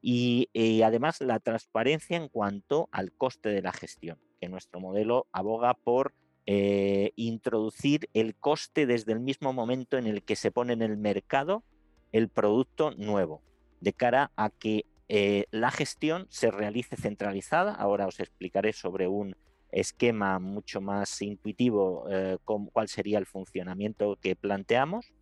y, 0.00 0.48
además 0.82 1.20
la 1.20 1.38
transparencia 1.38 2.16
en 2.16 2.28
cuanto 2.28 2.88
al 2.90 3.12
coste 3.12 3.50
de 3.50 3.62
la 3.62 3.72
gestión, 3.72 4.18
que 4.40 4.48
nuestro 4.48 4.80
modelo 4.80 5.26
aboga 5.32 5.74
por 5.74 6.12
eh, 6.46 7.12
introducir 7.14 8.08
el 8.12 8.34
coste 8.34 8.86
desde 8.86 9.12
el 9.12 9.20
mismo 9.20 9.52
momento 9.52 9.96
en 9.96 10.08
el 10.08 10.24
que 10.24 10.34
se 10.34 10.50
pone 10.50 10.72
en 10.72 10.82
el 10.82 10.96
mercado 10.96 11.62
el 12.10 12.28
producto 12.28 12.90
nuevo, 12.92 13.42
de 13.80 13.92
cara 13.92 14.32
a 14.36 14.50
que 14.50 14.84
eh, 15.08 15.46
la 15.50 15.70
gestión 15.70 16.26
se 16.30 16.50
realice 16.50 16.96
centralizada. 16.96 17.74
Ahora 17.74 18.06
os 18.06 18.18
explicaré 18.18 18.72
sobre 18.72 19.06
un 19.08 19.36
esquema 19.70 20.38
mucho 20.38 20.80
más 20.80 21.22
intuitivo 21.22 22.06
eh, 22.10 22.38
cuál 22.44 22.88
sería 22.88 23.18
el 23.18 23.26
funcionamiento 23.26 24.18
que 24.20 24.36
planteamos. 24.36 25.12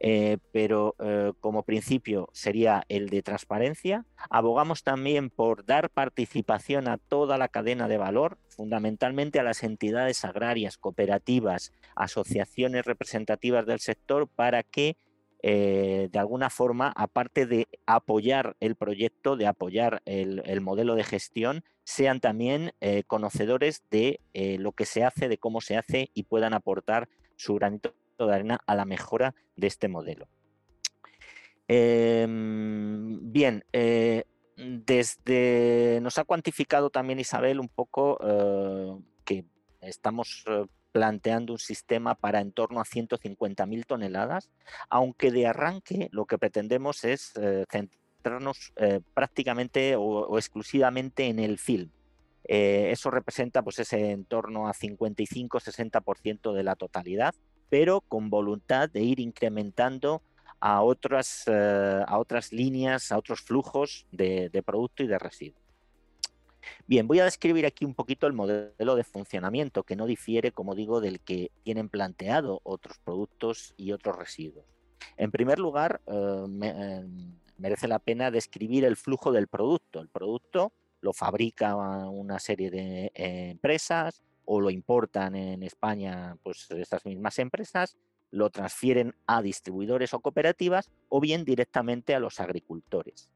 Eh, 0.00 0.38
pero 0.52 0.94
como 1.40 1.62
principio 1.62 2.28
sería 2.32 2.84
el 2.88 3.08
de 3.08 3.22
transparencia. 3.22 4.04
Abogamos 4.28 4.82
también 4.82 5.30
por 5.30 5.64
dar 5.64 5.88
participación 5.88 6.88
a 6.88 6.98
toda 6.98 7.38
la 7.38 7.48
cadena 7.48 7.88
de 7.88 7.96
valor, 7.96 8.36
fundamentalmente 8.48 9.40
a 9.40 9.44
las 9.44 9.62
entidades 9.62 10.24
agrarias, 10.24 10.76
cooperativas, 10.76 11.72
asociaciones 11.96 12.84
representativas 12.84 13.64
del 13.66 13.80
sector, 13.80 14.28
para 14.28 14.62
que 14.62 14.96
eh, 15.46 16.08
de 16.10 16.18
alguna 16.18 16.48
forma, 16.48 16.90
aparte 16.96 17.44
de 17.44 17.68
apoyar 17.84 18.56
el 18.60 18.76
proyecto, 18.76 19.36
de 19.36 19.46
apoyar 19.46 20.00
el, 20.06 20.60
modelo 20.62 20.94
de 20.94 21.04
gestión, 21.04 21.64
sean 21.84 22.20
también 22.20 22.72
eh, 22.80 23.02
conocedores 23.06 23.82
de 23.90 24.20
eh, 24.32 24.56
lo 24.58 24.72
que 24.72 24.86
se 24.86 25.04
hace, 25.04 25.28
de 25.28 25.36
cómo 25.36 25.60
se 25.60 25.76
hace 25.76 26.08
y 26.14 26.22
puedan 26.22 26.54
aportar 26.54 27.10
su 27.36 27.56
granito 27.56 27.92
de 28.18 28.34
arena 28.34 28.60
a 28.66 28.74
la 28.74 28.84
mejora 28.84 29.34
de 29.56 29.66
este 29.66 29.88
modelo. 29.88 30.28
Em, 31.66 33.32
bien, 33.32 33.64
desde 34.56 35.98
nos 36.02 36.18
ha 36.18 36.24
cuantificado 36.24 36.90
también 36.90 37.20
Isabel 37.20 37.58
un 37.58 37.68
poco 37.68 38.18
que 39.24 39.44
estamos 39.80 40.44
planteando 40.94 41.52
un 41.52 41.58
sistema 41.58 42.14
para 42.14 42.40
en 42.40 42.52
torno 42.52 42.80
a 42.80 42.84
150.000 42.84 43.84
toneladas, 43.84 44.48
aunque 44.88 45.32
de 45.32 45.48
arranque 45.48 46.08
lo 46.12 46.24
que 46.24 46.38
pretendemos 46.38 47.02
es 47.02 47.32
eh, 47.34 47.64
centrarnos 47.68 48.72
eh, 48.76 49.00
prácticamente 49.12 49.96
o, 49.96 50.38
exclusivamente 50.38 51.26
en 51.26 51.40
el 51.40 51.58
film. 51.58 51.90
Eh, 52.44 52.90
eso 52.92 53.10
representa 53.10 53.62
pues 53.62 53.80
ese 53.80 54.12
en 54.12 54.24
torno 54.24 54.68
a 54.68 54.72
55-60% 54.72 56.52
de 56.52 56.62
la 56.62 56.76
totalidad, 56.76 57.34
pero 57.74 58.02
con 58.02 58.30
voluntad 58.30 58.88
de 58.88 59.02
ir 59.02 59.18
incrementando 59.18 60.22
a 60.60 60.80
otras, 60.82 61.48
a 61.48 62.18
otras 62.18 62.52
líneas, 62.52 63.10
a 63.10 63.18
otros 63.18 63.40
flujos 63.40 64.06
de, 64.12 64.62
producto 64.64 65.02
y 65.02 65.08
de 65.08 65.18
residuos. 65.18 65.60
Bien, 66.86 67.08
voy 67.08 67.18
a 67.18 67.24
describir 67.24 67.66
aquí 67.66 67.84
un 67.84 67.94
poquito 67.94 68.28
el 68.28 68.32
modelo 68.32 68.94
de 68.94 69.02
funcionamiento, 69.02 69.82
que 69.82 69.96
no 69.96 70.06
difiere, 70.06 70.52
como 70.52 70.76
digo, 70.76 71.00
del 71.00 71.18
que 71.18 71.50
tienen 71.64 71.88
planteado 71.88 72.60
otros 72.62 72.98
productos 72.98 73.74
y 73.76 73.90
otros 73.90 74.18
residuos. 74.18 74.64
En 75.16 75.32
primer 75.32 75.58
lugar, 75.58 76.00
eh, 76.06 76.44
eh, 76.62 77.04
merece 77.58 77.88
la 77.88 77.98
pena 77.98 78.30
describir 78.30 78.84
el 78.84 78.94
flujo 78.94 79.32
del 79.32 79.48
producto. 79.48 79.98
El 79.98 80.06
producto 80.06 80.72
lo 81.00 81.12
fabrica 81.12 81.74
una 81.74 82.38
serie 82.38 82.70
de 82.70 83.06
eh, 83.16 83.50
empresas 83.50 84.22
o 84.44 84.60
lo 84.60 84.70
importan 84.70 85.34
en 85.34 85.62
España 85.62 86.36
pues 86.42 86.70
estas 86.70 87.04
mismas 87.04 87.38
empresas, 87.38 87.96
lo 88.30 88.50
transfieren 88.50 89.14
a 89.26 89.42
distribuidores 89.42 90.12
o 90.14 90.20
cooperativas 90.20 90.90
o 91.08 91.20
bien 91.20 91.44
directamente 91.44 92.14
a 92.14 92.20
los 92.20 92.40
agricultores. 92.40 93.30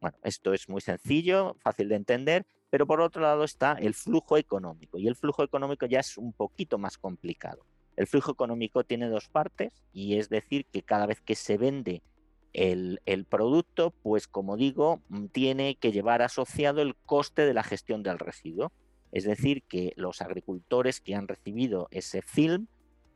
Bueno, 0.00 0.18
esto 0.22 0.52
es 0.52 0.68
muy 0.68 0.80
sencillo, 0.80 1.56
fácil 1.60 1.88
de 1.88 1.94
entender 1.96 2.46
pero 2.72 2.86
por 2.86 3.02
otro 3.02 3.20
lado 3.20 3.44
está 3.44 3.74
el 3.74 3.92
flujo 3.92 4.38
económico 4.38 4.96
y 4.96 5.06
el 5.06 5.14
flujo 5.14 5.44
económico 5.44 5.84
ya 5.84 6.00
es 6.00 6.16
un 6.16 6.32
poquito 6.32 6.78
más 6.78 6.96
complicado. 6.96 7.66
El 7.96 8.06
flujo 8.06 8.32
económico 8.32 8.82
tiene 8.82 9.10
dos 9.10 9.28
partes 9.28 9.84
y 9.92 10.16
es 10.16 10.30
decir 10.30 10.64
que 10.72 10.80
cada 10.80 11.04
vez 11.04 11.20
que 11.20 11.34
se 11.34 11.58
vende 11.58 12.02
el, 12.54 13.26
producto, 13.28 13.90
pues 14.02 14.26
como 14.26 14.56
digo, 14.56 15.02
mm, 15.10 15.26
tiene 15.26 15.74
que 15.74 15.92
llevar 15.92 16.22
asociado 16.22 16.80
el 16.80 16.96
coste 16.96 17.44
de 17.44 17.52
la 17.52 17.62
gestión 17.62 18.02
del 18.02 18.18
residuo. 18.18 18.72
Es 19.12 19.24
decir, 19.24 19.62
que 19.62 19.92
los 19.96 20.20
agricultores 20.22 21.00
que 21.00 21.14
han 21.14 21.28
recibido 21.28 21.88
ese 21.90 22.22
film 22.22 22.66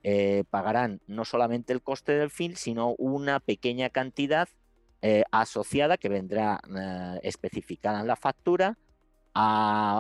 eh, 0.03 0.45
pagarán 0.51 1.01
no 1.07 1.25
solamente 1.25 1.73
el 1.73 1.83
coste 1.83 2.13
del 2.13 2.31
film, 2.31 2.55
sino 2.55 2.95
una 2.99 3.41
pequeña 3.41 3.91
cantidad 3.91 4.49
eh, 5.03 5.25
asociada 5.31 5.97
que 5.99 6.09
vendrá 6.09 6.61
eh, 6.75 7.21
especificada 7.23 8.01
en 8.01 8.07
la 8.07 8.17
factura 8.17 8.79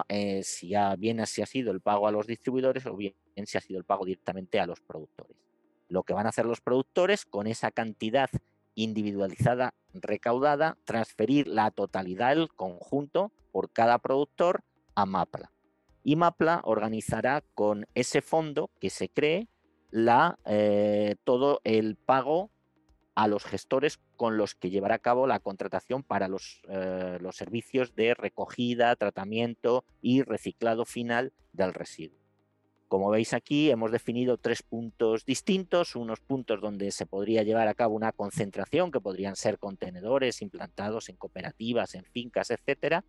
eh, 0.09 0.41
si 0.43 0.69
ya 0.69 0.97
bien 0.97 1.21
ha 1.21 1.27
sido 1.27 1.71
el 1.71 1.81
pago 1.81 2.09
a 2.09 2.11
los 2.11 2.27
distribuidores 2.27 2.87
o 2.87 2.97
bien 2.97 3.15
si 3.45 3.59
ha 3.59 3.61
sido 3.61 3.79
el 3.79 3.85
pago 3.85 4.07
directamente 4.07 4.61
a 4.61 4.67
los 4.67 4.81
productores. 4.81 5.37
Lo 5.89 6.03
que 6.05 6.15
van 6.15 6.27
a 6.27 6.31
hacer 6.31 6.47
los 6.47 6.61
productores 6.61 7.27
con 7.27 7.47
esa 7.47 7.71
cantidad 7.71 8.31
individualizada 8.75 9.75
recaudada, 9.93 10.79
transferir 10.85 11.47
la 11.47 11.71
totalidad 11.71 12.35
del 12.35 12.49
conjunto 12.49 13.31
por 13.53 13.71
cada 13.71 13.99
productor 13.99 14.65
a 14.95 15.05
MAPLA. 15.07 15.53
Y 16.07 16.15
MAPLA 16.15 16.61
organizará 16.63 17.43
con 17.57 17.89
ese 17.97 18.23
fondo 18.23 18.71
que 18.81 18.91
se 18.91 19.09
cree 19.09 19.49
la, 19.91 20.39
eh, 20.45 21.17
todo 21.25 21.61
el 21.65 21.97
pago 21.97 22.53
a 23.17 23.27
los 23.27 23.45
gestores 23.45 23.99
con 24.15 24.37
los 24.37 24.55
que 24.55 24.71
llevará 24.71 24.95
a 24.95 25.01
cabo 25.01 25.27
la 25.27 25.41
contratación 25.41 26.05
para 26.05 26.29
los, 26.29 26.63
eh, 26.69 27.19
los 27.21 27.35
servicios 27.35 27.97
de 27.97 28.15
recogida, 28.15 28.95
tratamiento 28.95 29.85
y 30.01 30.23
reciclado 30.23 30.85
final 30.85 31.33
del 31.53 31.75
residuo. 31.75 32.21
Como 32.87 33.11
veis 33.11 33.35
aquí 33.35 33.73
hemos 33.73 33.91
definido 33.91 34.39
tres 34.39 34.63
puntos 34.63 35.25
distintos, 35.25 35.97
unos 35.97 36.21
puntos 36.21 36.61
donde 36.61 36.93
se 36.93 37.07
podría 37.07 37.43
llevar 37.43 37.67
a 37.67 37.75
cabo 37.75 37.97
una 37.97 38.13
concentración, 38.13 38.93
que 38.93 39.01
podrían 39.01 39.35
ser 39.35 39.59
contenedores 39.59 40.41
implantados 40.41 41.09
en 41.09 41.17
cooperativas, 41.17 41.97
en 41.97 42.05
fincas, 42.05 42.53
etcétera, 42.53 43.05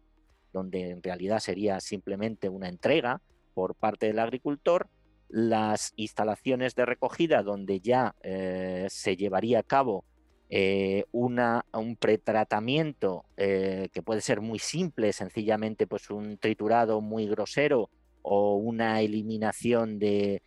donde 0.53 0.91
en 0.91 1.03
realidad 1.03 1.39
sería 1.39 1.79
simplemente 1.79 2.49
una 2.49 2.69
entrega 2.69 3.21
por 3.53 3.75
parte 3.75 4.07
del 4.07 4.19
agricultor, 4.19 4.87
las 5.29 5.93
instalaciones 5.95 6.75
de 6.75 6.85
recogida 6.85 7.43
donde 7.43 7.79
ya 7.79 8.15
eh, 8.23 8.87
se 8.89 9.17
llevaría 9.17 9.59
a 9.59 9.63
cabo 9.63 10.05
eh, 10.49 11.05
una, 11.11 11.65
un 11.73 11.97
pretratamiento 11.97 13.25
eh, 13.35 13.89
que 13.91 14.01
puede 14.01 14.21
ser 14.21 14.39
muy 14.41 14.59
simple, 14.59 15.11
sencillamente 15.11 15.87
pues 15.87 16.09
un 16.09 16.37
triturado 16.37 17.01
muy 17.01 17.27
grosero 17.27 17.89
o 18.21 18.55
una 18.55 19.01
eliminación 19.01 19.99
de 19.99 20.41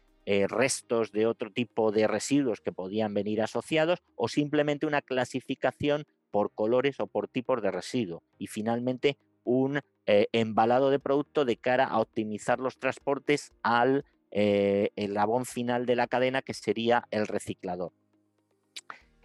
restos 0.48 1.10
de 1.10 1.26
otro 1.26 1.50
tipo 1.50 1.90
de 1.90 2.06
residuos 2.06 2.60
que 2.60 2.70
podían 2.70 3.12
venir 3.12 3.42
asociados 3.42 3.98
o 4.14 4.28
simplemente 4.28 4.86
una 4.86 5.02
clasificación 5.02 6.06
por 6.30 6.52
colores 6.52 7.00
o 7.00 7.08
por 7.08 7.26
tipos 7.26 7.60
de 7.60 7.72
residuo. 7.72 8.22
Y 8.38 8.46
finalmente 8.46 9.18
un 9.50 9.80
embalado 10.06 10.90
de 10.90 10.98
producto 10.98 11.44
de 11.44 11.56
cara 11.56 11.84
a 11.84 12.00
optimizar 12.00 12.58
los 12.58 12.78
transportes 12.78 13.52
al 13.62 14.04
eh, 14.32 14.90
el 14.94 15.14
labón 15.14 15.44
final 15.44 15.86
de 15.86 15.96
la 15.96 16.06
cadena 16.06 16.42
que 16.42 16.54
sería 16.54 17.06
el 17.10 17.26
reciclador. 17.26 17.92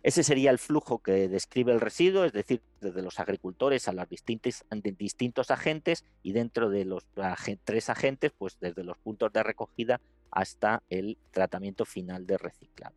Ese 0.01 0.23
sería 0.23 0.51
el 0.51 0.59
flujo 0.59 0.99
que 0.99 1.27
describe 1.27 1.73
el 1.73 1.81
residuo, 1.81 2.25
es 2.25 2.33
decir, 2.33 2.61
desde 2.79 3.01
los 3.01 3.19
agricultores 3.19 3.88
a 3.88 3.93
los 3.93 4.07
distintos, 4.07 4.63
distintos 4.97 5.49
agentes 5.49 6.05
y 6.21 6.31
dentro 6.31 6.69
de 6.69 6.85
los 6.85 7.05
tres 7.63 7.89
agentes, 7.89 8.31
pues 8.38 8.57
desde 8.59 8.83
los 8.83 8.97
puntos 8.97 9.33
de 9.33 9.41
recogida 9.41 10.01
hasta 10.31 10.83
el 10.89 11.17
tratamiento 11.31 11.85
final 11.85 12.27
de 12.27 12.38
reciclado. 12.38 12.95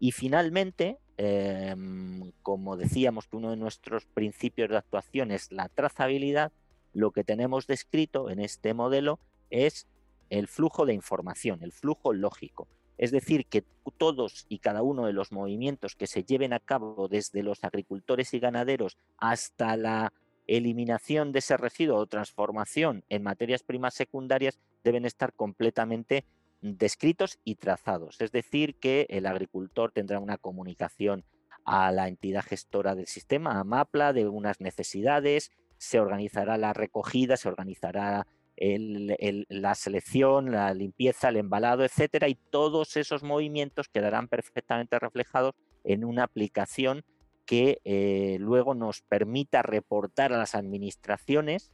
Y 0.00 0.12
finalmente, 0.12 0.98
em, 1.18 2.32
como 2.42 2.76
decíamos 2.76 3.28
que 3.28 3.36
uno 3.36 3.50
de 3.50 3.56
nuestros 3.56 4.06
principios 4.06 4.70
de 4.70 4.78
actuación 4.78 5.30
es 5.30 5.52
la 5.52 5.68
trazabilidad, 5.68 6.52
lo 6.92 7.10
que 7.12 7.24
tenemos 7.24 7.66
descrito 7.66 8.30
en 8.30 8.40
este 8.40 8.74
modelo 8.74 9.18
es 9.50 9.86
el 10.28 10.46
flujo 10.48 10.86
de 10.86 10.94
información, 10.94 11.62
el 11.62 11.72
flujo 11.72 12.12
lógico. 12.12 12.68
Es 12.98 13.10
decir, 13.10 13.46
que 13.46 13.64
todos 13.96 14.46
y 14.48 14.58
cada 14.58 14.82
uno 14.82 15.06
de 15.06 15.12
los 15.12 15.32
movimientos 15.32 15.96
que 15.96 16.06
se 16.06 16.22
lleven 16.22 16.52
a 16.52 16.60
cabo 16.60 17.08
desde 17.08 17.42
los 17.42 17.64
agricultores 17.64 18.34
y 18.34 18.38
ganaderos 18.38 18.98
hasta 19.18 19.76
la 19.76 20.12
eliminación 20.46 21.32
de 21.32 21.38
ese 21.40 21.56
residuo 21.56 21.96
o 21.96 22.06
transformación 22.06 23.04
en 23.08 23.22
materias 23.22 23.62
primas 23.62 23.94
secundarias 23.94 24.58
deben 24.84 25.04
estar 25.04 25.32
completamente 25.32 26.24
descritos 26.60 27.38
y 27.44 27.54
trazados. 27.54 28.20
Es 28.20 28.32
decir, 28.32 28.74
que 28.74 29.06
el 29.10 29.26
agricultor 29.26 29.92
tendrá 29.92 30.18
una 30.18 30.38
comunicación 30.38 31.24
a 31.64 31.92
la 31.92 32.08
entidad 32.08 32.44
gestora 32.44 32.94
del 32.94 33.06
sistema, 33.06 33.58
a 33.58 33.64
MAPLA, 33.64 34.12
de 34.12 34.28
unas 34.28 34.60
necesidades, 34.60 35.52
se 35.80 35.98
organizará 35.98 36.58
la 36.58 36.74
recogida, 36.74 37.38
se 37.38 37.48
organizará 37.48 38.26
la 38.58 39.74
selección, 39.74 40.52
la 40.52 40.74
limpieza, 40.74 41.30
el 41.30 41.38
embalado, 41.38 41.82
etcétera, 41.82 42.28
y 42.28 42.34
todos 42.34 42.98
esos 42.98 43.22
movimientos 43.22 43.88
quedarán 43.88 44.28
perfectamente 44.28 44.98
reflejados 44.98 45.54
en 45.82 46.04
una 46.04 46.24
aplicación 46.24 47.02
que 47.46 47.80
eh, 47.84 48.36
luego 48.38 48.74
nos 48.74 49.00
permita 49.00 49.62
reportar 49.62 50.34
a 50.34 50.38
las 50.38 50.54
administraciones, 50.54 51.72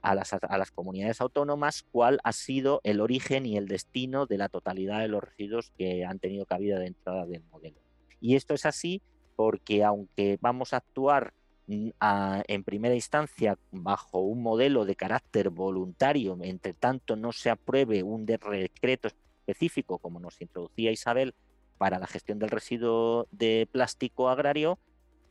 a 0.00 0.14
las, 0.14 0.32
a 0.32 0.56
las 0.56 0.70
comunidades 0.70 1.20
autónomas, 1.20 1.84
cuál 1.90 2.20
ha 2.22 2.32
sido 2.32 2.80
el 2.84 3.00
origen 3.00 3.46
y 3.46 3.56
el 3.56 3.66
destino 3.66 4.26
de 4.26 4.38
la 4.38 4.48
totalidad 4.48 5.00
de 5.00 5.08
los 5.08 5.24
residuos 5.24 5.72
que 5.76 6.04
han 6.04 6.20
tenido 6.20 6.46
cabida 6.46 6.78
dentro 6.78 7.26
del 7.26 7.42
modelo. 7.50 7.80
Y 8.20 8.36
esto 8.36 8.54
es 8.54 8.64
así 8.64 9.02
porque 9.34 9.82
aunque 9.82 10.38
vamos 10.40 10.72
a 10.72 10.76
actuar 10.76 11.34
mm, 11.66 11.90
en 12.48 12.64
primera 12.64 12.94
instancia 12.94 13.58
bajo 13.70 14.20
un 14.20 14.42
modelo 14.42 14.84
de 14.84 14.96
carácter 14.96 15.50
voluntario, 15.50 16.36
entre 16.42 16.72
tanto 16.74 17.16
no 17.16 17.32
se 17.32 17.50
apruebe 17.50 18.02
un 18.02 18.26
decreto 18.26 19.08
específico 19.46 19.98
como 19.98 20.20
nos 20.20 20.40
introducía 20.40 20.90
Isabel 20.90 21.34
para 21.78 21.98
la 21.98 22.06
gestión 22.06 22.38
del 22.38 22.50
residuo 22.50 23.26
de 23.30 23.68
plástico 23.70 24.28
agrario, 24.28 24.78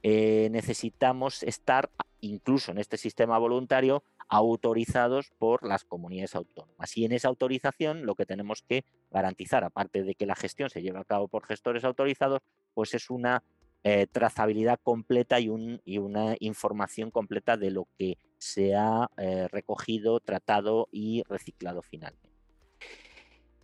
eh, 0.04 0.50
necesitamos 0.52 1.44
estar, 1.44 1.90
incluso 2.20 2.72
en 2.72 2.78
este 2.78 2.98
sistema 2.98 3.38
voluntario, 3.38 4.04
autorizados 4.28 5.32
por 5.38 5.66
las 5.66 5.86
comunidades 5.86 6.36
autónomas. 6.36 6.98
Y 6.98 7.06
en 7.06 7.14
esa 7.14 7.30
autorización 7.30 8.06
lo 8.06 8.16
que 8.16 8.26
tenemos 8.26 8.64
que 8.64 8.84
garantizar, 9.12 9.64
aparte 9.64 10.04
de 10.04 10.16
que 10.16 10.26
la 10.26 10.36
gestión 10.36 10.70
se 10.70 10.82
lleve 10.82 11.00
a 11.00 11.06
cabo 11.06 11.28
por 11.28 11.46
gestores 11.46 11.84
autorizados, 11.86 12.42
pues 12.74 12.94
es 12.94 13.10
una 13.10 13.44
eh, 13.86 14.08
trazabilidad 14.10 14.80
completa 14.82 15.42
y, 15.42 15.50
una 15.50 16.36
información 16.40 17.12
completa 17.12 17.58
de 17.58 17.70
lo 17.70 17.90
que 17.98 18.18
se 18.38 18.76
ha 18.76 19.10
eh, 19.18 19.50
recogido, 19.50 20.22
tratado 20.22 20.88
y 20.90 21.24
reciclado 21.28 21.82
finalmente. 21.82 22.30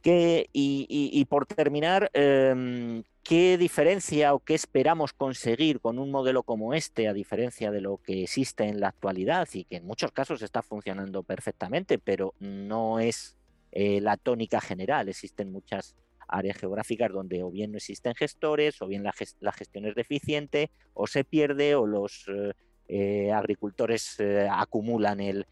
y, 0.03 1.25
por 1.29 1.45
terminar, 1.45 2.09
em, 2.13 3.03
¿qué 3.23 3.57
diferencia 3.57 4.33
o 4.33 4.39
qué 4.39 4.55
esperamos 4.55 5.13
conseguir 5.13 5.79
con 5.79 5.99
un 5.99 6.11
modelo 6.11 6.43
como 6.43 6.73
este, 6.73 7.07
a 7.07 7.13
diferencia 7.13 7.71
de 7.71 7.79
lo 7.79 7.97
que 7.97 8.23
existe 8.23 8.65
en 8.65 8.81
la 8.81 8.89
actualidad 8.89 9.47
y 9.53 9.63
que 9.63 9.77
en 9.77 9.85
muchos 9.85 10.11
casos 10.11 10.41
está 10.41 10.61
funcionando 10.61 11.23
perfectamente, 11.23 11.97
pero 11.97 12.33
no 12.39 12.99
es 12.99 13.37
eh, 13.71 14.01
la 14.01 14.17
tónica 14.17 14.59
general? 14.59 15.07
Existen 15.07 15.51
muchas 15.51 15.95
áreas 16.29 16.57
geográficas 16.57 17.11
donde 17.11 17.43
o 17.43 17.51
bien 17.51 17.71
no 17.71 17.77
existen 17.77 18.15
gestores, 18.15 18.81
o 18.81 18.87
bien 18.87 19.03
la, 19.03 19.51
gestión 19.51 19.85
es 19.85 19.95
deficiente, 19.95 20.71
o 20.93 21.07
se 21.07 21.23
pierde, 21.23 21.75
o 21.75 21.85
los 21.85 22.25
eh, 22.27 22.53
eh, 22.87 23.31
agricultores 23.31 24.19
eh, 24.19 24.47
acumulan 24.49 25.19
el, 25.19 25.45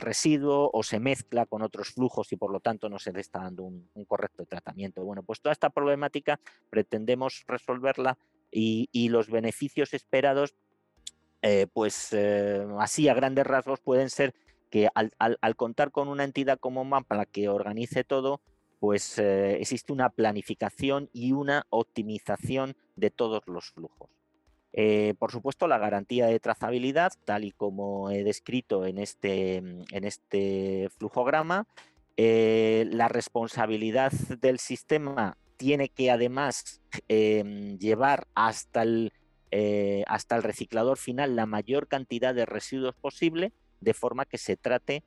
residuo 0.00 0.70
o 0.72 0.82
se 0.82 1.00
mezcla 1.00 1.44
con 1.44 1.60
otros 1.60 1.90
flujos 1.90 2.32
y 2.32 2.36
por 2.36 2.50
lo 2.50 2.60
tanto 2.60 2.88
no 2.88 2.98
se 2.98 3.12
le 3.12 3.20
está 3.20 3.40
dando 3.40 3.64
un, 3.64 3.90
correcto 4.06 4.46
tratamiento. 4.46 5.04
Bueno, 5.04 5.22
pues 5.22 5.42
toda 5.42 5.52
esta 5.52 5.68
problemática 5.68 6.40
pretendemos 6.70 7.44
resolverla 7.46 8.16
y, 8.50 9.08
los 9.10 9.28
beneficios 9.28 9.92
esperados, 9.92 10.54
pues 11.74 12.16
así 12.78 13.08
a 13.08 13.14
grandes 13.14 13.46
rasgos 13.46 13.80
pueden 13.80 14.08
ser 14.08 14.34
que 14.70 14.88
al, 14.94 15.56
contar 15.56 15.90
con 15.90 16.08
una 16.08 16.24
entidad 16.24 16.58
como 16.58 16.84
MAPA 16.84 17.26
que 17.26 17.48
organice 17.48 18.04
todo, 18.04 18.40
pues 18.80 19.18
eh, 19.18 19.56
existe 19.60 19.92
una 19.92 20.10
planificación 20.10 21.10
y 21.12 21.32
una 21.32 21.66
optimización 21.70 22.76
de 22.96 23.10
todos 23.10 23.42
los 23.46 23.70
flujos. 23.70 24.10
Eh, 24.72 25.14
por 25.18 25.32
supuesto, 25.32 25.66
la 25.66 25.78
garantía 25.78 26.26
de 26.26 26.38
trazabilidad, 26.40 27.12
tal 27.24 27.44
y 27.44 27.52
como 27.52 28.10
he 28.10 28.22
descrito 28.22 28.86
en 28.86 28.98
este, 28.98 29.56
en 29.56 30.04
este 30.04 30.88
flujograma, 30.98 31.66
eh, 32.16 32.86
la 32.90 33.08
responsabilidad 33.08 34.12
del 34.40 34.58
sistema 34.58 35.36
tiene 35.56 35.88
que 35.88 36.10
además 36.10 36.80
em, 37.08 37.78
llevar 37.78 38.28
hasta 38.34 38.82
el, 38.82 39.12
hasta 40.06 40.36
el 40.36 40.42
reciclador 40.42 40.98
final 40.98 41.34
la 41.34 41.46
mayor 41.46 41.88
cantidad 41.88 42.34
de 42.34 42.46
residuos 42.46 42.94
posible, 42.94 43.52
de 43.80 43.94
forma 43.94 44.26
que 44.26 44.38
se 44.38 44.56
trate 44.56 45.02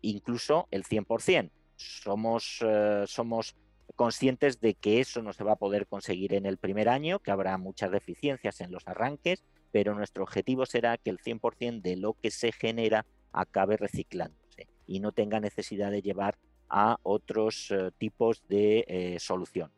incluso 0.00 0.68
el 0.70 0.84
100% 0.84 1.50
somos, 1.82 2.58
eh, 2.62 3.04
somos 3.06 3.56
conscientes 3.96 4.60
de 4.60 4.74
que 4.74 5.00
eso 5.00 5.22
no 5.22 5.32
se 5.32 5.44
va 5.44 5.52
a 5.52 5.56
poder 5.56 5.86
conseguir 5.86 6.34
en 6.34 6.46
el 6.46 6.56
primer 6.56 6.88
año, 6.88 7.18
que 7.18 7.30
habrá 7.30 7.58
muchas 7.58 7.90
deficiencias 7.90 8.60
en 8.60 8.72
los 8.72 8.86
arranques, 8.86 9.44
pero 9.70 9.94
nuestro 9.94 10.22
objetivo 10.24 10.66
será 10.66 10.96
que 10.98 11.10
el 11.10 11.18
100% 11.18 11.82
de 11.82 11.96
lo 11.96 12.14
que 12.14 12.30
se 12.30 12.52
genera 12.52 13.06
acabe 13.32 13.76
reciclándose 13.76 14.68
y 14.86 15.00
no 15.00 15.12
tenga 15.12 15.40
necesidad 15.40 15.90
de 15.90 16.02
llevar 16.02 16.38
a 16.68 16.96
otros 17.02 17.70
eh, 17.70 17.90
tipos 17.98 18.42
de 18.48 18.84
eh, 18.88 19.16
solución. 19.18 19.70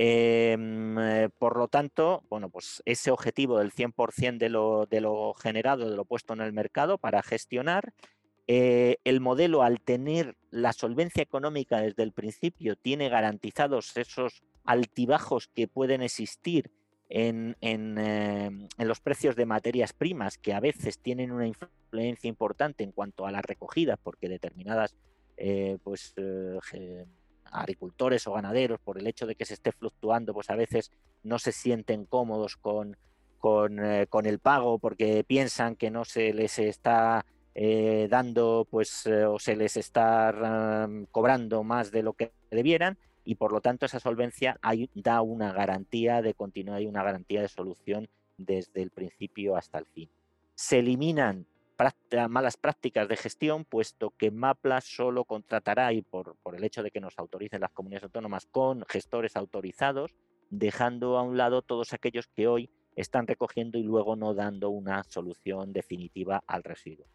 Em, 0.00 0.94
por 1.38 1.56
lo 1.56 1.66
tanto, 1.66 2.22
bueno, 2.30 2.50
pues 2.50 2.82
ese 2.84 3.10
objetivo 3.10 3.58
del 3.58 3.72
100% 3.72 4.38
de 4.38 4.48
lo, 4.48 4.86
de 4.86 5.00
lo 5.00 5.34
generado, 5.34 5.90
de 5.90 5.96
lo 5.96 6.04
puesto 6.04 6.34
en 6.34 6.40
el 6.40 6.52
mercado 6.52 6.98
para 6.98 7.20
gestionar, 7.20 7.92
eh, 8.50 8.96
el 9.04 9.20
modelo, 9.20 9.62
al 9.62 9.78
tener 9.78 10.34
la 10.50 10.72
solvencia 10.72 11.22
económica 11.22 11.82
desde 11.82 12.02
el 12.02 12.12
principio, 12.12 12.76
tiene 12.76 13.10
garantizados 13.10 13.94
esos 13.94 14.42
altibajos 14.64 15.48
que 15.48 15.68
pueden 15.68 16.00
existir 16.00 16.70
en, 17.10 17.56
eh, 17.60 18.50
los 18.78 19.00
precios 19.00 19.36
de 19.36 19.44
materias 19.44 19.92
primas, 19.92 20.38
que 20.38 20.54
a 20.54 20.60
veces 20.60 20.98
tienen 20.98 21.30
una 21.30 21.46
influencia 21.46 22.26
importante 22.26 22.84
en 22.84 22.92
cuanto 22.92 23.26
a 23.26 23.32
la 23.32 23.42
recogida, 23.42 23.98
porque 23.98 24.30
determinadas 24.30 24.96
eh, 25.36 25.76
pues, 25.84 26.14
agricultores 27.44 28.26
o 28.26 28.32
ganaderos, 28.32 28.80
por 28.80 28.98
el 28.98 29.06
hecho 29.06 29.26
de 29.26 29.34
que 29.34 29.44
se 29.44 29.54
esté 29.54 29.72
fluctuando, 29.72 30.32
pues 30.32 30.48
a 30.48 30.56
veces 30.56 30.90
no 31.22 31.38
se 31.38 31.52
sienten 31.52 32.06
cómodos 32.06 32.56
con 32.56 32.96
el 33.78 34.38
pago 34.38 34.78
porque 34.78 35.22
piensan 35.22 35.76
que 35.76 35.90
no 35.90 36.06
se 36.06 36.32
les 36.32 36.58
está 36.58 37.26
eh, 37.60 38.06
dando, 38.08 38.68
pues, 38.70 39.04
eh, 39.06 39.24
o 39.24 39.40
se 39.40 39.56
les 39.56 39.76
está 39.76 40.88
cobrando 41.10 41.64
más 41.64 41.90
de 41.90 42.04
lo 42.04 42.12
que 42.12 42.30
debieran 42.52 42.96
y 43.24 43.34
por 43.34 43.50
lo 43.50 43.60
tanto 43.60 43.84
esa 43.84 43.98
solvencia 43.98 44.60
da 44.94 45.22
una 45.22 45.52
garantía 45.52 46.22
de 46.22 46.34
continuidad 46.34 46.78
y 46.78 46.86
una 46.86 47.02
garantía 47.02 47.42
de 47.42 47.48
solución 47.48 48.08
desde 48.36 48.80
el 48.80 48.90
principio 48.90 49.56
hasta 49.56 49.80
el 49.80 49.86
fin. 49.86 50.08
Se 50.54 50.78
eliminan 50.78 51.46
malas 52.28 52.56
prácticas 52.56 53.08
de 53.08 53.16
gestión, 53.16 53.64
puesto 53.64 54.10
que 54.10 54.30
MAPLA 54.30 54.80
solo 54.80 55.24
contratará, 55.24 55.92
y 55.92 56.02
por, 56.02 56.36
por 56.44 56.54
el 56.54 56.62
hecho 56.62 56.84
de 56.84 56.92
que 56.92 57.00
nos 57.00 57.18
autoricen 57.18 57.60
las 57.60 57.72
comunidades 57.72 58.04
autónomas, 58.04 58.46
con 58.46 58.84
gestores 58.88 59.34
autorizados, 59.34 60.14
dejando 60.50 61.18
a 61.18 61.22
un 61.22 61.36
lado 61.36 61.62
todos 61.62 61.92
aquellos 61.92 62.28
que 62.28 62.46
hoy 62.46 62.70
están 62.94 63.26
recogiendo 63.26 63.78
y 63.78 63.82
luego 63.82 64.14
no 64.14 64.32
dando 64.32 64.70
una 64.70 65.02
solución 65.02 65.72
definitiva 65.72 66.44
al 66.46 66.62
residuo. 66.62 67.06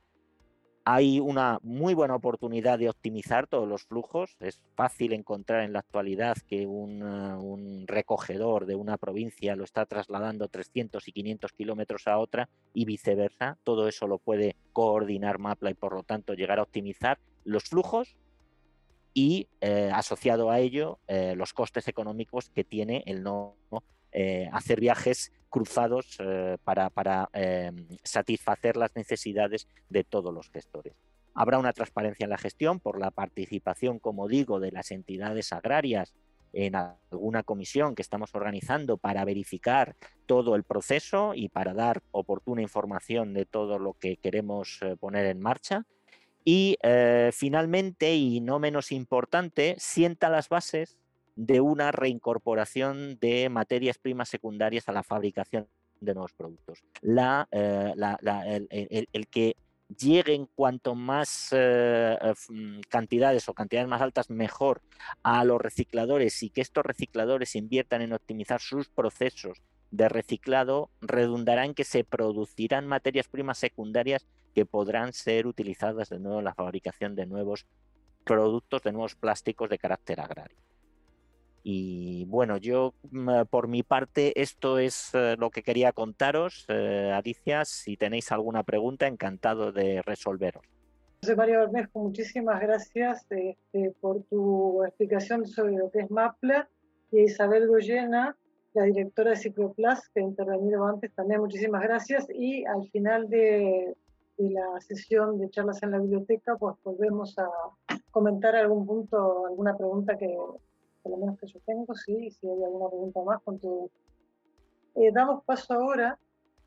Hay 0.86 1.22
una 1.22 1.60
muy 1.64 1.94
buena 1.94 2.16
oportunidad 2.16 2.78
de 2.78 2.90
optimizar 2.90 3.48
todos 3.48 3.68
los 3.68 3.86
flujos. 3.86 4.36
Es 4.42 4.60
fácil 4.76 5.14
encontrar 5.14 5.64
en 5.64 5.72
la 5.72 5.80
actualidad 5.80 6.36
que 6.46 6.66
un, 6.68 7.02
eh, 7.02 7.86
recogedor 7.88 8.66
de 8.66 8.76
una 8.76 8.98
provincia 8.98 9.56
lo 9.56 9.64
está 9.64 9.86
trasladando 9.86 10.50
300 10.50 11.08
y 11.08 11.12
500 11.14 11.54
kilómetros 11.54 12.06
a 12.08 12.18
otra 12.18 12.50
y 12.74 12.84
viceversa. 12.84 13.58
Todo 13.64 13.88
eso 13.88 14.08
lo 14.08 14.18
puede 14.18 14.58
coordinar 14.74 15.40
Mapla 15.40 15.72
y 15.72 15.74
por 15.74 15.94
lo 15.94 16.04
tanto 16.04 16.34
llegar 16.34 16.60
a 16.60 16.64
optimizar 16.64 17.18
los 17.46 17.64
flujos 17.64 18.18
y 19.14 19.48
eh, 19.62 19.90
asociado 19.94 20.52
a 20.52 20.60
ello 20.60 21.00
eh, 21.08 21.36
los 21.38 21.54
costes 21.54 21.88
económicos 21.88 22.50
que 22.50 22.66
tiene 22.66 23.04
el 23.06 23.24
no 23.24 23.56
hacer 24.52 24.80
viajes 24.80 25.32
cruzados 25.54 26.18
eh, 26.18 26.58
para, 26.64 27.30
em, 27.32 27.88
satisfacer 28.04 28.76
las 28.76 28.96
necesidades 28.96 29.68
de 29.88 30.04
todos 30.04 30.34
los 30.34 30.50
gestores. 30.50 30.96
Habrá 31.36 31.60
una 31.60 31.74
transparencia 31.74 32.24
en 32.24 32.32
la 32.32 32.40
gestión 32.40 32.80
por 32.80 33.00
la 33.00 33.12
participación, 33.12 34.00
como 34.00 34.28
digo, 34.28 34.60
de 34.60 34.72
las 34.72 34.90
entidades 34.90 35.54
agrarias 35.54 36.16
en 36.54 36.76
alguna 36.76 37.44
comisión 37.44 37.94
que 37.94 38.02
estamos 38.02 38.34
organizando 38.34 38.98
para 38.98 39.26
verificar 39.26 39.96
todo 40.26 40.56
el 40.56 40.64
proceso 40.64 41.34
y 41.36 41.50
para 41.50 41.76
dar 41.76 42.02
oportuna 42.12 42.64
información 42.64 43.36
de 43.36 43.46
todo 43.46 43.78
lo 43.78 43.94
que 43.94 44.18
queremos 44.18 44.80
eh, 44.82 44.96
poner 45.00 45.28
en 45.28 45.40
marcha. 45.40 45.86
Y 46.44 46.78
eh, 46.82 47.30
finalmente, 47.32 48.16
y 48.16 48.42
no 48.42 48.58
menos 48.58 48.92
importante, 48.92 49.76
sienta 49.78 50.30
las 50.30 50.50
bases 50.50 50.98
de 51.36 51.62
una 51.62 51.92
reincorporación 51.92 53.18
de 53.20 53.50
materias 53.50 53.98
primas 53.98 54.30
secundarias 54.30 54.88
a 54.88 54.92
la 54.92 55.04
fabricación 55.04 55.68
de 56.00 56.14
nuevos 56.14 56.34
productos. 56.34 56.84
Eh, 57.52 59.08
el, 59.12 59.28
que 59.28 59.56
lleguen 59.98 60.48
cuanto 60.56 60.96
más 60.96 61.50
eh, 61.52 62.18
eh, 62.22 62.34
mm, 62.50 62.82
cantidades 62.90 63.48
o 63.50 63.54
cantidades 63.54 63.88
más 63.88 64.02
altas 64.02 64.30
mejor 64.30 64.82
a 65.24 65.44
los 65.44 65.62
recicladores 65.62 66.42
y 66.44 66.50
que 66.50 66.62
estos 66.62 66.86
recicladores 66.86 67.56
inviertan 67.56 68.02
en 68.02 68.14
optimizar 68.14 68.60
sus 68.60 68.90
procesos 68.90 69.62
de 69.92 70.10
reciclado 70.10 70.90
redundará 71.02 71.66
en 71.66 71.76
que 71.76 71.84
se 71.84 72.04
producirán 72.04 72.88
materias 72.88 73.28
primas 73.28 73.60
secundarias 73.60 74.26
que 74.56 74.66
podrán 74.66 75.14
ser 75.14 75.46
utilizadas 75.46 76.10
de 76.10 76.20
nuevo 76.20 76.40
en 76.40 76.46
la 76.46 76.56
fabricación 76.56 77.16
de 77.16 77.28
nuevos 77.28 77.68
productos, 78.24 78.82
de 78.82 78.92
nuevos 78.92 79.16
plásticos 79.16 79.70
de 79.70 79.78
carácter 79.78 80.20
agrario. 80.20 80.58
Y 81.64 82.26
bueno, 82.26 82.58
yo 82.58 82.94
mm, 83.12 83.44
por 83.50 83.68
mi 83.68 83.84
parte 83.84 84.40
esto 84.42 84.78
es 84.78 85.12
eh, 85.14 85.36
lo 85.38 85.50
que 85.50 85.64
quería 85.64 85.94
contaros. 85.94 86.66
Eh, 86.68 87.12
Alicia, 87.14 87.64
si 87.66 87.96
tenéis 87.96 88.32
alguna 88.32 88.64
pregunta, 88.64 89.08
encantado 89.08 89.72
de 89.72 90.02
resolveros. 90.02 90.64
José 91.22 91.36
María 91.38 91.60
Bermejo, 91.60 92.00
muchísimas 92.00 92.60
gracias 92.60 93.26
este, 93.30 93.96
por 94.02 94.24
tu 94.24 94.84
explicación 94.84 95.48
sobre 95.48 95.78
lo 95.78 95.90
que 95.90 96.00
es 96.00 96.12
MAPLA 96.12 96.68
y 97.12 97.22
Isabel 97.22 97.68
Goyena 97.68 98.36
la 98.74 98.84
directora 98.84 99.32
de 99.32 99.38
Cicloplas, 99.38 100.10
que 100.10 100.20
ha 100.20 100.24
intervenido 100.24 100.86
antes, 100.86 101.14
también 101.14 101.40
muchísimas 101.40 101.84
gracias. 101.84 102.28
Y 102.34 102.66
al 102.66 102.90
final 102.90 103.30
de, 103.30 103.96
de 104.38 104.50
la 104.50 104.82
sesión 104.82 105.40
de 105.40 105.50
charlas 105.50 105.84
en 105.84 105.92
la 105.92 106.00
biblioteca, 106.00 106.56
pues 106.58 106.76
volvemos 106.84 107.38
a 107.38 107.48
comentar 108.12 108.56
algún 108.56 108.86
punto, 108.86 109.46
alguna 109.46 109.78
pregunta 109.78 110.18
que, 110.18 110.36
por 111.04 111.12
lo 111.12 111.18
menos 111.18 111.38
que 111.38 111.48
yo 111.48 111.60
tengo, 111.66 111.94
sí, 111.94 112.32
si 112.32 112.48
hay 112.48 112.64
alguna 112.64 112.90
pregunta 112.90 113.22
más, 113.22 113.42
con 113.44 113.60
tu... 113.60 113.92
Eh, 114.96 115.12
damos 115.12 115.44
paso 115.44 115.74
ahora 115.74 116.18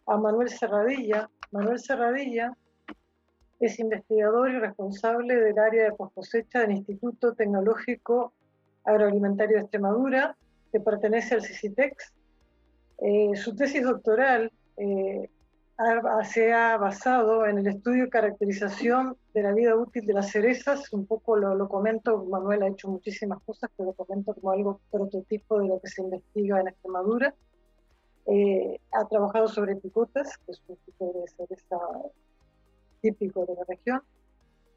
a 0.07 0.17
Manuel 0.17 0.51
Serradilla. 0.51 1.31
Manuel 1.51 1.79
Serradilla 1.79 2.57
es 3.59 3.79
investigador 3.79 4.51
y 4.51 4.59
responsable 4.59 5.37
del 5.37 5.59
área 5.59 5.85
de 5.85 5.97
cosecha 5.97 6.61
del 6.61 6.73
Instituto 6.73 7.35
Tecnológico 7.35 8.35
Agroalimentario 8.85 9.57
de 9.57 9.63
Extremadura, 9.63 10.37
que 10.71 10.81
pertenece 10.81 11.35
al 11.35 11.43
CICITEX. 11.43 12.13
Eh, 12.99 13.37
su 13.37 13.55
tesis 13.57 13.83
doctoral 13.83 14.53
eh, 14.77 15.31
se 16.25 16.53
ha 16.53 16.77
basado 16.79 17.47
en 17.47 17.59
el 17.59 17.67
estudio 17.67 18.05
y 18.05 18.11
caracterización 18.11 19.17
de 19.35 19.43
la 19.43 19.53
vida 19.53 19.77
útil 19.77 20.07
de 20.07 20.15
las 20.15 20.31
cerezas. 20.31 20.93
Un 20.93 21.07
poco 21.07 21.37
lo, 21.37 21.55
lo, 21.55 21.69
comento, 21.69 22.25
Manuel 22.25 22.63
ha 22.63 22.69
hecho 22.69 22.89
muchísimas 22.89 23.43
cosas, 23.43 23.71
pero 23.77 23.91
lo 23.91 23.93
comento 23.95 24.35
como 24.35 24.53
algo 24.53 24.81
prototipo 24.91 25.61
de 25.61 25.69
lo 25.69 25.81
que 25.81 25.89
se 25.89 26.03
investiga 26.03 26.61
en 26.61 26.69
Extremadura. 26.69 27.35
Eh, 28.27 28.81
ha 28.93 29.05
trabajado 29.07 29.49
sobre 29.49 29.77
picotas, 29.77 30.39
que 30.39 30.53
es 30.53 30.63
un 30.67 30.77
tipo 30.77 31.13
de 31.13 31.29
cereza 31.29 31.79
típico 33.01 33.45
de 33.45 33.55
la 33.55 33.65
región. 33.69 34.03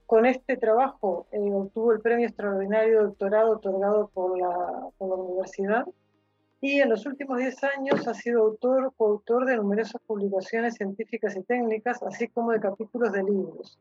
Con 0.06 0.26
este 0.26 0.58
trabajo 0.58 1.28
eh, 1.32 1.40
obtuvo 1.40 1.94
el 1.94 2.02
premio 2.02 2.28
extraordinario 2.28 3.04
doctorado 3.04 3.52
otorgado 3.52 4.10
por 4.14 4.38
la, 4.38 4.90
por 4.98 5.10
la 5.10 5.16
universidad 5.16 5.86
y 6.62 6.82
en 6.82 6.90
los 6.90 7.06
últimos 7.06 7.38
10 7.38 7.64
años 7.64 8.08
ha 8.08 8.14
sido 8.14 8.44
autor 8.44 8.94
coautor 8.98 9.46
de 9.46 9.56
numerosas 9.56 10.02
publicaciones 10.06 10.76
científicas 10.76 11.36
y 11.38 11.44
técnicas, 11.44 12.04
así 12.04 12.28
como 12.28 12.52
de 12.52 12.60
capítulos 12.60 13.14
de 13.14 13.24
libros. 13.24 13.80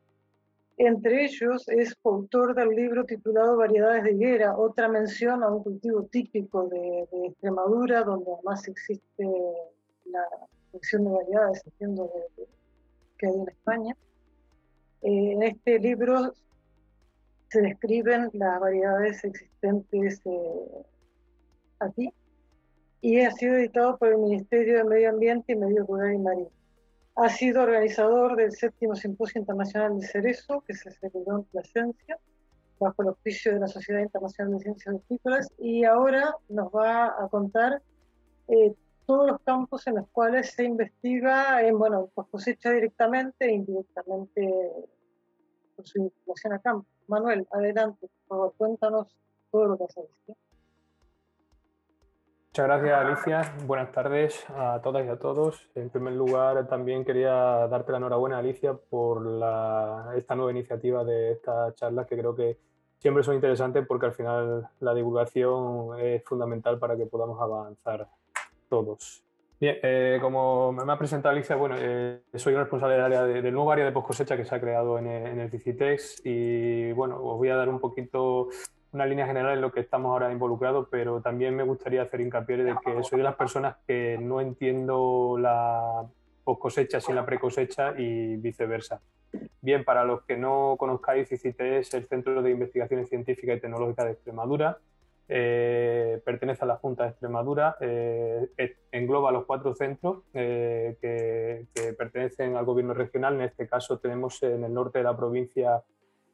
Entre 0.77 1.25
ellos 1.25 1.67
es 1.67 1.93
coautor 1.95 2.55
del 2.55 2.69
libro 2.69 3.03
titulado 3.03 3.57
Variedades 3.57 4.05
de 4.05 4.13
higuera, 4.13 4.57
otra 4.57 4.87
mención 4.87 5.43
a 5.43 5.49
un 5.49 5.61
cultivo 5.61 6.03
típico 6.03 6.69
de, 6.69 7.05
Extremadura, 7.27 8.03
donde 8.03 8.31
además 8.31 8.65
existe 8.65 9.27
la 10.05 10.25
colección 10.71 11.03
de 11.03 11.11
variedades, 11.11 11.61
entiendo, 11.65 12.09
que 13.17 13.27
hay 13.27 13.33
en 13.33 13.49
España. 13.49 13.97
Eh, 15.01 15.31
en 15.33 15.43
este 15.43 15.79
libro 15.79 16.33
se 17.49 17.61
describen 17.61 18.29
las 18.31 18.59
variedades 18.61 19.21
existentes 19.25 20.21
eh, 20.23 20.85
aquí 21.79 22.13
y 23.01 23.21
ha 23.21 23.31
sido 23.31 23.55
editado 23.55 23.97
por 23.97 24.09
el 24.09 24.17
Ministerio 24.17 24.77
de 24.77 24.83
Medio 24.83 25.09
Ambiente 25.09 25.53
y 25.53 25.55
Medio 25.55 25.85
Rural 25.85 26.13
y 26.13 26.17
Marino. 26.17 26.51
Ha 27.15 27.29
sido 27.29 27.63
organizador 27.63 28.35
del 28.35 28.51
séptimo 28.51 28.95
Simposio 28.95 29.39
Internacional 29.39 29.99
de 29.99 30.07
Cerezo, 30.07 30.61
que 30.61 30.73
se 30.73 30.91
celebró 30.91 31.37
en 31.37 31.43
Plasencia, 31.45 32.17
bajo 32.79 33.01
el 33.01 33.09
auspicio 33.09 33.53
de 33.53 33.59
la 33.59 33.67
Sociedad 33.67 34.01
Internacional 34.01 34.53
de 34.53 34.63
Ciencias 34.63 34.95
Hortícolas, 34.95 35.51
y 35.57 35.83
ahora 35.83 36.33
nos 36.47 36.67
va 36.69 37.07
a 37.07 37.27
contar 37.29 37.81
eh, 38.47 38.73
todos 39.05 39.31
los 39.31 39.41
campos 39.41 39.85
en 39.87 39.95
los 39.95 40.07
cuales 40.09 40.51
se 40.51 40.63
investiga 40.63 41.61
en, 41.61 41.77
bueno, 41.77 42.09
pues 42.13 42.27
cosecha 42.29 42.71
directamente 42.71 43.45
e 43.45 43.53
indirectamente 43.53 44.71
por 45.75 45.87
su 45.87 45.99
investigación 45.99 46.53
a 46.53 46.59
campo. 46.59 46.87
Manuel, 47.07 47.47
adelante, 47.51 48.07
por 48.27 48.27
favor, 48.27 48.53
cuéntanos 48.57 49.17
todo 49.51 49.65
lo 49.65 49.77
que 49.77 49.85
visto. 50.27 50.48
Muchas 52.59 52.81
gracias, 52.81 52.99
Alicia. 52.99 53.53
Buenas 53.65 53.91
tardes 53.93 54.45
a 54.49 54.81
todas 54.83 55.05
y 55.05 55.07
a 55.07 55.15
todos. 55.15 55.69
En 55.75 55.89
primer 55.89 56.11
lugar, 56.11 56.67
también 56.67 57.05
quería 57.05 57.31
darte 57.69 57.93
la 57.93 57.99
enhorabuena, 57.99 58.37
Alicia, 58.37 58.73
por 58.73 59.25
esta 60.17 60.35
nueva 60.35 60.51
iniciativa 60.51 61.05
de 61.05 61.31
estas 61.31 61.73
charlas 61.75 62.05
que 62.05 62.17
creo 62.17 62.35
que 62.35 62.57
siempre 62.97 63.23
son 63.23 63.35
interesantes 63.35 63.85
porque 63.87 64.07
al 64.07 64.11
final 64.11 64.67
la 64.81 64.93
divulgación 64.93 65.97
es 66.01 66.21
fundamental 66.25 66.77
para 66.79 66.97
que 66.97 67.05
podamos 67.05 67.41
avanzar 67.41 68.09
todos. 68.67 69.23
Bien, 69.57 69.77
eh, 69.81 70.19
como 70.21 70.73
me 70.73 70.91
ha 70.91 70.97
presentado 70.97 71.31
Alicia, 71.31 71.55
bueno, 71.55 71.75
eh, 71.79 72.23
soy 72.33 72.55
responsable 72.55 72.95
del, 72.95 73.03
área 73.05 73.23
del 73.23 73.53
nuevo 73.53 73.71
área 73.71 73.85
de 73.85 73.93
post 73.93 74.07
cosecha 74.07 74.35
que 74.35 74.43
se 74.43 74.53
ha 74.53 74.59
creado 74.59 74.99
en 74.99 75.07
el, 75.07 75.27
en 75.27 75.39
el 75.39 75.97
y 76.25 76.91
bueno, 76.91 77.23
os 77.23 77.37
voy 77.37 77.47
a 77.47 77.55
dar 77.55 77.69
un 77.69 77.79
poquito 77.79 78.49
una 78.91 79.05
línea 79.05 79.27
general 79.27 79.53
en 79.53 79.61
lo 79.61 79.71
que 79.71 79.81
estamos 79.81 80.11
ahora 80.11 80.31
involucrados, 80.31 80.87
pero 80.89 81.21
también 81.21 81.55
me 81.55 81.63
gustaría 81.63 82.01
hacer 82.01 82.21
hincapié 82.21 82.57
de 82.57 82.75
que 82.83 83.03
soy 83.03 83.19
de 83.19 83.23
las 83.23 83.35
personas 83.35 83.77
que 83.87 84.17
no 84.19 84.41
entiendo 84.41 85.37
la 85.39 86.05
post 86.43 86.61
cosecha 86.61 86.99
sin 86.99 87.15
la 87.15 87.25
pre 87.25 87.39
cosecha 87.39 87.93
y 87.97 88.37
viceversa. 88.37 89.01
Bien, 89.61 89.83
para 89.83 90.03
los 90.05 90.23
que 90.23 90.37
no 90.37 90.75
conozcáis, 90.77 91.29
CICITE 91.29 91.79
es 91.79 91.93
el 91.93 92.07
Centro 92.07 92.41
de 92.41 92.51
Investigaciones 92.51 93.09
Científicas 93.09 93.57
y 93.57 93.61
Tecnológicas 93.61 94.05
de 94.05 94.11
Extremadura. 94.13 94.77
Eh, 95.31 96.19
pertenece 96.25 96.63
a 96.63 96.67
la 96.67 96.77
Junta 96.77 97.03
de 97.03 97.09
Extremadura, 97.11 97.77
eh, 97.79 98.47
engloba 98.91 99.31
los 99.31 99.45
cuatro 99.45 99.75
centros 99.75 100.23
eh, 100.33 100.97
que 100.99 101.93
pertenecen 101.93 102.55
al 102.55 102.65
gobierno 102.65 102.95
regional. 102.95 103.35
En 103.35 103.41
este 103.41 103.67
caso 103.67 103.99
tenemos 103.99 104.41
en 104.41 104.63
el 104.63 104.73
norte 104.73 104.97
de 104.97 105.03
la 105.03 105.15
provincia 105.15 105.83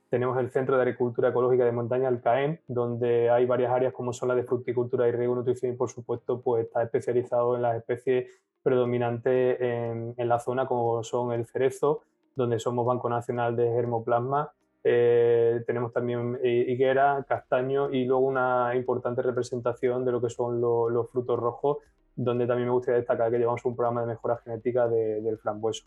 tenemos 0.10 0.38
el 0.38 0.52
Centro 0.52 0.76
de 0.76 0.84
Agricultura 0.84 1.30
Ecológica 1.30 1.66
de 1.66 1.72
Montaña, 1.72 2.10
el 2.10 2.22
CAEM, 2.22 2.60
donde 2.68 3.30
hay 3.30 3.46
varias 3.46 3.72
áreas 3.72 3.94
como 3.94 4.14
son 4.14 4.30
las 4.30 4.38
de 4.38 4.44
fruticultura 4.44 5.08
y 5.08 5.12
riego, 5.12 5.36
nutrición 5.36 5.74
y 5.74 5.76
por 5.76 5.90
supuesto 5.90 6.42
pues 6.42 6.66
está 6.66 6.84
especializado 6.84 7.56
en 7.56 7.64
las 7.64 7.78
especies 7.78 8.32
predominantes 8.62 9.58
en, 9.60 10.16
la 10.18 10.40
zona 10.40 10.68
como 10.68 11.04
son 11.04 11.32
el 11.34 11.46
cerezo, 11.46 12.02
donde 12.36 12.60
somos 12.60 12.86
Banco 12.86 13.10
Nacional 13.10 13.56
de 13.56 13.68
Germoplasma. 13.68 14.52
Eh, 14.84 15.64
tenemos 15.66 15.92
también 15.94 16.40
eh, 16.44 16.66
higuera, 16.68 17.26
castaño 17.28 17.92
y 17.92 18.06
luego 18.06 18.26
una 18.26 18.76
importante 18.76 19.22
representación 19.22 20.06
de 20.06 20.12
lo 20.12 20.22
que 20.22 20.30
son 20.30 20.62
los 20.62 21.10
frutos 21.12 21.40
rojos, 21.40 21.78
donde 22.16 22.48
también 22.48 22.68
me 22.70 22.74
gustaría 22.74 23.00
destacar 23.00 23.32
que 23.32 23.38
llevamos 23.38 23.66
un 23.66 23.76
programa 23.76 24.02
de 24.02 24.08
mejora 24.08 24.38
genética 24.38 24.88
del 24.88 25.38
frambueso. 25.38 25.86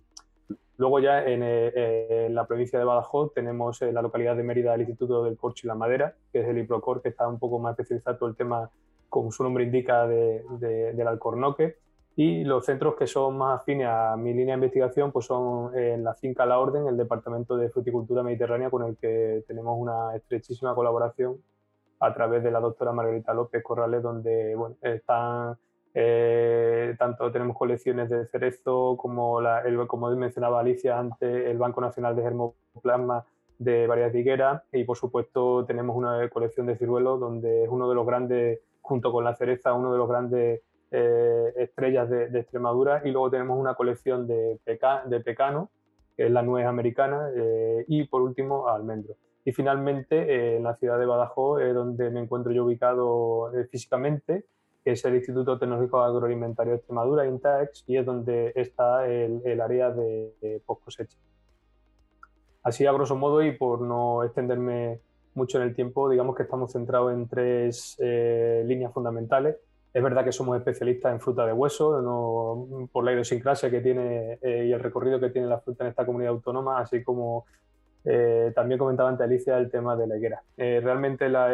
Luego 0.78 1.00
ya 1.00 1.24
eh, 1.26 2.26
en, 2.26 2.34
la 2.34 2.46
provincia 2.46 2.78
de 2.78 2.84
Badajoz 2.84 3.34
tenemos 3.34 3.82
en 3.82 3.94
la 3.94 4.00
localidad 4.00 4.36
de 4.36 4.44
Mérida 4.44 4.74
el 4.74 4.82
Instituto 4.82 5.24
del 5.24 5.36
Corcho 5.36 5.66
y 5.66 5.68
la 5.68 5.74
Madera, 5.74 6.14
que 6.32 6.40
es 6.40 6.46
el 6.46 6.58
IPROCOR, 6.58 7.02
que 7.02 7.08
está 7.08 7.26
un 7.26 7.38
poco 7.40 7.58
más 7.58 7.72
especializado 7.72 8.14
en 8.14 8.18
todo 8.18 8.28
el 8.28 8.36
tema, 8.36 8.70
como 9.08 9.32
su 9.32 9.42
nombre 9.42 9.64
indica, 9.64 10.06
del 10.06 11.08
alcornoque. 11.08 11.78
Y 12.14 12.44
los 12.44 12.64
centros 12.64 12.94
que 12.96 13.06
son 13.08 13.38
más 13.38 13.60
afines 13.60 13.88
a 13.88 14.16
mi 14.16 14.32
línea 14.32 14.54
de 14.54 14.64
investigación 14.64 15.12
pues 15.12 15.26
son 15.26 15.76
en 15.76 16.02
la 16.02 16.14
finca 16.14 16.46
La 16.46 16.58
Orden, 16.58 16.86
el 16.86 16.96
Departamento 16.96 17.56
de 17.56 17.70
Fruticultura 17.70 18.22
Mediterránea, 18.22 18.70
con 18.70 18.84
el 18.84 18.96
que 18.96 19.44
tenemos 19.46 19.76
una 19.78 20.14
estrechísima 20.14 20.74
colaboración 20.74 21.38
a 22.00 22.14
través 22.14 22.42
de 22.44 22.50
la 22.50 22.60
doctora 22.60 22.92
Margarita 22.92 23.34
López 23.34 23.62
Corrales, 23.62 24.02
donde 24.02 24.54
bueno, 24.54 24.76
están 24.82 25.56
eh, 26.00 26.94
tanto 26.96 27.32
tenemos 27.32 27.56
colecciones 27.56 28.08
de 28.08 28.24
cerezo 28.26 28.96
como, 28.96 29.40
la, 29.40 29.62
el, 29.62 29.84
como 29.88 30.08
mencionaba 30.14 30.60
Alicia 30.60 30.96
antes, 30.96 31.46
el 31.46 31.58
Banco 31.58 31.80
Nacional 31.80 32.14
de 32.14 32.22
Germoplasma 32.22 33.24
de 33.58 33.88
varias 33.88 34.14
higueras. 34.14 34.62
Y 34.72 34.84
por 34.84 34.96
supuesto 34.96 35.64
tenemos 35.64 35.96
una 35.96 36.28
colección 36.28 36.66
de 36.66 36.76
ciruelos 36.76 37.18
donde 37.18 37.64
es 37.64 37.68
uno 37.68 37.88
de 37.88 37.96
los 37.96 38.06
grandes, 38.06 38.60
junto 38.80 39.10
con 39.10 39.24
la 39.24 39.34
cereza, 39.34 39.74
uno 39.74 39.90
de 39.90 39.98
los 39.98 40.08
grandes 40.08 40.60
eh, 40.92 41.52
estrellas 41.56 42.08
de, 42.08 42.26
Extremadura. 42.38 43.02
Y 43.04 43.10
luego 43.10 43.28
tenemos 43.28 43.58
una 43.58 43.74
colección 43.74 44.28
de, 44.28 44.60
de 44.64 45.20
pecano, 45.20 45.68
que 46.16 46.26
es 46.26 46.30
la 46.30 46.42
nuez 46.42 46.64
americana, 46.64 47.28
eh, 47.34 47.84
y 47.88 48.04
por 48.04 48.22
último 48.22 48.68
almendro. 48.68 49.16
Y 49.44 49.50
finalmente 49.50 50.58
en 50.58 50.62
la 50.62 50.76
ciudad 50.76 50.96
de 50.96 51.06
Badajoz, 51.06 51.60
donde 51.74 52.08
me 52.10 52.20
encuentro 52.20 52.52
yo 52.52 52.64
ubicado 52.64 53.50
físicamente, 53.72 54.44
que 54.88 54.92
es 54.92 55.04
el 55.04 55.16
Instituto 55.16 55.58
Tecnológico 55.58 56.00
Agroalimentario 56.00 56.72
de 56.72 56.78
Extremadura, 56.78 57.26
INTAEX, 57.26 57.84
y 57.88 57.98
es 57.98 58.06
donde 58.06 58.54
está 58.56 59.06
el, 59.06 59.60
área 59.60 59.90
de, 59.90 60.62
post 60.64 60.82
cosecha. 60.82 61.18
Así, 62.62 62.86
a 62.86 62.92
grosso 62.92 63.14
modo, 63.14 63.42
y 63.42 63.52
por 63.52 63.82
no 63.82 64.24
extenderme 64.24 64.98
mucho 65.34 65.58
en 65.58 65.64
el 65.64 65.74
tiempo, 65.74 66.08
digamos 66.08 66.34
que 66.34 66.44
estamos 66.44 66.72
centrados 66.72 67.12
en 67.12 67.28
tres 67.28 67.98
eh, 67.98 68.62
líneas 68.64 68.90
fundamentales. 68.94 69.56
Es 69.92 70.02
verdad 70.02 70.24
que 70.24 70.32
somos 70.32 70.56
especialistas 70.56 71.12
en 71.12 71.20
fruta 71.20 71.44
de 71.44 71.52
hueso, 71.52 72.00
no, 72.00 72.88
por 72.90 73.04
la 73.04 73.12
idiosincrasia 73.12 73.70
que 73.70 73.82
tiene 73.82 74.38
eh, 74.40 74.68
y 74.68 74.72
el 74.72 74.80
recorrido 74.80 75.20
que 75.20 75.28
tiene 75.28 75.48
la 75.48 75.60
fruta 75.60 75.84
en 75.84 75.90
esta 75.90 76.06
comunidad 76.06 76.32
autónoma, 76.32 76.78
así 76.78 77.04
como 77.04 77.44
eh, 78.06 78.52
también 78.54 78.78
comentaba 78.78 79.10
antes 79.10 79.26
Alicia 79.26 79.58
el 79.58 79.70
tema 79.70 79.96
de 79.96 80.06
la 80.06 80.16
higuera. 80.16 80.42
realmente 80.56 81.28
la, 81.28 81.52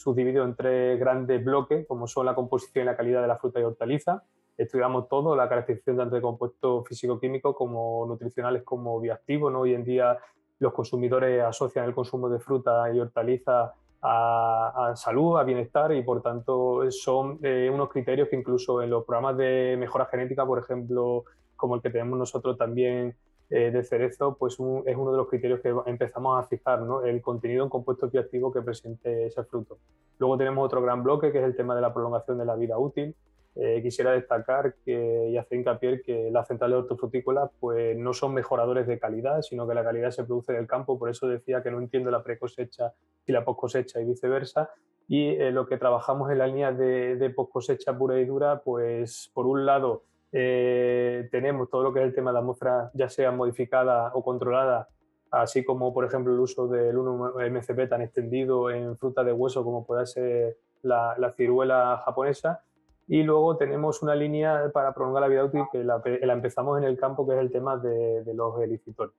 subdividido 0.00 0.44
en 0.44 0.54
tres 0.54 0.98
grandes 0.98 1.44
bloques, 1.44 1.86
como 1.86 2.06
son 2.06 2.24
la 2.24 2.34
composición 2.34 2.84
y 2.84 2.86
la 2.86 2.96
calidad 2.96 3.20
de 3.20 3.28
la 3.28 3.36
fruta 3.36 3.60
y 3.60 3.64
hortaliza. 3.64 4.22
Estudiamos 4.56 5.08
todo, 5.08 5.36
la 5.36 5.46
caracterización 5.46 5.98
tanto 5.98 6.16
de 6.16 6.22
compuestos 6.22 6.88
físico-químicos 6.88 7.54
como 7.54 8.06
nutricionales 8.06 8.62
como 8.62 8.98
bioactivos. 8.98 9.52
Hoy 9.54 9.74
en 9.74 9.84
día 9.84 10.18
los 10.58 10.72
consumidores 10.72 11.42
asocian 11.42 11.84
el 11.84 11.94
consumo 11.94 12.30
de 12.30 12.40
fruta 12.40 12.90
y 12.94 12.98
hortaliza 12.98 13.74
a, 14.00 14.92
salud, 14.96 15.36
a 15.36 15.44
bienestar 15.44 15.92
y 15.92 16.02
por 16.02 16.22
tanto 16.22 16.90
son 16.90 17.38
eh, 17.42 17.70
unos 17.72 17.90
criterios 17.90 18.28
que 18.30 18.36
incluso 18.36 18.80
en 18.80 18.88
los 18.88 19.04
programas 19.04 19.36
de 19.36 19.76
mejora 19.78 20.06
genética, 20.06 20.46
por 20.46 20.58
ejemplo, 20.58 21.24
como 21.56 21.74
el 21.74 21.82
que 21.82 21.90
tenemos 21.90 22.18
nosotros 22.18 22.56
también 22.56 23.14
eh, 23.50 23.72
de 23.72 23.82
cerezo, 23.82 24.36
pues 24.38 24.54
es 24.54 24.96
uno 24.96 25.10
de 25.10 25.16
los 25.16 25.28
criterios 25.28 25.58
que 25.60 25.74
empezamos 25.86 26.38
a 26.38 26.46
fijar, 26.46 26.82
¿no? 26.82 27.02
el 27.02 27.20
contenido 27.20 27.64
en 27.64 27.68
compuestos 27.68 28.12
bioactivos 28.12 28.54
que 28.54 28.62
presente 28.62 29.26
ese 29.26 29.42
fruto. 29.42 29.78
Luego 30.18 30.38
tenemos 30.38 30.64
otro 30.64 30.80
gran 30.80 31.02
bloque 31.02 31.32
que 31.32 31.38
es 31.38 31.44
el 31.44 31.56
tema 31.56 31.74
de 31.74 31.80
la 31.80 31.92
prolongación 31.92 32.38
de 32.38 32.44
la 32.44 32.54
vida 32.54 32.78
útil. 32.78 33.12
Eh, 33.56 33.80
quisiera 33.82 34.12
destacar 34.12 34.76
que, 34.84 35.30
y 35.30 35.36
hacer 35.36 35.58
hincapié 35.58 36.00
que 36.00 36.30
las 36.30 36.46
centrales 36.46 36.78
hortofrutícolas 36.78 37.50
pues, 37.58 37.96
no 37.96 38.12
son 38.12 38.34
mejoradores 38.34 38.86
de 38.86 39.00
calidad, 39.00 39.42
sino 39.42 39.66
que 39.66 39.74
la 39.74 39.82
calidad 39.82 40.12
se 40.12 40.22
produce 40.22 40.52
en 40.52 40.58
el 40.58 40.68
campo. 40.68 40.96
Por 40.96 41.10
eso 41.10 41.26
decía 41.26 41.60
que 41.60 41.72
no 41.72 41.80
entiendo 41.80 42.12
la 42.12 42.22
precosecha 42.22 42.92
y 43.26 43.32
la 43.32 43.44
poscosecha 43.44 44.00
y 44.00 44.04
viceversa. 44.04 44.70
Y 45.08 45.30
eh, 45.30 45.50
lo 45.50 45.66
que 45.66 45.76
trabajamos 45.76 46.30
en 46.30 46.38
la 46.38 46.46
línea 46.46 46.70
de, 46.70 47.16
de 47.16 47.30
poscosecha 47.30 47.98
pura 47.98 48.20
y 48.20 48.24
dura, 48.24 48.62
pues 48.62 49.28
por 49.34 49.48
un 49.48 49.66
lado 49.66 50.04
eh, 50.32 51.28
tenemos 51.30 51.68
todo 51.70 51.82
lo 51.82 51.92
que 51.92 52.00
es 52.00 52.06
el 52.06 52.14
tema 52.14 52.32
de 52.32 52.38
atmósfera, 52.38 52.90
ya 52.94 53.08
sea 53.08 53.30
modificada 53.32 54.12
o 54.14 54.22
controlada, 54.22 54.88
así 55.30 55.64
como 55.64 55.92
por 55.94 56.04
ejemplo 56.04 56.32
el 56.32 56.40
uso 56.40 56.68
del 56.68 56.96
1-MCP 56.96 57.88
tan 57.88 58.02
extendido 58.02 58.70
en 58.70 58.96
fruta 58.96 59.24
de 59.24 59.32
hueso 59.32 59.64
como 59.64 59.86
puede 59.86 60.06
ser 60.06 60.56
la, 60.82 61.14
la 61.18 61.32
ciruela 61.32 62.02
japonesa 62.04 62.62
y 63.12 63.24
luego 63.24 63.56
tenemos 63.56 64.04
una 64.04 64.14
línea 64.14 64.70
para 64.72 64.94
prolongar 64.94 65.22
la 65.22 65.26
vida 65.26 65.44
útil 65.44 65.64
que 65.72 65.82
la, 65.82 66.00
empezamos 66.32 66.78
en 66.78 66.84
el 66.84 66.96
campo, 66.96 67.26
que 67.26 67.34
es 67.34 67.40
el 67.40 67.50
tema 67.50 67.76
de, 67.76 68.22
los 68.34 68.62
elicitores. 68.62 69.12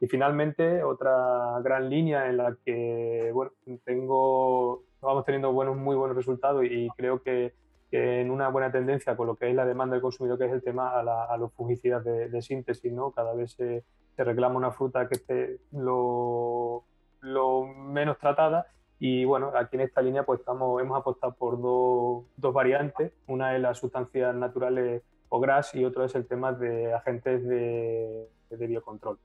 Y 0.00 0.08
finalmente, 0.08 0.82
otra 0.82 1.60
gran 1.62 1.88
línea 1.88 2.28
en 2.28 2.38
la 2.38 2.56
que 2.64 3.30
bueno, 3.32 3.52
tengo, 3.84 4.82
vamos 5.00 5.24
teniendo 5.24 5.52
buenos, 5.52 5.76
muy 5.76 5.94
buenos 5.94 6.16
resultados 6.16 6.64
y 6.64 6.88
creo 6.96 7.22
que, 7.22 7.54
en 7.90 8.30
una 8.30 8.48
buena 8.48 8.70
tendencia 8.70 9.16
con 9.16 9.26
lo 9.26 9.36
que 9.36 9.48
es 9.48 9.54
la 9.54 9.64
demanda 9.64 9.94
del 9.94 10.02
consumidor, 10.02 10.38
que 10.38 10.46
es 10.46 10.52
el 10.52 10.62
tema 10.62 10.90
a, 10.98 11.36
los 11.36 11.52
fungicidas 11.52 12.04
de, 12.04 12.42
síntesis. 12.42 12.92
¿no? 12.92 13.12
Cada 13.12 13.34
vez 13.34 13.52
se, 13.52 13.84
reclama 14.16 14.56
una 14.56 14.70
fruta 14.72 15.08
que 15.08 15.14
esté 15.14 15.58
lo, 15.72 16.84
menos 17.22 18.18
tratada 18.18 18.66
y 18.98 19.24
bueno, 19.24 19.52
aquí 19.54 19.76
en 19.76 19.82
esta 19.82 20.00
línea 20.00 20.24
pues 20.24 20.40
estamos, 20.40 20.80
hemos 20.80 20.98
apostado 20.98 21.34
por 21.34 21.60
dos, 21.60 22.54
variantes. 22.54 23.12
Una 23.26 23.54
es 23.54 23.60
las 23.60 23.78
sustancias 23.78 24.34
naturales 24.34 25.02
o 25.28 25.40
GRAS 25.40 25.74
y 25.74 25.84
otro 25.84 26.04
es 26.04 26.14
el 26.14 26.26
tema 26.26 26.52
de 26.52 26.94
agentes 26.94 27.46
de 27.46 28.28
biocontrol. 28.50 29.18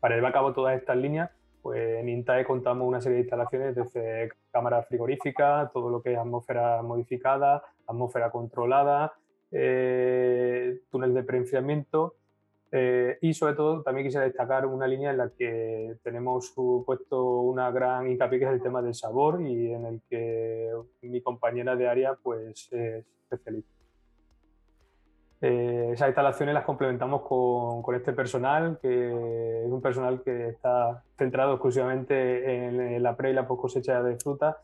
Para 0.00 0.16
llevar 0.16 0.30
a 0.30 0.34
cabo 0.34 0.52
todas 0.52 0.78
estas 0.78 0.96
líneas, 0.96 1.30
pues 1.62 2.00
en 2.00 2.08
INTAE 2.08 2.44
contamos 2.44 2.86
una 2.86 3.00
serie 3.00 3.16
de 3.16 3.22
instalaciones 3.22 3.74
desde 3.74 4.30
cámaras 4.50 4.86
frigoríficas, 4.88 5.72
todo 5.72 5.90
lo 5.90 6.02
que 6.02 6.12
es 6.12 6.18
atmósfera 6.18 6.82
modificada, 6.82 7.62
atmósfera 7.86 8.30
controlada, 8.30 9.12
eh, 9.50 10.80
túnel 10.90 11.12
de 11.12 11.22
preenfriamiento 11.24 12.14
eh, 12.72 13.18
y 13.20 13.34
sobre 13.34 13.54
todo 13.54 13.82
también 13.82 14.06
quisiera 14.06 14.26
destacar 14.26 14.64
una 14.64 14.86
línea 14.86 15.10
en 15.10 15.18
la 15.18 15.30
que 15.30 15.96
tenemos 16.04 16.52
puesto 16.86 17.40
una 17.40 17.70
gran 17.72 18.08
hincapié 18.08 18.38
que 18.38 18.44
es 18.44 18.52
el 18.52 18.62
tema 18.62 18.80
del 18.80 18.94
sabor 18.94 19.42
y 19.42 19.72
en 19.72 19.86
el 19.86 20.00
que 20.08 20.70
mi 21.02 21.20
compañera 21.20 21.74
de 21.74 21.88
área 21.88 22.14
pues 22.22 22.68
es 22.70 23.04
especialista. 23.24 23.79
Eh, 25.42 25.90
esas 25.92 26.08
instalaciones 26.08 26.54
las 26.54 26.64
complementamos 26.64 27.22
con, 27.22 27.94
este 27.94 28.12
personal, 28.12 28.78
que 28.80 29.64
es 29.64 29.70
un 29.70 29.80
personal 29.80 30.22
que 30.22 30.48
está 30.48 31.02
centrado 31.16 31.54
exclusivamente 31.54 32.66
en, 32.66 33.02
la 33.02 33.16
pre 33.16 33.30
y 33.30 33.34
la 33.34 33.46
post 33.46 33.62
cosecha 33.62 34.02
de 34.02 34.16
fruta. 34.16 34.58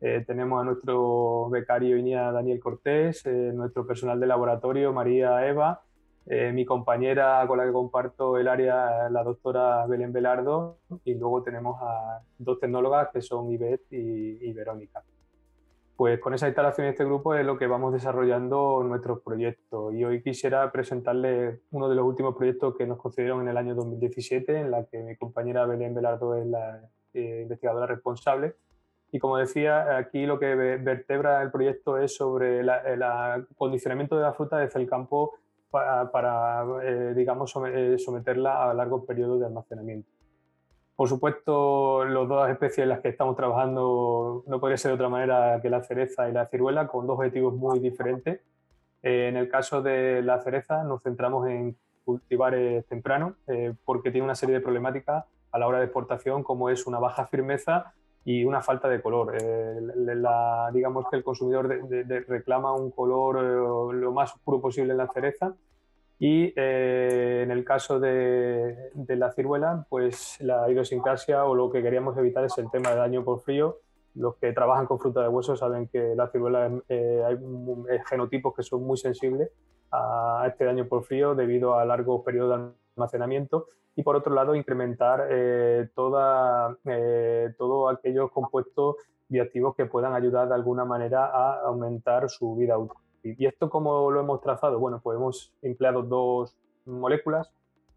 Eh, 0.00 0.24
tenemos 0.26 0.60
a 0.60 0.64
nuestro 0.64 1.50
becario 1.50 1.96
INIA 1.96 2.32
Daniel 2.32 2.60
Cortés, 2.60 3.26
nuestro 3.26 3.86
personal 3.86 4.18
de 4.20 4.26
laboratorio 4.26 4.92
María 4.92 5.46
Eva, 5.46 5.82
eh, 6.26 6.52
mi 6.52 6.64
compañera 6.64 7.44
con 7.48 7.58
la 7.58 7.64
que 7.64 7.72
comparto 7.72 8.38
el 8.38 8.46
área, 8.46 9.08
la 9.10 9.24
doctora 9.24 9.84
Belén 9.86 10.12
Velardo, 10.12 10.78
y 11.04 11.14
luego 11.14 11.42
tenemos 11.42 11.80
a 11.82 12.20
dos 12.38 12.60
tecnólogas 12.60 13.08
que 13.12 13.20
son 13.20 13.50
Ivette 13.50 13.92
y, 13.92 14.52
Verónica. 14.52 15.02
Pues 16.00 16.18
con 16.18 16.32
esa 16.32 16.46
instalación 16.46 16.86
de 16.86 16.92
este 16.92 17.04
grupo 17.04 17.34
es 17.34 17.44
lo 17.44 17.58
que 17.58 17.66
vamos 17.66 17.92
desarrollando 17.92 18.82
nuestros 18.82 19.20
proyectos. 19.20 19.92
Y 19.92 20.02
hoy 20.02 20.22
quisiera 20.22 20.72
presentarles 20.72 21.60
uno 21.72 21.90
de 21.90 21.94
los 21.94 22.06
últimos 22.06 22.34
proyectos 22.36 22.74
que 22.74 22.86
nos 22.86 22.96
concedieron 22.96 23.42
en 23.42 23.48
el 23.48 23.58
año 23.58 23.74
2017, 23.74 24.60
en 24.60 24.70
la 24.70 24.86
que 24.86 25.02
mi 25.02 25.14
compañera 25.16 25.66
Belén 25.66 25.92
Velardo 25.92 26.36
es 26.36 26.46
la 26.46 26.80
eh, 27.12 27.40
investigadora 27.42 27.86
responsable. 27.86 28.54
Y 29.12 29.18
como 29.18 29.36
decía, 29.36 29.98
aquí 29.98 30.24
lo 30.24 30.38
que 30.38 30.54
vertebra 30.54 31.42
el 31.42 31.50
proyecto 31.50 31.98
es 31.98 32.16
sobre 32.16 32.60
el 32.60 32.70
condicionamiento 33.58 34.16
de 34.16 34.22
la 34.22 34.32
fruta 34.32 34.56
desde 34.56 34.80
el 34.80 34.88
campo 34.88 35.34
para, 35.70 36.64
eh, 36.82 37.12
digamos, 37.14 37.54
eh, 37.66 37.98
someterla 37.98 38.70
a 38.70 38.72
largos 38.72 39.04
periodos 39.04 39.38
de 39.38 39.44
almacenamiento. 39.44 40.08
Por 41.00 41.08
supuesto, 41.08 42.04
las 42.04 42.28
dos 42.28 42.50
especies 42.50 42.80
en 42.80 42.90
las 42.90 43.00
que 43.00 43.08
estamos 43.08 43.34
trabajando 43.34 44.44
no 44.46 44.60
podría 44.60 44.76
ser 44.76 44.90
de 44.90 44.96
otra 44.96 45.08
manera 45.08 45.58
que 45.62 45.70
la 45.70 45.82
cereza 45.82 46.28
y 46.28 46.32
la 46.34 46.44
ciruela, 46.44 46.88
con 46.88 47.06
dos 47.06 47.16
objetivos 47.16 47.54
muy 47.54 47.78
diferentes. 47.78 48.42
Eh, 49.02 49.28
en 49.28 49.38
el 49.38 49.48
caso 49.48 49.80
de 49.80 50.20
la 50.20 50.42
cereza 50.42 50.84
nos 50.84 51.02
centramos 51.02 51.48
en 51.48 51.74
cultivar 52.04 52.54
temprano 52.86 53.34
porque 53.86 54.10
tiene 54.10 54.26
una 54.26 54.34
serie 54.34 54.56
de 54.56 54.60
problemáticas 54.60 55.24
a 55.50 55.58
la 55.58 55.66
hora 55.68 55.78
de 55.78 55.84
exportación, 55.84 56.42
como 56.42 56.68
es 56.68 56.86
una 56.86 56.98
baja 56.98 57.26
firmeza 57.28 57.94
y 58.26 58.44
una 58.44 58.60
falta 58.60 58.86
de 58.90 59.00
color. 59.00 59.38
digamos 60.74 61.06
que 61.08 61.16
el 61.16 61.24
consumidor 61.24 61.66
reclama 62.28 62.74
un 62.74 62.90
color 62.90 63.42
lo 63.94 64.12
más 64.12 64.34
puro 64.44 64.60
posible 64.60 64.92
en 64.92 64.98
la 64.98 65.08
cereza 65.08 65.54
y 66.22 66.52
eh, 66.54 67.40
en 67.42 67.50
el 67.50 67.64
caso 67.64 67.98
de, 67.98 68.90
de, 68.92 69.16
la 69.16 69.32
ciruela, 69.32 69.86
pues 69.88 70.36
la 70.40 70.70
idiosincrasia 70.70 71.46
o 71.46 71.54
lo 71.54 71.70
que 71.70 71.82
queríamos 71.82 72.16
evitar 72.18 72.44
es 72.44 72.58
el 72.58 72.70
tema 72.70 72.90
de 72.90 72.96
daño 72.96 73.24
por 73.24 73.40
frío. 73.40 73.78
Los 74.14 74.36
que 74.36 74.52
trabajan 74.52 74.84
con 74.84 74.98
fruta 74.98 75.22
de 75.22 75.28
hueso 75.28 75.56
saben 75.56 75.88
que 75.88 76.14
la 76.14 76.28
ciruela 76.28 76.70
eh, 76.90 77.22
hay 77.26 77.38
genotipos 78.06 78.54
que 78.54 78.62
son 78.62 78.82
muy 78.84 78.98
sensibles 78.98 79.50
a 79.90 80.44
este 80.46 80.66
daño 80.66 80.86
por 80.86 81.04
frío 81.04 81.34
debido 81.34 81.78
a 81.78 81.86
largos 81.86 82.22
periodos 82.22 82.58
de 82.58 82.74
almacenamiento 82.96 83.68
y 83.96 84.02
por 84.02 84.14
otro 84.14 84.34
lado 84.34 84.54
incrementar 84.54 85.26
eh, 85.30 85.88
toda, 85.94 86.76
eh, 86.84 87.54
todos 87.56 87.96
aquellos 87.96 88.30
compuestos 88.30 88.96
bioactivos 89.28 89.74
que 89.74 89.86
puedan 89.86 90.12
ayudar 90.12 90.48
de 90.48 90.54
alguna 90.54 90.84
manera 90.84 91.24
a 91.26 91.60
aumentar 91.62 92.28
su 92.28 92.56
vida 92.56 92.76
útil. 92.76 92.98
¿Y 93.22 93.46
esto 93.46 93.68
cómo 93.68 94.10
lo 94.10 94.20
hemos 94.20 94.40
trazado? 94.40 94.78
Bueno, 94.78 95.00
pues 95.02 95.16
hemos 95.16 95.52
empleado 95.62 96.02
dos 96.02 96.56
moléculas. 96.86 97.52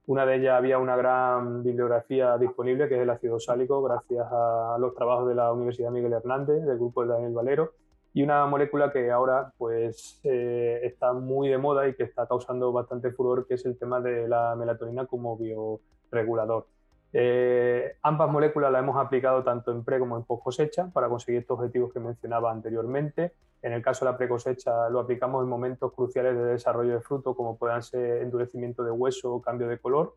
Una 0.05 0.25
de 0.25 0.35
ellas 0.35 0.57
había 0.57 0.79
una 0.79 0.97
gran 0.97 1.63
bibliografía 1.63 2.37
disponible, 2.37 2.89
que 2.89 2.95
es 2.95 3.01
el 3.01 3.09
ácido 3.09 3.39
sálico, 3.39 3.81
gracias 3.81 4.27
a 4.29 4.75
los 4.77 4.93
trabajos 4.95 5.29
de 5.29 5.35
la 5.35 5.53
Universidad 5.53 5.91
Miguel 5.91 6.11
Hernández, 6.11 6.63
del 6.65 6.77
grupo 6.77 7.03
de 7.03 7.13
Daniel 7.13 7.33
Valero, 7.33 7.71
y 8.13 8.21
una 8.21 8.45
molécula 8.45 8.91
que 8.91 9.09
ahora 9.11 9.53
pues 9.57 10.19
eh, 10.23 10.81
está 10.83 11.13
muy 11.13 11.47
de 11.47 11.57
moda 11.57 11.87
y 11.87 11.95
que 11.95 12.03
está 12.03 12.27
causando 12.27 12.73
bastante 12.73 13.11
furor, 13.11 13.47
que 13.47 13.53
es 13.53 13.65
el 13.65 13.77
tema 13.77 14.01
de 14.01 14.27
la 14.27 14.55
melatonina 14.55 15.05
como 15.05 15.37
bioregulador. 15.37 16.67
Eh, 17.15 17.95
ambas 18.01 18.31
moléculas 18.31 18.71
las 18.71 18.81
hemos 18.81 18.97
aplicado 18.97 19.43
tanto 19.43 19.71
en 19.71 19.83
pre 19.83 19.99
como 19.99 20.17
en 20.17 20.23
post 20.23 20.43
cosecha 20.43 20.89
para 20.91 21.07
conseguir 21.07 21.41
estos 21.41 21.59
objetivos 21.59 21.93
que 21.93 21.99
mencionaba 21.99 22.51
anteriormente. 22.51 23.33
En 23.61 23.71
el 23.71 23.83
caso 23.83 24.03
de 24.03 24.11
la 24.11 24.17
pre 24.17 24.27
cosecha 24.27 24.89
lo 24.89 24.99
aplicamos 24.99 25.43
en 25.43 25.49
momentos 25.49 25.93
cruciales 25.93 26.35
de 26.35 26.43
desarrollo 26.45 26.93
de 26.93 27.01
fruto 27.01 27.35
como 27.35 27.55
puedan 27.55 27.83
ser 27.83 28.23
endurecimiento 28.23 28.83
de 28.83 28.91
hueso 28.91 29.35
o 29.35 29.41
cambio 29.41 29.67
de 29.67 29.77
color. 29.77 30.15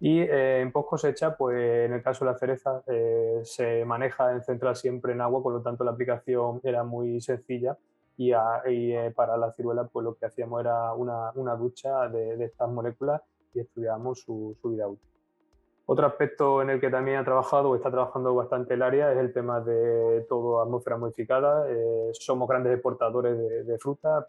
Y 0.00 0.20
eh, 0.20 0.60
en 0.60 0.72
post 0.72 0.88
cosecha, 0.88 1.36
pues 1.36 1.86
en 1.86 1.92
el 1.92 2.02
caso 2.02 2.24
de 2.24 2.32
la 2.32 2.38
cereza 2.38 2.82
eh, 2.86 3.40
se 3.44 3.84
maneja 3.84 4.32
en 4.32 4.42
central 4.42 4.76
siempre 4.76 5.12
en 5.12 5.20
agua, 5.20 5.42
por 5.42 5.52
lo 5.52 5.62
tanto 5.62 5.84
la 5.84 5.92
aplicación 5.92 6.60
era 6.64 6.84
muy 6.84 7.20
sencilla 7.20 7.76
y, 8.16 8.32
para 9.14 9.36
la 9.36 9.52
ciruela 9.52 9.84
pues 9.84 10.04
lo 10.04 10.14
que 10.16 10.26
hacíamos 10.26 10.60
era 10.60 10.92
una, 10.94 11.32
una 11.34 11.54
ducha 11.56 12.08
de, 12.08 12.36
de, 12.36 12.44
estas 12.44 12.70
moléculas 12.70 13.22
y 13.54 13.60
estudiábamos 13.60 14.20
su, 14.20 14.56
su 14.60 14.70
vida 14.70 14.88
útil. 14.88 15.13
Otro 15.86 16.06
aspecto 16.06 16.62
en 16.62 16.70
el 16.70 16.80
que 16.80 16.88
también 16.88 17.18
ha 17.18 17.24
trabajado 17.24 17.68
o 17.68 17.76
está 17.76 17.90
trabajando 17.90 18.34
bastante 18.34 18.72
el 18.72 18.82
área 18.82 19.12
es 19.12 19.18
el 19.18 19.34
tema 19.34 19.60
de 19.60 20.24
todo 20.28 20.62
atmósfera 20.62 20.96
modificada. 20.96 21.70
Eh, 21.70 22.10
somos 22.12 22.48
grandes 22.48 22.72
exportadores 22.72 23.66
de, 23.66 23.78
fruta 23.78 24.26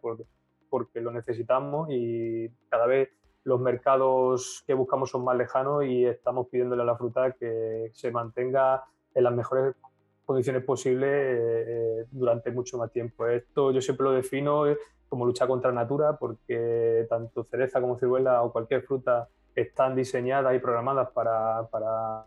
porque 0.69 0.99
lo 0.99 1.11
necesitamos 1.11 1.87
y 1.89 2.49
cada 2.67 2.87
vez 2.87 3.09
los 3.45 3.61
mercados 3.61 4.63
que 4.67 4.73
buscamos 4.73 5.11
son 5.11 5.23
más 5.23 5.37
lejanos 5.37 5.85
y 5.85 6.05
estamos 6.05 6.47
pidiéndole 6.47 6.81
a 6.81 6.85
la 6.85 6.97
fruta 6.97 7.31
que 7.31 7.89
se 7.93 8.11
mantenga 8.11 8.83
en 9.13 9.23
las 9.23 9.33
mejores 9.33 9.75
condiciones 10.25 10.63
posibles 10.63 11.09
eh, 11.09 12.05
durante 12.11 12.51
mucho 12.51 12.77
más 12.77 12.91
tiempo. 12.91 13.27
Esto 13.27 13.71
yo 13.71 13.79
siempre 13.79 14.03
lo 14.03 14.11
defino 14.11 14.65
como 15.07 15.25
lucha 15.25 15.47
contra 15.47 15.71
natura 15.71 16.17
porque 16.17 17.05
tanto 17.07 17.45
cereza 17.45 17.79
como 17.79 17.97
ciruela 17.97 18.43
o 18.43 18.51
cualquier 18.51 18.81
fruta 18.81 19.29
están 19.55 19.95
diseñadas 19.95 20.55
y 20.55 20.59
programadas 20.59 21.09
para, 21.11 21.67
para 21.69 22.25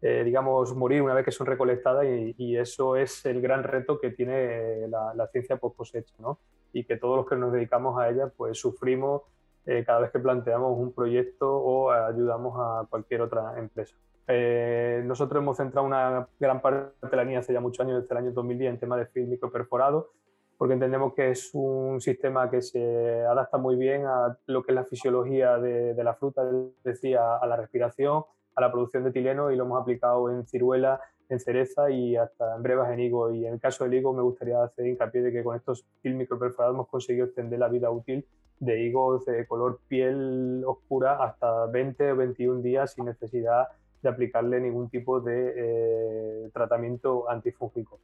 eh, 0.00 0.22
digamos, 0.24 0.74
morir 0.76 1.02
una 1.02 1.14
vez 1.14 1.24
que 1.24 1.32
son 1.32 1.46
recolectadas 1.46 2.04
y, 2.06 2.56
eso 2.56 2.96
es 2.96 3.24
el 3.26 3.40
gran 3.40 3.64
reto 3.64 3.98
que 3.98 4.10
tiene 4.10 4.86
la, 4.88 5.28
ciencia 5.32 5.56
post 5.56 5.76
cosecha, 5.76 6.14
¿no? 6.18 6.38
Y 6.72 6.84
que 6.84 6.96
todos 6.96 7.16
los 7.16 7.26
que 7.26 7.36
nos 7.36 7.52
dedicamos 7.52 7.98
a 7.98 8.08
ella, 8.08 8.28
pues 8.28 8.58
sufrimos 8.58 9.22
eh, 9.66 9.82
cada 9.84 10.00
vez 10.00 10.10
que 10.12 10.20
planteamos 10.20 10.78
un 10.78 10.92
proyecto 10.92 11.52
o 11.56 11.90
ayudamos 11.90 12.54
a 12.58 12.86
cualquier 12.88 13.22
otra 13.22 13.58
empresa. 13.58 13.96
Eh, 14.28 15.02
nosotros 15.04 15.42
hemos 15.42 15.56
centrado 15.56 15.86
una 15.86 16.28
gran 16.38 16.60
parte 16.60 17.06
de 17.06 17.16
la 17.16 17.24
línea 17.24 17.40
hace 17.40 17.52
ya 17.52 17.60
muchos 17.60 17.84
años, 17.84 18.02
desde 18.02 18.14
el 18.14 18.18
año 18.18 18.32
2010, 18.32 18.74
en 18.74 18.78
tema 18.78 18.96
de 18.96 19.06
film 19.06 19.30
microperforado, 19.30 20.12
porque 20.58 20.74
entendemos 20.74 21.14
que 21.14 21.30
es 21.30 21.50
un 21.54 22.00
sistema 22.00 22.50
que 22.50 22.60
se 22.60 23.24
adapta 23.24 23.56
muy 23.56 23.76
bien 23.76 24.04
a 24.06 24.36
lo 24.46 24.62
que 24.62 24.72
es 24.72 24.74
la 24.74 24.84
fisiología 24.84 25.56
de, 25.58 25.94
de 25.94 26.04
la 26.04 26.14
fruta, 26.14 26.42
decir, 26.84 27.16
a 27.16 27.46
la 27.46 27.56
respiración, 27.56 28.24
a 28.56 28.60
la 28.60 28.72
producción 28.72 29.04
de 29.04 29.10
etileno 29.10 29.52
y 29.52 29.56
lo 29.56 29.64
hemos 29.64 29.80
aplicado 29.80 30.30
en 30.30 30.44
ciruela, 30.46 31.00
en 31.28 31.38
cereza 31.38 31.90
y 31.90 32.16
hasta 32.16 32.56
en 32.56 32.62
brevas 32.62 32.90
en 32.90 32.98
higo. 33.00 33.32
Y 33.32 33.46
en 33.46 33.54
el 33.54 33.60
caso 33.60 33.84
del 33.84 33.94
higo 33.94 34.12
me 34.12 34.22
gustaría 34.22 34.62
hacer 34.62 34.86
hincapié 34.86 35.22
de 35.22 35.32
que 35.32 35.44
con 35.44 35.56
estos 35.56 35.86
film 36.02 36.18
microperforados 36.18 36.74
hemos 36.74 36.88
conseguido 36.88 37.26
extender 37.26 37.60
la 37.60 37.68
vida 37.68 37.90
útil 37.90 38.26
de 38.58 38.82
higos 38.82 39.24
de 39.26 39.46
color 39.46 39.78
piel 39.86 40.64
oscura 40.66 41.22
hasta 41.22 41.66
20 41.66 42.12
o 42.12 42.16
21 42.16 42.62
días 42.62 42.92
sin 42.94 43.04
necesidad 43.04 43.68
de 44.02 44.08
aplicarle 44.08 44.60
ningún 44.60 44.90
tipo 44.90 45.20
de 45.20 45.54
eh, 45.56 46.50
tratamiento 46.52 47.30
antifúngico. 47.30 48.00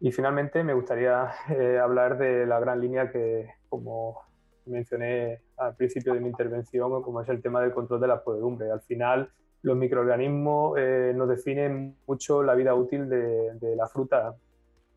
Y 0.00 0.12
finalmente 0.12 0.64
me 0.64 0.72
gustaría 0.72 1.30
eh, 1.50 1.78
hablar 1.78 2.16
de 2.16 2.46
la 2.46 2.58
gran 2.58 2.80
línea 2.80 3.10
que, 3.10 3.50
como 3.68 4.18
mencioné 4.64 5.42
al 5.58 5.76
principio 5.76 6.14
de 6.14 6.20
mi 6.20 6.28
intervención, 6.28 7.02
como 7.02 7.20
es 7.20 7.28
el 7.28 7.42
tema 7.42 7.60
del 7.60 7.72
control 7.72 8.00
de 8.00 8.08
la 8.08 8.22
podredumbre. 8.22 8.70
Al 8.70 8.80
final, 8.80 9.30
los 9.62 9.76
microorganismos 9.76 10.78
eh, 10.78 11.12
nos 11.14 11.28
definen 11.28 11.96
mucho 12.06 12.42
la 12.42 12.54
vida 12.54 12.74
útil 12.74 13.08
de, 13.10 13.76
la 13.76 13.86
fruta, 13.88 14.34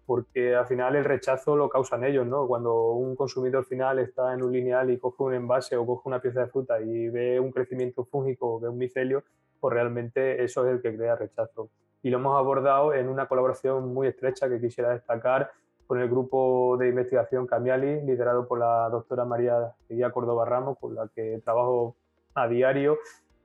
porque 0.05 0.55
al 0.55 0.67
final 0.67 0.95
el 0.95 1.03
rechazo 1.03 1.57
lo 1.57 1.69
causan 1.69 2.05
ellos, 2.05 2.25
¿no? 2.25 2.47
Cuando 2.47 2.91
un 2.93 3.15
consumidor 3.15 3.65
final 3.65 3.99
está 3.99 4.33
en 4.33 4.41
un 4.41 4.53
lineal 4.53 4.89
y 4.89 4.99
coge 4.99 5.23
un 5.23 5.33
envase 5.33 5.75
o 5.75 5.85
coge 5.85 6.07
una 6.07 6.21
pieza 6.21 6.41
de 6.41 6.47
fruta 6.47 6.79
y 6.81 7.09
ve 7.09 7.39
un 7.39 7.51
crecimiento 7.51 8.05
fúngico 8.05 8.55
o 8.55 8.59
ve 8.59 8.69
un 8.69 8.77
micelio, 8.77 9.23
pues 9.59 9.73
realmente 9.73 10.43
eso 10.43 10.65
es 10.65 10.75
el 10.75 10.81
que 10.81 10.95
crea 10.95 11.15
rechazo. 11.15 11.69
Y 12.03 12.09
lo 12.09 12.17
hemos 12.17 12.37
abordado 12.37 12.93
en 12.93 13.07
una 13.07 13.27
colaboración 13.27 13.93
muy 13.93 14.07
estrecha 14.07 14.49
que 14.49 14.59
quisiera 14.59 14.91
destacar 14.91 15.51
con 15.87 15.99
el 15.99 16.09
grupo 16.09 16.75
de 16.77 16.89
investigación 16.89 17.47
Camiali, 17.47 18.01
liderado 18.01 18.47
por 18.47 18.59
la 18.59 18.89
doctora 18.89 19.25
María 19.25 19.73
Guía 19.89 20.11
Córdoba 20.11 20.45
Ramos, 20.45 20.77
con 20.79 20.95
la 20.95 21.07
que 21.07 21.39
trabajo 21.43 21.95
a 22.35 22.47
diario. 22.47 22.97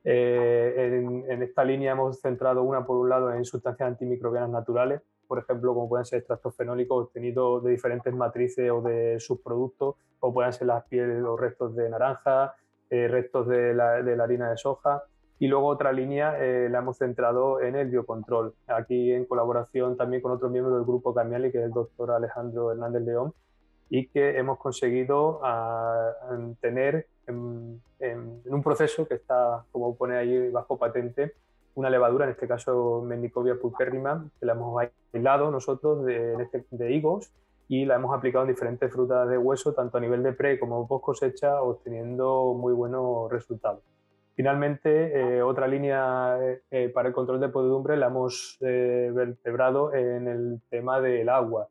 Eh, 0.03 1.23
en, 1.27 1.41
esta 1.41 1.63
línea 1.63 1.93
hemos 1.93 2.19
centrado 2.19 2.63
una, 2.63 2.85
por 2.85 2.97
un 2.97 3.09
lado, 3.09 3.33
en 3.33 3.45
sustancias 3.45 3.87
antimicrobianas 3.87 4.49
naturales, 4.49 5.01
por 5.27 5.39
ejemplo, 5.39 5.73
como 5.73 5.87
pueden 5.87 6.05
ser 6.05 6.19
extractos 6.19 6.55
fenólicos 6.55 7.05
obtenidos 7.05 7.63
de 7.63 7.71
diferentes 7.71 8.13
matrices 8.13 8.69
o 8.71 8.81
de 8.81 9.19
subproductos, 9.19 9.95
o 10.19 10.33
pueden 10.33 10.51
ser 10.51 10.67
las 10.67 10.83
pieles 10.85 11.23
o 11.23 11.37
restos 11.37 11.75
de 11.75 11.89
naranja, 11.89 12.55
eh, 12.89 13.07
restos 13.07 13.47
de 13.47 13.73
la, 13.73 14.01
de 14.01 14.17
la 14.17 14.23
harina 14.23 14.49
de 14.49 14.57
soja, 14.57 15.03
y 15.39 15.47
luego 15.47 15.67
otra 15.67 15.93
línea 15.93 16.37
eh, 16.37 16.67
la 16.69 16.79
hemos 16.79 16.97
centrado 16.97 17.61
en 17.61 17.75
el 17.77 17.87
biocontrol, 17.89 18.53
aquí 18.67 19.13
en 19.13 19.23
colaboración 19.23 19.95
también 19.95 20.21
con 20.21 20.33
otro 20.33 20.49
miembro 20.49 20.75
del 20.75 20.83
grupo 20.83 21.13
Camiali, 21.13 21.49
que 21.51 21.59
es 21.59 21.63
el 21.63 21.71
doctor 21.71 22.11
Alejandro 22.11 22.71
Hernández 22.71 23.03
León, 23.03 23.33
y 23.89 24.07
que 24.07 24.37
hemos 24.37 24.59
conseguido 24.59 25.39
ah, 25.43 26.11
tener 26.59 27.07
en, 27.27 27.81
un 28.45 28.63
proceso 28.63 29.07
que 29.07 29.15
está, 29.15 29.63
como 29.71 29.95
pone 29.95 30.17
ahí 30.17 30.49
bajo 30.49 30.77
patente, 30.77 31.33
una 31.75 31.89
levadura, 31.89 32.25
en 32.25 32.31
este 32.31 32.47
caso 32.47 33.01
Mendicovia 33.05 33.55
pulcherrima, 33.55 34.29
que 34.39 34.45
la 34.45 34.53
hemos 34.53 34.83
aislado 35.13 35.51
nosotros 35.51 36.05
de, 36.05 36.33
este, 36.43 36.65
de 36.71 36.91
higos 36.91 37.31
y 37.69 37.85
la 37.85 37.95
hemos 37.95 38.13
aplicado 38.13 38.43
en 38.43 38.51
diferentes 38.51 38.91
frutas 38.91 39.29
de 39.29 39.37
hueso, 39.37 39.73
tanto 39.73 39.97
a 39.97 40.01
nivel 40.01 40.21
de 40.21 40.33
pre 40.33 40.59
como 40.59 40.85
post 40.85 41.05
cosecha, 41.05 41.61
obteniendo 41.61 42.53
muy 42.55 42.73
buenos 42.73 43.31
resultados. 43.31 43.81
Finalmente, 44.39 45.11
eh, 45.19 45.43
otra 45.43 45.67
línea 45.67 46.37
eh, 46.41 46.61
eh, 46.71 46.87
para 46.87 47.09
el 47.09 47.13
control 47.13 47.41
de 47.41 47.49
podredumbre 47.49 47.97
la 47.97 48.07
hemos 48.07 48.57
vertebrado 48.61 49.93
en 49.93 50.29
el 50.29 50.61
tema 50.69 51.01
del 51.01 51.27
agua. 51.27 51.67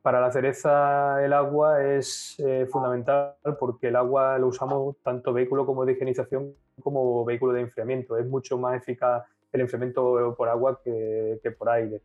Para 0.00 0.20
la 0.20 0.30
cereza 0.30 1.20
el 1.24 1.32
agua 1.32 1.82
es 1.82 2.40
fundamental 2.70 3.34
porque 3.58 3.88
el 3.88 3.96
agua 3.96 4.38
lo 4.38 4.46
usamos 4.46 4.98
tanto 5.02 5.32
vehículo 5.32 5.66
como 5.66 5.84
de 5.84 5.94
higienización 5.94 6.54
como 6.80 7.24
vehículo 7.24 7.54
de 7.54 7.62
enfriamiento. 7.62 8.16
Es 8.16 8.26
mucho 8.28 8.56
más 8.56 8.76
eficaz 8.76 9.24
el 9.52 9.62
enfriamiento 9.62 10.32
por 10.38 10.48
agua 10.48 10.80
que, 10.84 11.40
que 11.42 11.50
por 11.50 11.70
aire. 11.70 12.00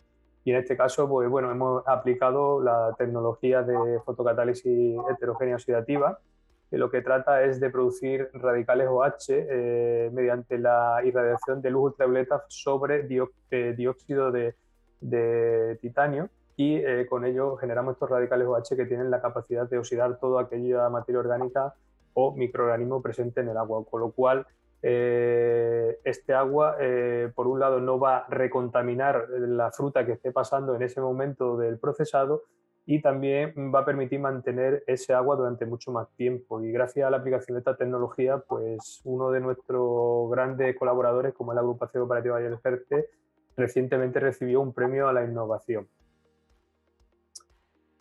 Y 0.46 0.50
en 0.50 0.58
este 0.58 0.76
caso, 0.76 1.08
pues 1.08 1.30
bueno, 1.30 1.52
hemos 1.52 1.88
aplicado 1.88 2.60
la 2.60 2.96
tecnología 2.98 3.62
de 3.62 4.00
fotocatálisis 4.04 4.98
heterogénea 5.12 5.58
oxidativa, 5.58 6.18
lo 6.72 6.90
que 6.90 7.02
trata 7.02 7.44
es 7.44 7.60
de 7.60 7.70
producir 7.70 8.30
radicales 8.34 8.88
OH 8.90 9.30
eh, 9.30 10.10
mediante 10.14 10.58
la 10.58 11.00
irradiación 11.04 11.62
de 11.62 11.70
luz 11.70 11.92
ultravioleta 11.92 12.44
sobre 12.48 13.08
eh, 13.52 13.74
dióxido 13.78 14.32
de, 14.32 14.56
titanio 15.82 16.30
y 16.58 16.78
eh, 16.78 17.06
con 17.08 17.26
ello 17.26 17.58
generamos 17.58 17.94
estos 17.94 18.10
radicales 18.10 18.48
OH 18.48 18.76
que 18.76 18.86
tienen 18.86 19.12
la 19.12 19.22
capacidad 19.22 19.70
de 19.70 19.78
oxidar 19.78 20.18
toda 20.20 20.44
aquella 20.44 20.90
materia 20.90 21.20
orgánica 21.20 21.76
o 22.14 22.34
microorganismo 22.34 23.02
presente 23.02 23.42
en 23.42 23.50
el 23.50 23.58
agua, 23.58 23.84
con 23.86 24.02
lo 24.02 24.12
cual 24.12 24.48
este 24.82 26.34
agua, 26.36 26.78
por 27.34 27.48
un 27.48 27.60
lado, 27.60 27.80
no 27.80 27.98
va 27.98 28.18
a 28.18 28.28
recontaminar 28.30 29.28
la 29.30 29.72
fruta 29.72 30.06
que 30.06 30.12
esté 30.12 30.32
pasando 30.32 30.76
en 30.76 30.84
ese 30.84 31.02
momento 31.02 31.58
del 31.58 31.80
procesado, 31.80 32.44
y 32.88 33.02
también 33.02 33.54
va 33.74 33.80
a 33.80 33.86
permitir 33.86 34.20
mantener 34.20 34.84
ese 34.86 35.14
agua 35.14 35.36
durante 35.36 35.66
mucho 35.66 35.92
más 35.92 36.08
tiempo. 36.16 36.62
Y 36.62 36.72
gracias 36.72 37.08
a 37.08 37.10
la 37.10 37.18
aplicación 37.18 37.56
de 37.56 37.60
esta 37.60 37.76
tecnología, 37.76 38.38
pues 38.38 39.02
uno 39.04 39.32
de 39.32 39.40
nuestros 39.40 40.30
grandes 40.30 40.76
colaboradores, 40.78 41.34
como 41.34 41.52
es 41.52 41.56
la 41.56 41.62
Agrupación 41.62 42.04
Operativa 42.04 42.40
del 42.40 42.60
Ferte, 42.60 43.08
recientemente 43.58 44.20
recibió 44.20 44.62
un 44.62 44.74
premio 44.74 45.08
a 45.08 45.14
la 45.14 45.24
innovación. 45.24 45.88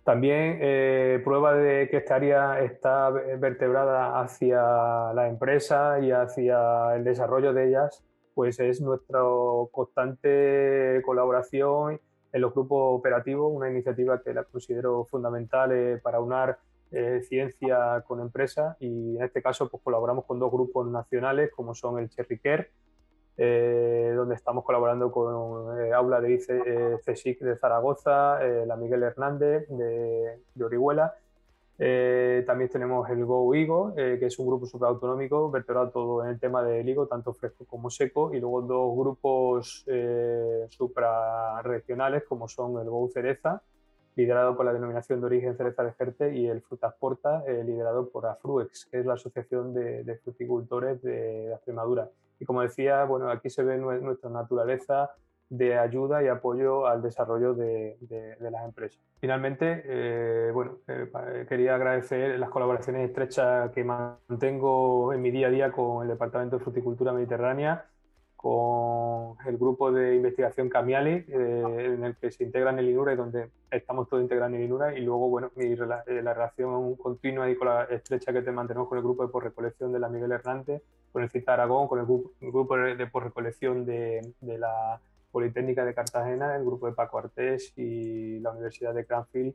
También 0.04 0.58
eh, 0.60 1.22
prueba 1.24 1.54
de 1.54 1.88
que 1.88 1.96
esta 1.96 2.16
área 2.16 2.60
está 2.60 3.08
vertebrada 3.08 4.20
hacia 4.20 5.14
la 5.14 5.28
empresa 5.28 5.98
y 6.00 6.10
hacia 6.10 6.94
el 6.94 7.04
desarrollo 7.04 7.54
de 7.54 7.68
ellas, 7.68 8.04
pues 8.34 8.60
es 8.60 8.82
nuestra 8.82 9.20
constante 9.70 11.00
colaboración 11.06 12.00
en 12.34 12.40
los 12.40 12.52
grupos 12.52 12.98
operativos, 12.98 13.50
una 13.54 13.70
iniciativa 13.70 14.20
que 14.20 14.34
la 14.34 14.42
considero 14.42 15.04
fundamental 15.04 15.70
eh, 15.70 16.00
para 16.02 16.18
unar 16.18 16.58
eh, 16.90 17.22
ciencia 17.22 18.02
con 18.08 18.20
empresa 18.20 18.76
y 18.80 19.16
en 19.16 19.22
este 19.22 19.40
caso 19.40 19.68
pues, 19.68 19.80
colaboramos 19.84 20.24
con 20.24 20.40
dos 20.40 20.50
grupos 20.50 20.88
nacionales 20.88 21.52
como 21.54 21.76
son 21.76 22.00
el 22.00 22.10
Cherry 22.10 22.40
Care, 22.40 22.72
eh, 23.36 24.12
donde 24.16 24.34
estamos 24.34 24.64
colaborando 24.64 25.12
con 25.12 25.80
Aula 25.92 26.20
de 26.20 27.00
CSIC 27.06 27.38
de 27.38 27.56
Zaragoza, 27.56 28.40
la 28.66 28.74
Miguel 28.74 29.04
Hernández 29.04 29.68
de, 29.68 30.40
de 30.54 30.64
Orihuela 30.64 31.14
eh, 31.78 32.44
también 32.46 32.70
tenemos 32.70 33.08
el 33.10 33.24
Go 33.24 33.52
Higo, 33.54 33.94
eh, 33.96 34.16
que 34.20 34.26
es 34.26 34.38
un 34.38 34.46
grupo 34.46 34.66
supraautonómico 34.66 35.50
vertebrado 35.50 35.90
todo 35.90 36.24
en 36.24 36.30
el 36.30 36.38
tema 36.38 36.62
del 36.62 36.88
higo, 36.88 37.08
tanto 37.08 37.34
fresco 37.34 37.64
como 37.64 37.90
seco, 37.90 38.32
y 38.32 38.40
luego 38.40 38.62
dos 38.62 38.96
grupos 38.96 39.84
eh, 39.88 40.66
suprarregionales 40.68 42.24
como 42.24 42.48
son 42.48 42.80
el 42.80 42.88
Go 42.88 43.08
Cereza, 43.08 43.62
liderado 44.14 44.56
por 44.56 44.66
la 44.66 44.72
denominación 44.72 45.20
de 45.20 45.26
origen 45.26 45.56
Cereza 45.56 45.82
de 45.82 45.92
Jerte, 45.94 46.36
y 46.36 46.46
el 46.46 46.62
Frutas 46.62 46.94
Porta, 46.94 47.42
eh, 47.48 47.64
liderado 47.64 48.08
por 48.08 48.26
AFRUEX, 48.26 48.86
que 48.86 49.00
es 49.00 49.06
la 49.06 49.14
Asociación 49.14 49.74
de, 49.74 50.20
Fruticultores 50.22 51.02
de, 51.02 51.52
Extremadura. 51.52 52.08
Y 52.38 52.44
como 52.44 52.62
decía, 52.62 53.04
bueno, 53.04 53.28
aquí 53.30 53.50
se 53.50 53.64
ve 53.64 53.78
nuestra 53.78 54.30
naturaleza 54.30 55.10
de 55.56 55.78
ayuda 55.78 56.22
y 56.22 56.28
apoyo 56.28 56.86
al 56.86 57.02
desarrollo 57.02 57.54
de, 57.54 57.96
las 58.40 58.64
empresas. 58.64 59.00
Finalmente, 59.20 59.82
eh, 59.86 60.50
bueno, 60.52 60.78
eh, 60.88 61.46
quería 61.48 61.76
agradecer 61.76 62.38
las 62.38 62.50
colaboraciones 62.50 63.08
estrechas 63.08 63.70
que 63.70 63.84
mantengo 63.84 65.12
en 65.12 65.22
mi 65.22 65.30
día 65.30 65.46
a 65.46 65.50
día 65.50 65.72
con 65.72 66.02
el 66.02 66.08
Departamento 66.08 66.58
de 66.58 66.64
Fruticultura 66.64 67.12
Mediterránea, 67.12 67.86
con 68.36 69.36
el 69.46 69.56
grupo 69.56 69.90
de 69.90 70.16
investigación 70.16 70.68
Camiali, 70.68 71.24
eh, 71.28 71.94
en 71.96 72.04
el 72.04 72.16
que 72.16 72.30
se 72.30 72.44
integra 72.44 72.70
en 72.70 72.80
el 72.80 72.90
INURA 72.90 73.14
y 73.14 73.16
donde 73.16 73.48
estamos 73.70 74.08
todos 74.08 74.22
integrando 74.22 74.58
el 74.58 74.64
INURA, 74.64 74.98
y 74.98 75.00
luego, 75.00 75.30
bueno, 75.30 75.50
la 75.56 76.34
relación 76.34 76.96
continua 76.96 77.48
y 77.48 77.56
con 77.56 77.68
la 77.68 77.84
estrecha 77.84 78.32
que 78.32 78.42
te 78.42 78.52
mantenemos 78.52 78.88
con 78.88 78.98
el 78.98 79.04
grupo 79.04 79.22
de 79.24 79.32
porrecolección 79.32 79.92
de 79.92 79.98
la 79.98 80.10
Miguel 80.10 80.32
Hernández, 80.32 80.82
con 81.10 81.22
el 81.22 81.30
CITA 81.30 81.54
Aragón, 81.54 81.86
con 81.88 82.00
el 82.00 82.06
grupo, 82.40 82.76
de 82.76 83.06
porrecolección 83.06 83.86
de, 83.86 84.20
de 84.40 84.58
la 84.58 85.00
Politécnica 85.34 85.84
de 85.84 85.94
Cartagena, 85.94 86.54
el 86.54 86.64
grupo 86.64 86.86
de 86.86 86.92
Paco 86.92 87.18
Artés 87.18 87.72
y 87.76 88.38
la 88.38 88.52
Universidad 88.52 88.94
de 88.94 89.04
Cranfield 89.04 89.52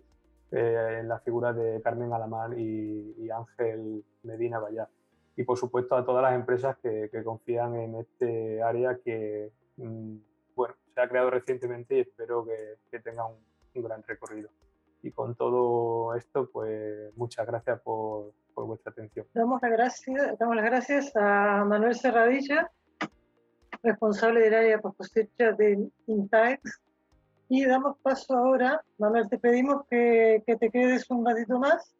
eh, 0.52 0.98
en 1.00 1.08
la 1.08 1.20
figura 1.20 1.54
de 1.54 1.82
Carmen 1.82 2.12
Alamar 2.12 2.60
y, 2.60 3.30
Ángel 3.30 4.04
Medina 4.24 4.60
Vallar. 4.60 4.90
Y 5.38 5.44
por 5.44 5.58
supuesto 5.58 5.96
a 5.96 6.04
todas 6.04 6.22
las 6.22 6.36
empresas 6.36 6.76
que, 6.84 7.10
confían 7.24 7.76
en 7.78 7.96
este 7.96 8.62
área 8.62 8.98
que 8.98 9.54
mm, 9.78 10.18
bueno, 10.54 10.76
se 10.94 11.00
ha 11.00 11.08
creado 11.08 11.30
recientemente 11.30 11.96
y 11.96 12.00
espero 12.02 12.46
que, 12.46 13.00
tenga 13.00 13.26
un, 13.26 13.38
gran 13.82 14.04
recorrido. 14.04 14.50
Y 15.02 15.12
con 15.12 15.36
todo 15.36 16.14
esto, 16.14 16.50
pues 16.52 17.16
muchas 17.16 17.48
gracias 17.48 17.80
por, 17.80 18.34
vuestra 18.54 18.92
atención. 18.92 19.26
Damos, 19.34 19.62
damos 19.62 20.56
las 20.58 20.66
gracias 20.66 21.16
a 21.16 21.64
Manuel 21.64 21.96
Serradilla, 21.96 22.70
responsable 23.84 24.42
del 24.42 24.54
área 24.54 24.78
de 24.78 24.82
cosecha 24.82 25.52
del 25.54 25.92
INTAEX. 26.08 26.82
Y 27.48 27.66
damos 27.66 27.98
paso 28.00 28.38
ahora, 28.38 28.84
Manuel, 28.98 29.28
te 29.28 29.40
pedimos 29.40 29.86
que, 29.90 30.44
que 30.46 30.56
te 30.56 30.70
quedes 30.70 31.10
un 31.10 31.26
ratito 31.26 31.58
más 31.58 31.96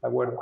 de 0.00 0.08
acuerdo. 0.08 0.40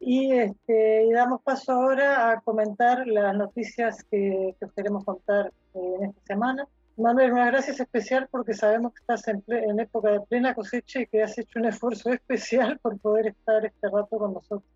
Y, 0.00 0.32
este, 0.32 1.04
y 1.04 1.12
damos 1.12 1.42
paso 1.42 1.72
ahora 1.72 2.30
a 2.30 2.40
comentar 2.40 3.06
las 3.06 3.34
noticias 3.36 4.04
que, 4.04 4.54
que 4.58 4.64
os 4.66 4.72
queremos 4.72 5.04
contar 5.04 5.52
eh, 5.74 5.96
en 5.98 6.04
esta 6.10 6.20
semana. 6.26 6.68
Manuel, 6.96 7.32
una 7.32 7.46
gracias 7.46 7.80
especial 7.80 8.28
porque 8.30 8.54
sabemos 8.54 8.92
que 8.92 9.00
estás 9.00 9.26
en, 9.28 9.42
en, 9.46 9.78
época 9.80 10.10
de 10.10 10.20
plena 10.20 10.54
cosecha 10.54 11.00
y 11.00 11.06
que 11.06 11.22
has 11.22 11.38
hecho 11.38 11.58
un 11.58 11.66
esfuerzo 11.66 12.10
especial 12.12 12.78
por 12.80 12.98
poder 12.98 13.28
estar 13.28 13.64
este 13.64 13.88
rato 13.88 14.18
con 14.18 14.34
nosotros. 14.34 14.70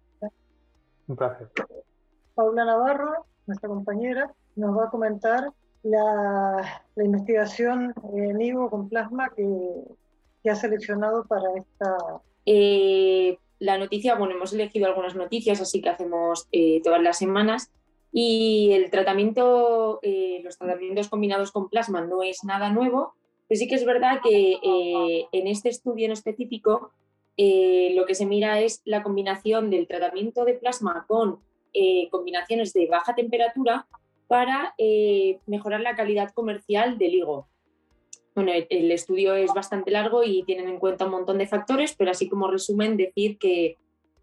Un 1.08 1.16
placer. 1.16 1.50
Paula 2.34 2.64
Navarro, 2.64 3.26
nuestra 3.46 3.68
compañera, 3.68 4.32
nos 4.56 4.76
va 4.76 4.84
a 4.84 4.90
comentar 4.90 5.52
la, 5.82 6.82
investigación 6.96 7.94
en 8.14 8.38
vivo 8.38 8.70
con 8.70 8.88
plasma 8.88 9.30
que, 9.34 9.44
que 10.42 10.50
ha 10.50 10.56
seleccionado 10.56 11.24
para 11.26 11.48
esta... 11.56 11.96
Eh, 12.46 13.38
la 13.58 13.78
noticia, 13.78 14.16
bueno, 14.16 14.34
hemos 14.34 14.52
elegido 14.52 14.86
algunas 14.86 15.14
noticias, 15.14 15.60
así 15.60 15.80
que 15.80 15.88
hacemos 15.88 16.48
eh, 16.50 16.80
todas 16.82 17.00
las 17.00 17.18
semanas. 17.18 17.70
Y 18.12 18.72
el 18.72 18.90
tratamiento, 18.90 20.00
eh, 20.02 20.40
los 20.42 20.58
tratamientos 20.58 21.08
combinados 21.08 21.52
con 21.52 21.68
plasma 21.68 22.00
no 22.00 22.22
es 22.22 22.44
nada 22.44 22.70
nuevo, 22.70 23.14
pero 23.48 23.58
sí 23.58 23.68
que 23.68 23.76
es 23.76 23.84
verdad 23.84 24.20
que 24.22 24.58
en 25.32 25.46
este 25.46 25.68
estudio 25.68 26.06
en 26.06 26.12
específico 26.12 26.90
lo 27.38 28.04
que 28.06 28.14
se 28.14 28.26
mira 28.26 28.60
es 28.60 28.82
la 28.84 29.02
combinación 29.02 29.70
del 29.70 29.86
tratamiento 29.86 30.44
de 30.44 30.54
plasma 30.54 31.06
con 31.08 31.40
combinaciones 32.10 32.72
de 32.72 32.86
baja 32.86 33.14
temperatura 33.14 33.86
para 34.32 34.74
mejorar 35.46 35.82
la 35.82 35.94
calidad 35.94 36.30
comercial 36.30 36.96
del 36.96 37.16
higo. 37.16 37.48
Bueno, 38.34 38.50
el 38.70 38.90
estudio 38.90 39.34
es 39.34 39.52
bastante 39.52 39.90
largo 39.90 40.24
y 40.24 40.42
tienen 40.44 40.70
en 40.70 40.78
cuenta 40.78 41.04
un 41.04 41.10
montón 41.10 41.36
de 41.36 41.46
factores, 41.46 41.94
pero 41.94 42.12
así 42.12 42.30
como 42.30 42.50
resumen, 42.50 42.96
decir 42.96 43.36
que, 43.36 43.76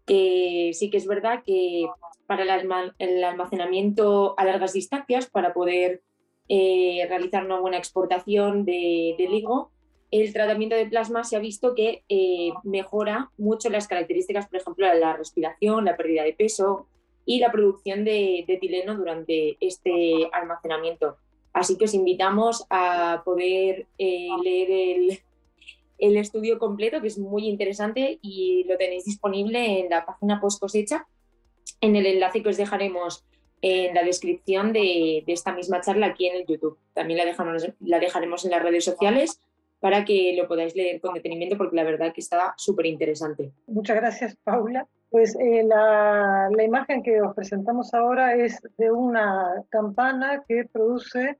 sí 0.08 0.90
que 0.90 0.96
es 0.96 1.06
verdad 1.06 1.44
que 1.46 1.86
para 2.26 2.42
el 2.42 3.22
almacenamiento 3.22 4.34
a 4.36 4.44
largas 4.44 4.72
distancias, 4.72 5.30
para 5.30 5.54
poder 5.54 6.02
eh, 6.48 7.06
realizar 7.08 7.44
una 7.44 7.60
buena 7.60 7.78
exportación 7.78 8.64
de, 8.64 9.14
de, 9.16 9.28
LIGO, 9.28 9.70
el 10.10 10.32
tratamiento 10.32 10.74
de 10.74 10.86
plasma 10.86 11.22
se 11.22 11.36
ha 11.36 11.38
visto 11.38 11.76
que 11.76 12.02
eh, 12.08 12.50
mejora 12.64 13.30
mucho 13.38 13.70
las 13.70 13.86
características, 13.86 14.48
por 14.48 14.58
ejemplo, 14.58 14.92
la 14.92 15.16
respiración, 15.16 15.84
la 15.84 15.96
pérdida 15.96 16.24
de 16.24 16.32
peso 16.32 16.88
y 17.30 17.38
la 17.38 17.52
producción 17.52 18.04
de, 18.04 18.42
de 18.44 18.54
etileno 18.54 18.96
durante 18.96 19.56
este 19.60 20.28
almacenamiento. 20.32 21.16
Así 21.52 21.78
que 21.78 21.84
os 21.84 21.94
invitamos 21.94 22.66
a 22.70 23.22
poder 23.24 23.86
eh, 23.98 24.28
leer 24.42 25.20
el, 25.98 26.16
estudio 26.16 26.58
completo, 26.58 27.00
que 27.00 27.06
es 27.06 27.18
muy 27.18 27.46
interesante 27.46 28.18
y 28.20 28.64
lo 28.64 28.76
tenéis 28.76 29.04
disponible 29.04 29.78
en 29.78 29.90
la 29.90 30.04
página 30.04 30.40
post 30.40 30.58
cosecha, 30.60 31.06
en 31.80 31.94
el 31.94 32.06
enlace 32.06 32.42
que 32.42 32.48
os 32.48 32.56
dejaremos 32.56 33.24
en 33.62 33.94
la 33.94 34.02
descripción 34.02 34.72
de, 34.72 35.22
esta 35.28 35.52
misma 35.52 35.80
charla 35.82 36.06
aquí 36.06 36.26
en 36.26 36.34
el 36.34 36.46
YouTube. 36.48 36.78
También 36.94 37.18
la, 37.18 37.26
dejamos, 37.26 37.70
la 37.78 38.00
dejaremos 38.00 38.44
en 38.44 38.50
las 38.50 38.62
redes 38.62 38.84
sociales 38.84 39.40
para 39.78 40.04
que 40.04 40.34
lo 40.36 40.48
podáis 40.48 40.74
leer 40.74 41.00
con 41.00 41.14
detenimiento 41.14 41.56
porque 41.56 41.76
la 41.76 41.84
verdad 41.84 42.12
que 42.12 42.22
está 42.22 42.54
súper 42.56 42.86
interesante. 42.86 43.52
Muchas 43.68 43.94
gracias, 43.94 44.36
Paula. 44.42 44.88
Pues 45.10 45.36
eh, 45.40 45.64
la, 45.64 46.48
imagen 46.62 47.02
que 47.02 47.20
os 47.20 47.34
presentamos 47.34 47.92
ahora 47.94 48.36
es 48.36 48.60
de 48.78 48.92
una 48.92 49.64
campana 49.68 50.44
que 50.46 50.68
produce 50.72 51.36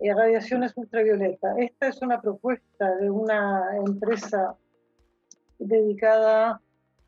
eh, 0.00 0.14
radiaciones 0.14 0.72
ultravioleta. 0.76 1.54
Esta 1.58 1.88
es 1.88 2.02
una 2.02 2.20
propuesta 2.20 2.96
de 2.96 3.08
una 3.10 3.76
empresa 3.76 4.56
dedicada 5.60 6.60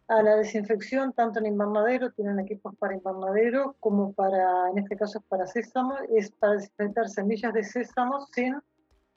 a 0.07 0.23
la 0.23 0.37
desinfección, 0.37 1.13
tanto 1.13 1.41
en 1.41 1.47
invernadero, 1.47 2.13
tienen 2.13 2.39
equipos 2.39 2.77
para 2.77 2.95
invernadero, 2.95 3.75
como 3.81 4.13
para, 4.13 4.71
en 4.71 4.79
este 4.79 4.97
caso, 4.97 5.21
para 5.29 5.49
sésamo, 5.49 5.97
es 6.15 6.31
para 6.31 6.53
desinfectar 6.53 7.09
semillas 7.09 7.53
de 7.53 7.65
sésamo 7.65 8.21
sin 8.33 8.55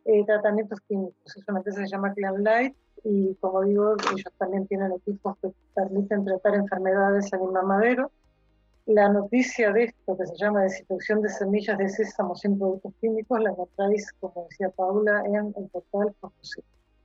eh, 0.06 0.26
tratamientos 0.26 0.82
químicos. 0.82 1.38
Es 1.38 1.48
una 1.48 1.60
empresa 1.60 1.82
que 1.82 1.86
se 1.86 1.92
llama 1.92 2.14
Clean 2.16 2.44
Light 2.44 2.76
y 3.04 3.36
como 3.36 3.64
digo, 3.64 3.95
ellos 4.14 4.34
también 4.38 4.68
tienen 4.68 4.91
equipos 4.91 5.38
que 5.41 5.52
permiten 5.74 6.26
tratar 6.26 6.56
enfermedades 6.56 7.32
en 7.34 7.43
invernadero. 7.43 8.12
La 8.86 9.08
noticia 9.10 9.72
de 9.72 9.86
esto, 9.86 10.18
que 10.18 10.26
se 10.26 10.36
llama 10.38 10.64
desinfección 10.64 11.22
de 11.22 11.30
semillas 11.30 11.78
de 11.78 11.89
sésamo 11.89 12.36
sin 12.36 12.58
productos 12.58 12.93
químicos, 13.00 13.39
la 13.39 13.52
encontráis, 13.52 14.12
como 14.20 14.47
decía 14.50 14.70
Paula, 14.70 15.24
en 15.26 15.54
el 15.56 15.70
portal 15.72 16.16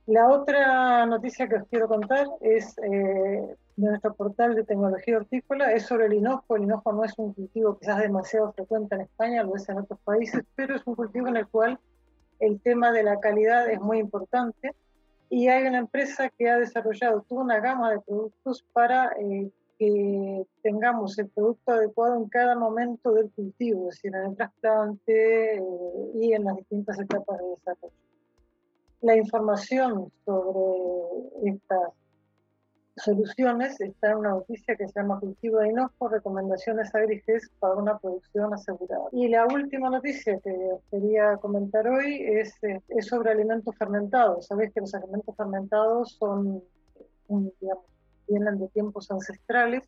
La 0.07 0.29
otra 0.29 1.05
noticia 1.05 1.47
que 1.47 1.57
os 1.57 1.67
quiero 1.69 1.87
contar 1.87 2.27
es 2.41 2.75
eh, 2.79 3.55
de 3.75 3.87
nuestro 3.89 4.13
portal 4.15 4.55
de 4.55 4.63
tecnología 4.63 5.17
hortícola, 5.17 5.73
es 5.73 5.85
sobre 5.85 6.07
el 6.07 6.13
hinojo. 6.13 6.55
El 6.55 6.63
hinojo 6.63 6.91
no 6.91 7.03
es 7.03 7.13
un 7.17 7.33
cultivo 7.33 7.77
quizás 7.77 7.99
demasiado 7.99 8.51
frecuente 8.53 8.95
en 8.95 9.01
España, 9.01 9.43
lo 9.43 9.55
es 9.55 9.69
en 9.69 9.77
otros 9.77 9.99
países, 9.99 10.43
pero 10.55 10.75
es 10.75 10.81
un 10.85 10.95
cultivo 10.95 11.27
en 11.27 11.37
el 11.37 11.47
cual 11.47 11.79
el 12.39 12.59
tema 12.61 12.91
de 12.91 13.03
la 13.03 13.19
calidad 13.19 13.69
es 13.69 13.79
muy 13.79 13.99
importante 13.99 14.73
y 15.29 15.47
hay 15.47 15.65
una 15.65 15.79
empresa 15.79 16.29
que 16.29 16.49
ha 16.49 16.57
desarrollado 16.57 17.25
toda 17.27 17.43
una 17.43 17.59
gama 17.59 17.91
de 17.91 17.99
productos 18.01 18.63
para 18.73 19.11
eh, 19.19 19.49
que 19.77 20.45
tengamos 20.61 21.17
el 21.19 21.27
producto 21.29 21.73
adecuado 21.73 22.15
en 22.15 22.29
cada 22.29 22.55
momento 22.55 23.11
del 23.11 23.29
cultivo, 23.31 23.89
es 23.89 23.95
decir, 23.95 24.15
en 24.15 24.29
el 24.31 24.35
trasplante 24.35 25.57
eh, 25.57 25.61
y 26.15 26.33
en 26.33 26.45
las 26.45 26.55
distintas 26.57 26.99
etapas 26.99 27.39
de 27.39 27.47
desarrollo. 27.49 27.93
La 29.01 29.17
información 29.17 30.11
sobre 30.23 31.51
estas 31.51 31.91
soluciones 32.97 33.79
está 33.81 34.17
una 34.17 34.29
noticia 34.29 34.75
que 34.75 34.87
se 34.87 34.99
llama 34.99 35.19
Cultivo 35.19 35.59
de 35.59 35.69
Hinojo, 35.69 36.07
recomendaciones 36.07 36.93
agrícolas 36.95 37.49
para 37.59 37.75
una 37.75 37.97
producción 37.97 38.53
asegurada. 38.53 39.05
Y 39.11 39.27
la 39.27 39.45
última 39.45 39.89
noticia 39.89 40.39
que 40.39 40.69
quería 40.89 41.37
comentar 41.37 41.87
hoy 41.87 42.21
es, 42.23 42.53
eh, 42.63 42.81
es 42.89 43.07
sobre 43.07 43.31
alimentos 43.31 43.75
fermentados. 43.77 44.47
Sabéis 44.47 44.73
que 44.73 44.81
los 44.81 44.93
alimentos 44.95 45.35
fermentados 45.35 46.13
son, 46.17 46.63
vienen 48.27 48.59
de 48.59 48.67
tiempos 48.69 49.11
ancestrales, 49.11 49.83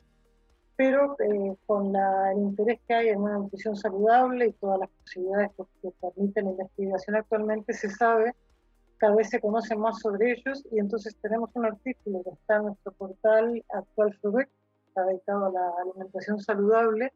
pero 0.76 1.16
eh, 1.20 1.55
con 1.66 1.95
el 1.95 2.38
interés 2.38 2.80
que 2.88 2.93
hay 2.93 3.08
en 3.10 3.22
una 3.22 3.39
nutrición 3.39 3.76
saludable 3.76 4.47
y 4.47 4.53
todas 4.53 4.80
las 4.80 4.89
posibilidades 4.89 5.51
que, 5.82 5.91
permiten 6.01 6.45
la 6.45 6.51
investigación 6.51 7.16
actualmente, 7.16 7.74
se 7.74 7.89
sabe, 7.89 8.36
cada 8.98 9.16
vez 9.16 9.30
se 9.30 9.39
conoce 9.39 9.76
más 9.76 10.00
sobre 10.00 10.32
ellos 10.32 10.66
y 10.72 10.80
entonces 10.80 11.16
tenemos 11.22 11.50
un 11.56 11.66
artículo 11.66 12.24
que 12.24 12.32
está 12.32 12.58
en 12.58 12.64
nuestro 12.64 12.91
portal 12.93 13.64
actual 13.70 14.14
FUBEC, 14.22 14.50
dedicado 14.95 15.45
a 15.45 15.52
la 15.52 15.72
alimentación 15.84 16.39
saludable, 16.39 17.14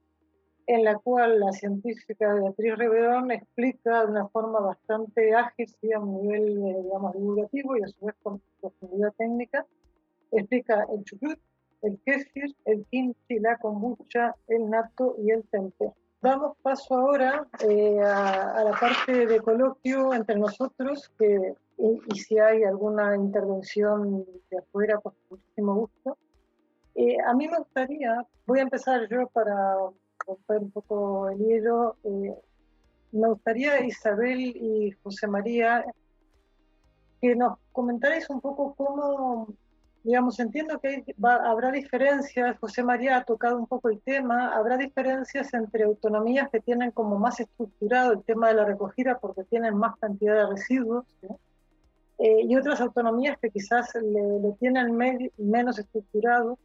en 0.68 0.84
la 0.84 0.96
cual 0.96 1.40
la 1.40 1.52
científica 1.52 2.34
Beatriz 2.34 2.78
Riverón 2.78 3.32
explica 3.32 4.06
de 4.06 4.12
una 4.12 4.28
forma 4.28 4.60
bastante 4.60 5.34
ágil, 5.34 5.68
a 5.96 6.00
un 6.00 6.22
nivel, 6.22 6.58
eh, 6.68 6.82
digamos, 6.84 7.14
divulgativo 7.14 7.78
y 7.78 7.84
a 7.84 7.88
su 7.88 8.06
vez 8.06 8.16
con 8.22 8.42
profundidad 8.62 9.14
técnica, 9.18 9.66
explica 10.32 10.86
el 10.94 11.04
chucrut, 11.04 11.40
el 11.82 12.00
kéfir, 12.06 12.56
el 12.66 12.86
kimchi, 12.86 13.40
la 13.40 13.58
kombucha, 13.58 14.36
el 14.48 14.70
nato 14.70 15.16
y 15.18 15.32
el 15.32 15.44
tempeh. 15.50 15.92
Damos 16.22 16.56
paso 16.62 16.94
ahora 16.94 17.48
eh, 17.68 18.00
a, 18.00 18.64
la 18.64 18.78
parte 18.80 19.26
de 19.26 19.40
coloquio 19.40 20.14
entre 20.14 20.36
nosotros, 20.36 21.12
que, 21.18 21.56
y, 21.82 22.20
si 22.20 22.38
hay 22.38 22.64
alguna 22.64 23.16
intervención 23.16 24.26
de 24.50 24.58
afuera, 24.58 25.00
pues 25.00 25.16
muchísimo 25.30 25.76
gusto. 25.76 26.18
Eh, 26.96 27.18
a 27.26 27.34
mí 27.34 27.48
me 27.48 27.58
gustaría, 27.58 28.26
voy 28.46 28.60
a 28.60 28.64
empezar 28.64 29.08
yo 29.10 29.28
para 29.28 29.76
romper 30.28 30.60
un 30.60 30.72
poco 30.72 31.30
el 31.30 31.40
hielo, 31.40 31.96
eh, 32.04 32.36
me 33.12 33.28
gustaría 33.30 33.84
Isabel 33.86 34.40
y 34.40 34.92
José 35.04 35.28
María 35.28 35.86
que 37.22 37.36
nos 37.36 37.58
comentarais 37.72 38.30
un 38.30 38.42
poco 38.42 38.74
cómo 38.76 39.48
digamos, 40.04 40.40
entiendo 40.40 40.80
que 40.80 41.04
habrá 41.22 41.72
diferencias, 41.72 42.58
José 42.60 42.84
María 42.84 43.18
ha 43.18 43.24
tocado 43.24 43.58
un 43.58 43.68
poco 43.68 43.90
el 43.90 44.02
tema, 44.02 44.56
habrá 44.56 44.78
diferencias 44.78 45.54
entre 45.54 45.84
autonomías 45.84 46.50
que 46.50 46.60
tienen 46.60 46.92
como 46.92 47.20
más 47.20 47.40
estructurado 47.40 48.14
el 48.14 48.24
tema 48.24 48.48
de 48.48 48.56
la 48.56 48.66
recogida 48.66 49.20
porque 49.20 49.44
tienen 49.44 49.78
más 49.78 49.98
cantidad 50.00 50.36
de 50.36 50.48
residuos, 50.48 51.06
eh, 52.24 52.44
y 52.48 52.56
otras 52.56 52.80
autonomías 52.80 53.40
que 53.40 53.50
quizás 53.50 53.96
le, 53.96 54.52
tienen 54.60 54.96
menos 55.38 55.80
estructurado. 55.80 56.60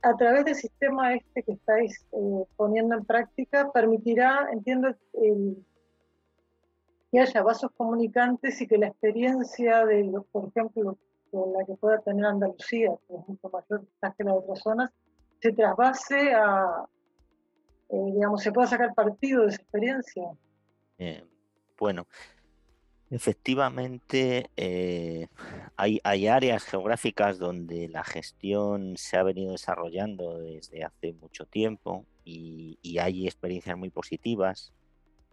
A 0.00 0.16
través 0.16 0.46
del 0.46 0.54
sistema 0.54 1.12
este 1.12 1.42
que 1.42 1.52
estáis 1.52 2.06
eh, 2.12 2.44
poniendo 2.56 2.94
en 2.94 3.04
práctica, 3.04 3.70
permitirá, 3.70 4.48
entiendo, 4.50 4.94
que 7.10 7.20
haya 7.20 7.42
vasos 7.42 7.70
comunicantes 7.76 8.60
y 8.62 8.66
que 8.66 8.78
la 8.78 8.86
experiencia 8.86 9.84
de, 9.84 10.10
por 10.32 10.48
ejemplo, 10.48 10.96
con 11.30 11.52
la 11.52 11.66
que 11.66 11.74
pueda 11.74 11.98
tener 11.98 12.24
Andalucía, 12.24 12.96
que 13.06 13.14
es 13.14 13.28
mucho 13.28 13.50
mayor 13.50 13.84
que 14.16 14.24
la 14.24 14.32
de 14.32 14.38
otras 14.38 14.60
zonas, 14.60 14.90
se 15.40 15.52
trasvase 15.52 16.32
a, 16.32 16.86
eh, 17.90 18.10
digamos, 18.14 18.42
se 18.42 18.52
pueda 18.52 18.68
sacar 18.68 18.94
partido 18.94 19.42
de 19.42 19.48
esa 19.48 19.60
experiencia. 19.60 20.30
Bueno, 21.78 22.06
efectivamente 23.10 24.50
eh, 24.56 25.28
hay, 25.76 26.00
hay, 26.04 26.26
áreas 26.26 26.64
geográficas 26.64 27.38
donde 27.38 27.88
la 27.88 28.04
gestión 28.04 28.96
se 28.96 29.16
ha 29.16 29.22
venido 29.22 29.52
desarrollando 29.52 30.38
desde 30.38 30.84
hace 30.84 31.12
mucho 31.14 31.46
tiempo 31.46 32.04
y, 32.24 32.78
y 32.82 32.98
hay 32.98 33.26
experiencias 33.26 33.76
muy 33.76 33.90
positivas. 33.90 34.72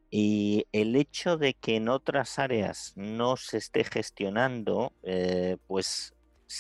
Y 0.09 0.65
el 0.71 0.95
hecho 0.95 1.37
de 1.37 1.53
que 1.53 1.75
en 1.75 1.89
otras 1.89 2.39
áreas 2.39 2.93
no 2.95 3.35
se 3.35 3.57
esté 3.57 3.83
gestionando, 3.83 4.93
pues 5.67 6.13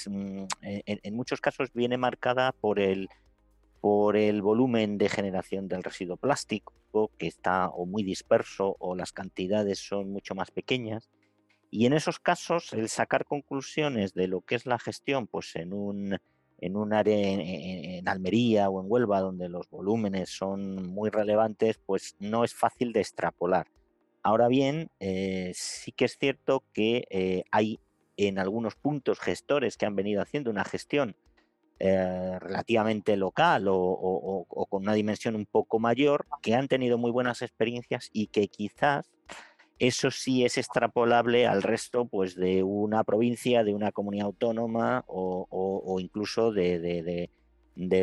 mm, 0.07 0.45
en, 0.61 0.99
en, 1.03 1.15
muchos 1.15 1.39
casos 1.39 1.71
viene 1.73 1.97
marcada 1.97 2.51
por 2.51 2.79
el, 2.79 3.07
por 3.85 4.17
el 4.17 4.41
volumen 4.41 4.97
de 4.97 5.09
generación 5.09 5.67
del 5.67 5.83
residuo 5.83 6.17
plástico, 6.17 7.11
que 7.19 7.27
está 7.27 7.69
o 7.69 7.85
muy 7.85 8.01
disperso 8.01 8.75
o 8.79 8.95
las 8.95 9.11
cantidades 9.11 9.77
son 9.77 10.11
mucho 10.11 10.33
más 10.33 10.49
pequeñas. 10.49 11.11
Y 11.69 11.85
en 11.85 11.93
esos 11.93 12.19
casos, 12.19 12.73
el 12.73 12.89
sacar 12.89 13.25
conclusiones 13.25 14.15
de 14.15 14.27
lo 14.27 14.41
que 14.41 14.55
es 14.55 14.65
la 14.65 14.79
gestión, 14.79 15.27
pues 15.27 15.55
en 15.55 15.71
un, 15.71 16.17
en 16.61 16.75
un 16.75 16.93
área 16.93 17.15
en, 17.15 18.09
Almería 18.09 18.71
o 18.71 18.81
en 18.81 18.87
Huelva, 18.89 19.19
donde 19.19 19.49
los 19.49 19.69
volúmenes 19.69 20.31
son 20.31 20.87
muy 20.87 21.11
relevantes, 21.11 21.79
pues 21.85 22.15
no 22.17 22.43
es 22.43 22.55
fácil 22.55 22.91
de 22.91 23.01
extrapolar. 23.01 23.67
Ahora 24.23 24.47
bien, 24.47 24.89
eh, 24.99 25.51
sí 25.53 25.91
que 25.91 26.05
es 26.05 26.17
cierto 26.17 26.63
que 26.73 27.05
eh, 27.11 27.43
hay 27.51 27.79
en 28.17 28.39
algunos 28.39 28.73
puntos 28.73 29.19
gestores 29.19 29.77
que 29.77 29.85
han 29.85 29.95
venido 29.95 30.23
haciendo 30.23 30.49
una 30.49 30.63
gestión 30.63 31.15
eh, 31.77 32.37
relativamente 32.39 33.17
local 33.17 33.65
o, 33.67 34.45
con 34.69 34.83
una 34.83 34.93
dimensión 34.93 35.35
un 35.35 35.45
poco 35.45 35.77
mayor, 35.77 36.25
que 36.41 36.55
han 36.55 36.67
tenido 36.67 36.97
muy 36.97 37.11
buenas 37.11 37.41
experiencias 37.41 38.09
y 38.13 38.27
que 38.27 38.47
quizás 38.47 39.11
eso 39.77 40.09
sí 40.09 40.45
es 40.45 40.57
extrapolable 40.57 41.47
al 41.47 41.61
resto 41.61 42.05
pues, 42.05 42.35
de 42.35 42.63
una 42.63 43.03
provincia, 43.03 43.65
de 43.65 43.73
una 43.73 43.91
comunidad 43.91 44.27
autónoma 44.27 45.03
o, 45.07 45.97
incluso 45.99 46.53
de, 46.53 47.29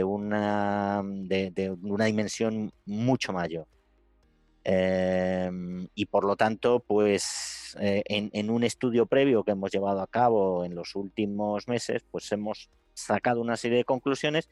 una, 0.05 1.03
de, 1.03 1.77
una 1.83 2.05
dimensión 2.05 2.73
mucho 2.85 3.33
mayor. 3.33 3.67
Em, 4.65 5.89
y 5.95 6.07
por 6.07 6.25
lo 6.25 6.37
tanto, 6.37 6.81
pues 6.81 7.62
eh, 7.81 8.03
en, 8.07 8.31
en, 8.33 8.51
un 8.51 8.65
estudio 8.65 9.07
previo 9.07 9.45
que 9.45 9.53
hemos 9.53 9.71
llevado 9.71 10.01
a 10.01 10.07
cabo 10.07 10.65
en 10.65 10.75
los 10.75 10.95
últimos 10.95 11.69
meses, 11.69 12.03
pues 12.11 12.31
hemos 12.33 12.71
sacado 12.95 13.41
una 13.41 13.57
serie 13.57 13.79
de 13.79 13.85
conclusiones 13.85 14.49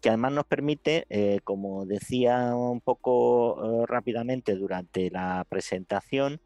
que 0.00 0.08
además 0.08 0.32
nos 0.32 0.46
permite, 0.46 1.06
eh, 1.08 1.40
como 1.44 1.86
decía 1.86 2.54
un 2.54 2.80
poco 2.80 3.82
eh, 3.82 3.86
rápidamente 3.86 4.54
durante 4.54 5.10
la 5.10 5.46
presentación, 5.48 6.40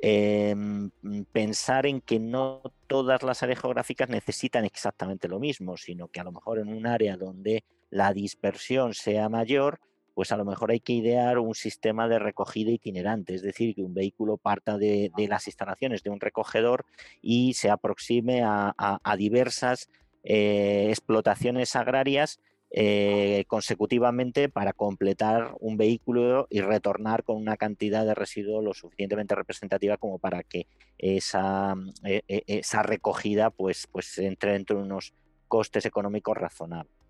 em, 0.00 0.90
pensar 1.32 1.86
en 1.86 2.00
que 2.00 2.18
no 2.18 2.62
todas 2.86 3.22
las 3.22 3.42
áreas 3.42 3.60
geográficas 3.60 4.08
necesitan 4.08 4.64
exactamente 4.64 5.28
lo 5.28 5.38
mismo, 5.38 5.76
sino 5.76 6.08
que 6.08 6.20
a 6.20 6.24
lo 6.24 6.32
mejor 6.32 6.58
en 6.58 6.68
un 6.68 6.86
área 6.86 7.16
donde 7.16 7.64
la 7.90 8.12
dispersión 8.12 8.94
sea 8.94 9.28
mayor, 9.28 9.80
pues 10.14 10.32
a 10.32 10.36
lo 10.36 10.44
mejor 10.44 10.70
hay 10.70 10.80
que 10.80 10.92
idear 10.92 11.38
un 11.38 11.54
sistema 11.54 12.08
de 12.08 12.18
recogida 12.18 12.70
itinerante, 12.70 13.34
es 13.34 13.42
decir, 13.42 13.74
que 13.74 13.82
un 13.82 13.94
vehículo 13.94 14.36
parta 14.36 14.78
de, 14.78 15.10
las 15.28 15.46
instalaciones 15.46 16.02
de 16.02 16.10
un 16.10 16.20
recogedor 16.20 16.84
y 17.20 17.54
se 17.54 17.70
aproxime 17.70 18.42
a 18.44 19.16
diversas 19.16 19.88
eh, 20.24 20.86
explotaciones 20.90 21.74
agrarias 21.74 22.38
eh, 22.70 23.44
consecutivamente 23.48 24.48
para 24.48 24.72
completar 24.72 25.52
un 25.58 25.76
vehículo 25.76 26.46
y 26.48 26.60
retornar 26.60 27.24
con 27.24 27.36
una 27.36 27.56
cantidad 27.56 28.06
de 28.06 28.14
residuos 28.14 28.64
lo 28.64 28.72
suficientemente 28.72 29.34
representativa 29.34 29.96
como 29.96 30.18
para 30.18 30.44
que 30.44 30.68
esa, 30.96 31.74
eh, 32.04 32.22
esa 32.46 32.82
recogida 32.82 33.50
pues, 33.50 33.88
pues 33.90 34.16
entre 34.18 34.52
dentro 34.52 34.78
de 34.78 34.84
unos 34.84 35.12
costes 35.48 35.84
económicos 35.86 36.36
razonables. 36.36 37.01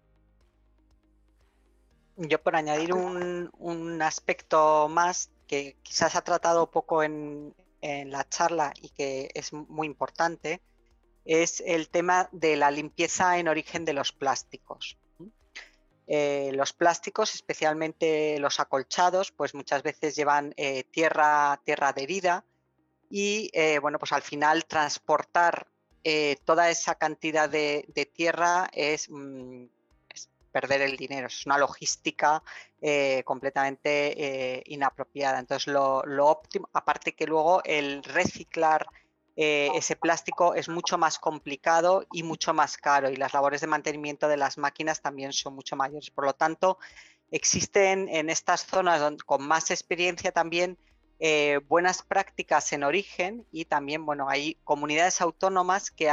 Yo 2.16 2.42
por 2.42 2.56
añadir 2.56 2.92
un, 2.92 3.50
un, 3.58 4.02
aspecto 4.02 4.88
más 4.88 5.30
que 5.46 5.76
quizás 5.82 6.14
ha 6.14 6.22
tratado 6.22 6.70
poco 6.70 7.02
en, 7.02 7.54
en 7.80 8.10
la 8.10 8.28
charla 8.28 8.72
y 8.80 8.90
que 8.90 9.30
es 9.34 9.52
muy 9.52 9.86
importante, 9.86 10.60
es 11.24 11.62
el 11.64 11.88
tema 11.88 12.28
de 12.32 12.56
la 12.56 12.70
limpieza 12.70 13.38
en 13.38 13.48
origen 13.48 13.84
de 13.84 13.92
los 13.92 14.12
plásticos. 14.12 14.98
Eh, 16.06 16.50
los 16.54 16.72
plásticos, 16.72 17.34
especialmente 17.34 18.38
los 18.38 18.60
acolchados, 18.60 19.30
pues 19.30 19.54
muchas 19.54 19.82
veces 19.82 20.16
llevan 20.16 20.52
eh, 20.56 20.84
tierra, 20.84 21.60
tierra 21.64 21.88
adherida 21.88 22.44
y 23.08 23.50
eh, 23.52 23.78
bueno, 23.78 23.98
pues 23.98 24.12
al 24.12 24.22
final 24.22 24.64
transportar 24.66 25.68
toda 26.44 26.68
esa 26.68 26.96
cantidad 26.96 27.48
de, 27.48 28.10
tierra 28.12 28.64
mm, 28.64 28.68
es, 28.72 29.08
perder 30.52 30.82
el 30.82 30.96
dinero, 30.96 31.26
es 31.26 31.46
una 31.46 31.58
logística 31.58 32.42
completamente 33.24 34.62
inapropiada. 34.66 35.38
Entonces 35.38 35.72
lo, 35.72 36.02
lo 36.04 36.26
óptimo, 36.26 36.68
aparte 36.72 37.14
que 37.14 37.26
luego 37.26 37.62
el 37.64 38.02
reciclar 38.02 38.86
eh, 39.34 39.70
ese 39.74 39.96
plástico 39.96 40.54
es 40.54 40.68
mucho 40.68 40.98
más 40.98 41.18
complicado 41.18 42.04
y 42.12 42.22
mucho 42.22 42.52
más 42.52 42.76
caro 42.76 43.08
y 43.08 43.16
las 43.16 43.32
labores 43.32 43.62
de 43.62 43.66
mantenimiento 43.66 44.28
de 44.28 44.36
las 44.36 44.58
máquinas 44.58 45.00
también 45.00 45.32
son 45.32 45.54
mucho 45.54 45.74
mayores. 45.74 46.10
Por 46.10 46.26
lo 46.26 46.34
tanto, 46.34 46.78
existen 47.30 48.08
en 48.10 48.28
estas 48.28 48.66
zonas 48.66 49.02
con 49.24 49.46
más 49.46 49.70
experiencia 49.70 50.32
también 50.32 50.76
eh, 51.18 51.60
buenas 51.68 52.02
prácticas 52.02 52.72
en 52.72 52.84
origen 52.84 53.46
y 53.52 53.64
también, 53.64 54.04
bueno, 54.04 54.28
hay 54.28 54.56
comunidades 54.64 55.20
autónomas 55.20 55.90
que, 55.90 56.10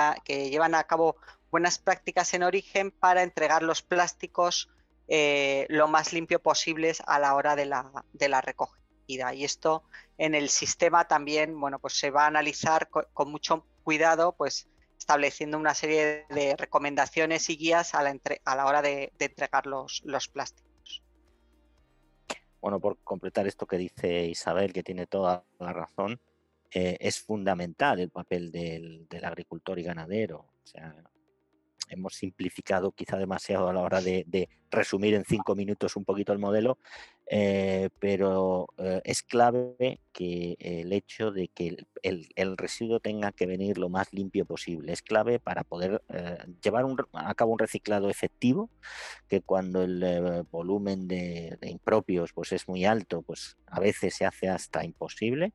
llevan 0.50 0.76
a 0.76 0.84
cabo 0.86 1.18
buenas 1.52 1.80
prácticas 1.80 2.34
en 2.34 2.43
origen 2.43 2.91
para 2.91 3.24
entregar 3.24 3.64
los 3.64 3.82
plásticos 3.82 4.70
eh, 5.08 5.66
lo 5.70 5.88
más 5.88 6.14
limpio 6.14 6.39
posibles 6.41 7.02
a 7.08 7.20
la 7.20 7.36
hora 7.36 7.56
de 7.56 7.66
la 7.66 8.41
recogida. 8.41 9.34
Y 9.34 9.43
esto 9.43 9.84
en 10.20 10.36
el 10.36 10.50
sistema 10.50 11.08
también, 11.08 11.60
bueno, 11.60 11.80
pues 11.80 11.97
se 11.97 12.12
va 12.12 12.26
a 12.26 12.28
analizar 12.28 12.89
con, 12.89 13.32
mucho 13.32 13.66
cuidado, 13.84 14.36
pues 14.36 14.70
estableciendo 14.97 15.58
una 15.58 15.74
serie 15.74 16.26
de 16.30 16.56
recomendaciones 16.58 17.50
y 17.50 17.58
guías 17.58 17.95
a 17.95 18.04
la, 18.04 18.16
a 18.45 18.56
la 18.56 18.66
hora 18.66 18.82
de, 18.82 19.12
entregar 19.18 19.66
los, 19.66 20.02
plásticos. 20.32 21.04
Bueno, 22.62 22.80
por 22.80 23.00
completar 23.00 23.47
esto 23.47 23.66
que 23.66 23.78
dice 23.78 24.26
Isabel, 24.26 24.74
que 24.74 24.84
tiene 24.84 25.08
toda 25.08 25.45
la 25.58 25.74
razón, 25.74 26.20
eh, 26.72 26.97
es 27.00 27.22
fundamental 27.22 28.00
el 28.00 28.10
papel 28.10 28.52
del, 28.52 29.08
del, 29.08 29.26
agricultor 29.26 29.80
y 29.80 29.84
ganadero. 29.84 30.39
O 30.39 30.68
sea, 30.68 30.93
hemos 31.88 32.15
simplificado 32.15 32.91
quizá 32.91 33.17
demasiado 33.17 33.69
a 33.69 33.73
la 33.73 33.82
hora 33.82 34.01
de, 34.01 34.49
resumir 34.71 35.15
en 35.15 35.25
cinco 35.25 35.55
minutos 35.55 35.95
un 35.95 36.05
poquito 36.05 36.32
el 36.32 36.38
modelo, 36.38 36.77
eh, 37.25 37.89
pero 37.97 38.67
eh, 38.77 39.01
es 39.03 39.23
clave 39.23 39.99
que 40.13 40.57
el 40.59 40.93
hecho 40.93 41.32
de 41.32 41.47
que 41.47 41.86
el, 42.03 42.57
residuo 42.57 42.99
tenga 42.99 43.32
que 43.32 43.47
venir 43.47 43.80
lo 43.80 43.89
más 43.89 44.13
limpio 44.13 44.45
posible. 44.45 44.93
Es 44.93 45.01
clave 45.01 45.39
para 45.39 45.63
poder 45.63 46.03
eh, 46.09 46.38
llevar 46.61 46.86
a 47.13 47.34
cabo 47.34 47.53
un 47.53 47.59
reciclado 47.59 48.11
efectivo, 48.11 48.69
que 49.27 49.41
cuando 49.41 49.82
el 49.82 50.45
volumen 50.51 51.07
de, 51.07 51.57
de 51.59 51.69
impropios 51.69 52.32
pues 52.32 52.51
es 52.51 52.67
muy 52.67 52.86
alto, 52.86 53.23
pues 53.23 53.57
a 53.65 53.80
veces 53.80 54.13
se 54.13 54.25
hace 54.25 54.49
hasta 54.49 54.86
imposible 54.86 55.53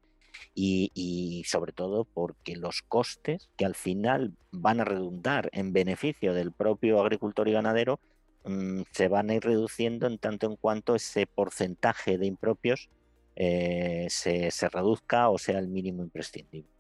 y, 0.55 1.43
sobre 1.47 1.73
todo 1.73 2.05
porque 2.05 2.57
los 2.57 2.83
costes 2.83 3.51
que 3.57 3.65
al 3.65 3.75
final 3.75 4.33
van 4.53 4.81
a 4.81 4.85
redundar 4.85 5.49
en 5.53 5.73
beneficio 5.73 6.35
del 6.35 6.53
propio 6.53 7.01
agricultor 7.01 7.49
y 7.49 7.53
ganadero 7.53 8.01
mm, 8.45 8.83
se 8.91 9.09
van 9.09 9.31
a 9.31 9.35
ir 9.35 9.45
reduciendo 9.45 10.07
en 10.07 10.19
tanto 10.19 10.47
en 10.47 10.57
cuanto 10.57 10.95
ese 10.95 11.27
porcentaje 11.27 12.19
de 12.19 12.27
impropios 12.27 12.89
eh, 13.37 14.07
se, 14.11 14.51
reduzca 14.69 15.29
o 15.29 15.39
sea 15.39 15.59
el 15.59 15.69
mínimo 15.69 16.03
imprescindible. 16.03 16.71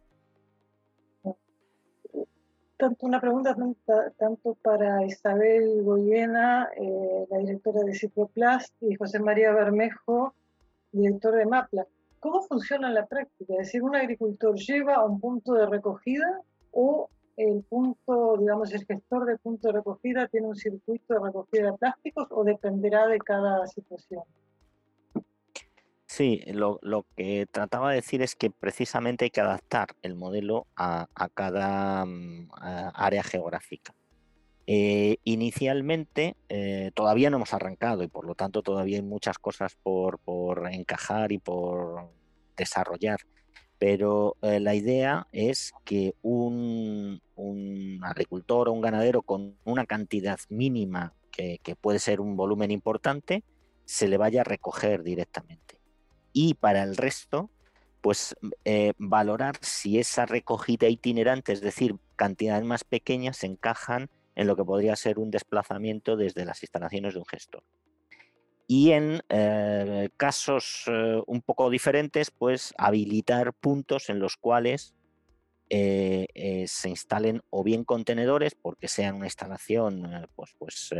Tanto 2.76 3.06
una 3.06 3.20
pregunta 3.20 3.56
tanto 4.18 4.54
para 4.62 5.04
Isabel 5.04 5.82
Goyena, 5.82 6.68
eh, 6.76 7.26
la 7.30 7.38
directora 7.38 7.82
de 7.82 7.94
Ciproplast, 7.94 8.74
y 8.82 8.94
José 8.96 9.20
María 9.20 9.52
Bermejo, 9.52 10.34
director 10.92 11.36
de 11.36 11.46
MAPLA. 11.46 11.86
¿Cómo 12.24 12.40
funciona 12.40 12.90
la 12.90 13.04
práctica? 13.04 13.52
Es 13.52 13.66
decir, 13.66 13.82
¿un 13.82 13.94
agricultor 13.94 14.54
lleva 14.56 14.94
a 14.94 15.04
un 15.04 15.20
punto 15.20 15.52
de 15.52 15.66
recogida 15.66 16.40
o 16.70 17.10
el 17.36 17.62
punto, 17.64 18.38
digamos, 18.38 18.72
el 18.72 18.86
gestor 18.86 19.26
de 19.26 19.36
punto 19.36 19.68
de 19.68 19.74
recogida 19.74 20.26
tiene 20.28 20.46
un 20.46 20.56
circuito 20.56 21.12
de 21.12 21.20
recogida 21.20 21.72
de 21.72 21.76
plásticos 21.76 22.26
o 22.30 22.42
dependerá 22.42 23.08
de 23.08 23.18
cada 23.18 23.66
situación? 23.66 24.22
Sí, 26.06 26.40
lo, 26.46 26.80
que 27.14 27.44
trataba 27.52 27.90
de 27.90 27.96
decir 27.96 28.22
es 28.22 28.34
que 28.34 28.50
precisamente 28.50 29.26
hay 29.26 29.30
que 29.30 29.42
adaptar 29.42 29.88
el 30.00 30.14
modelo 30.14 30.66
a, 30.76 31.06
cada 31.34 32.06
mm, 32.06 32.48
área 32.94 33.22
geográfica. 33.22 33.94
Eh, 34.66 35.18
inicialmente 35.24 36.36
eh, 36.48 36.90
todavía 36.94 37.28
no 37.28 37.36
hemos 37.36 37.52
arrancado 37.52 38.02
y 38.02 38.08
por 38.08 38.24
lo 38.24 38.34
tanto 38.34 38.62
todavía 38.62 38.96
hay 38.96 39.02
muchas 39.02 39.38
cosas 39.38 39.76
por, 39.82 40.20
encajar 40.70 41.32
y 41.32 41.38
por 41.38 42.08
desarrollar. 42.56 43.20
Pero 43.78 44.36
eh, 44.40 44.60
la 44.60 44.74
idea 44.74 45.26
es 45.32 45.72
que 45.84 46.14
un, 46.22 47.20
agricultor 48.02 48.68
o 48.68 48.72
un 48.72 48.80
ganadero 48.80 49.22
con 49.22 49.56
una 49.64 49.84
cantidad 49.84 50.38
mínima 50.48 51.12
que, 51.30 51.58
puede 51.80 51.98
ser 51.98 52.20
un 52.20 52.36
volumen 52.36 52.70
importante, 52.70 53.42
se 53.84 54.08
le 54.08 54.16
vaya 54.16 54.42
a 54.42 54.44
recoger 54.44 55.02
directamente. 55.02 55.78
Y 56.32 56.54
para 56.54 56.82
el 56.84 56.96
resto, 56.96 57.50
pues 58.00 58.36
valorar 58.98 59.56
si 59.60 59.98
esa 59.98 60.26
recogida 60.26 60.88
itinerante, 60.88 61.52
es 61.52 61.60
decir, 61.60 61.96
cantidades 62.16 62.64
más 62.64 62.84
pequeñas, 62.84 63.38
se 63.38 63.46
encajan 63.46 64.08
en 64.34 64.46
lo 64.46 64.56
que 64.56 64.64
podría 64.64 64.96
ser 64.96 65.18
un 65.18 65.30
desplazamiento 65.30 66.16
desde 66.16 66.44
las 66.44 66.62
instalaciones 66.62 67.14
de 67.14 67.20
un 67.20 67.26
gestor. 67.26 67.62
Y 68.66 68.92
en 68.92 69.22
eh, 69.28 70.08
casos 70.16 70.84
eh, 70.86 71.20
un 71.26 71.42
poco 71.42 71.68
diferentes, 71.68 72.30
pues 72.30 72.72
habilitar 72.78 73.52
puntos 73.52 74.08
en 74.08 74.18
los 74.18 74.36
cuales 74.36 74.94
eh, 75.68 76.64
se 76.66 76.88
instalen 76.88 77.42
o 77.50 77.62
bien 77.62 77.84
contenedores, 77.84 78.54
porque 78.54 78.88
sea 78.88 79.12
una 79.12 79.26
instalación 79.26 80.28
pues, 80.34 80.54
pues 80.58 80.90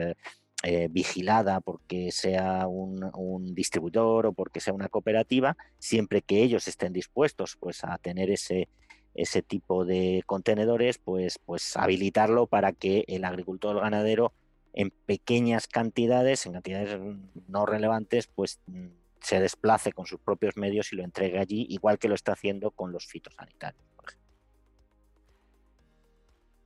vigilada, 0.91 1.61
porque 1.61 2.11
sea 2.11 2.67
un, 2.67 3.11
un, 3.15 3.55
distribuidor 3.55 4.27
o 4.27 4.33
porque 4.33 4.61
sea 4.61 4.73
una 4.73 4.89
cooperativa, 4.89 5.57
siempre 5.79 6.23
que 6.23 6.43
ellos 6.43 6.67
estén 6.69 6.93
dispuestos 6.93 7.57
pues, 7.61 7.85
a 7.85 7.99
tener 7.99 8.31
ese, 8.31 8.69
ese 9.15 9.43
tipo 9.43 9.85
de 9.85 10.23
contenedores, 10.27 10.99
pues, 10.99 11.39
pues 11.39 11.77
habilitarlo 11.77 12.47
para 12.47 12.73
que 12.73 13.05
el 13.09 13.25
agricultor 13.25 13.81
ganadero 13.81 14.33
en 14.73 14.91
pequeñas 14.91 15.69
cantidades, 15.69 16.47
en 16.47 16.53
cantidades 16.53 16.99
no 17.47 17.65
relevantes, 17.65 18.27
pues 18.27 18.61
mm, 18.67 18.89
se 19.21 19.41
desplace 19.41 19.93
con 19.93 20.07
sus 20.07 20.21
propios 20.21 20.57
medios 20.57 20.93
y 20.93 20.97
lo 20.97 21.05
entregue 21.05 21.39
allí, 21.39 21.67
igual 21.71 21.99
que 21.99 22.09
lo 22.09 22.15
está 22.15 22.33
haciendo 22.33 22.71
con 22.73 22.93
los 22.93 23.07
fitosanitarios. 23.07 23.85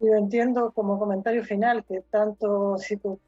Yo 0.01 0.15
entiendo 0.15 0.73
como 0.73 0.99
comentario 0.99 1.43
final 1.43 1.85
que 1.85 2.03
tanto 2.03 2.77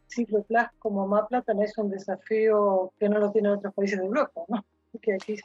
Cicloplas 0.09 0.71
como 0.79 1.07
Mapla 1.07 1.43
tenéis 1.43 1.77
un 1.79 1.91
desafío 1.91 2.93
que 2.99 3.09
no 3.09 3.19
lo 3.19 3.33
tienen 3.33 3.53
otros 3.53 3.75
países 3.75 3.99
de 3.99 4.07
Europa, 4.07 4.43
¿no? 4.47 4.65
Que 5.01 5.15
aquí 5.15 5.37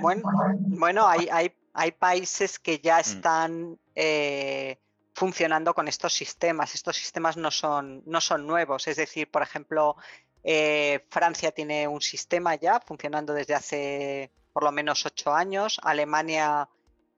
Bueno, 0.00 0.22
bueno 0.66 1.06
hay, 1.06 1.28
hay 1.30 1.52
hay 1.74 1.92
países 1.92 2.58
que 2.58 2.78
ya 2.78 2.98
mm. 2.98 3.00
están 3.00 3.78
eh, 3.94 4.78
funcionando 5.14 5.74
con 5.74 5.88
estos 5.88 6.12
sistemas. 6.12 6.74
Estos 6.74 6.96
sistemas 6.96 7.36
no 7.36 7.50
son, 7.50 8.02
no 8.06 8.20
son 8.20 8.46
nuevos. 8.46 8.86
Es 8.88 8.96
decir, 8.96 9.30
por 9.30 9.42
ejemplo, 9.42 9.96
eh, 10.44 11.06
Francia 11.10 11.52
tiene 11.52 11.88
un 11.88 12.00
sistema 12.00 12.54
ya 12.56 12.80
funcionando 12.80 13.32
desde 13.32 13.54
hace 13.54 14.30
por 14.52 14.64
lo 14.64 14.72
menos 14.72 15.06
ocho 15.06 15.32
años. 15.32 15.80
Alemania 15.82 16.68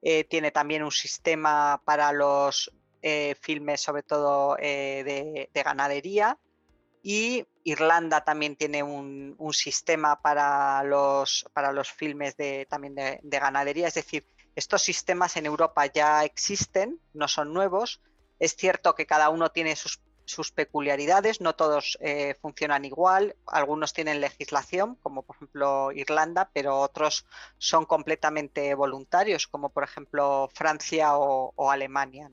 eh, 0.03 0.25
tiene 0.25 0.51
también 0.51 0.83
un 0.83 0.93
sistema 0.93 1.83
para 1.85 2.13
los 2.13 2.73
filmes, 3.43 3.83
sobre 3.83 4.03
todo 4.03 4.57
de, 4.57 5.51
ganadería. 5.53 6.39
Y 7.03 7.45
Irlanda 7.65 8.23
también 8.23 8.57
tiene 8.57 8.83
un, 8.83 9.37
sistema 9.53 10.21
para 10.21 10.83
los, 10.85 11.47
para 11.53 11.73
los 11.73 11.91
filmes 11.91 12.37
de, 12.37 12.67
también 12.69 12.95
de, 12.95 13.21
ganadería. 13.23 13.89
Es 13.89 13.95
decir, 13.95 14.27
estos 14.55 14.83
sistemas 14.83 15.37
en 15.37 15.47
Europa 15.47 15.87
ya 15.87 16.25
existen, 16.25 17.01
no 17.15 17.27
son 17.27 17.53
nuevos. 17.53 18.01
Es 18.39 18.55
cierto 18.55 18.95
que 18.95 19.07
cada 19.07 19.31
uno 19.31 19.51
tiene 19.51 19.77
sus, 19.77 20.01
peculiaridades, 20.53 21.41
no 21.41 21.55
todos 21.55 21.97
eh, 22.01 22.35
funcionan 22.41 22.85
igual. 22.85 23.37
Algunos 23.47 23.93
tienen 23.93 24.21
legislación, 24.21 24.97
como 24.97 25.23
por 25.23 25.37
ejemplo 25.37 25.93
Irlanda, 25.93 26.51
pero 26.53 26.81
otros 26.81 27.27
son 27.59 27.87
completamente 27.87 28.75
voluntarios, 28.75 29.47
como 29.47 29.71
por 29.71 29.85
ejemplo 29.85 30.51
Francia 30.53 31.17
o, 31.17 31.71
Alemania. 31.71 32.31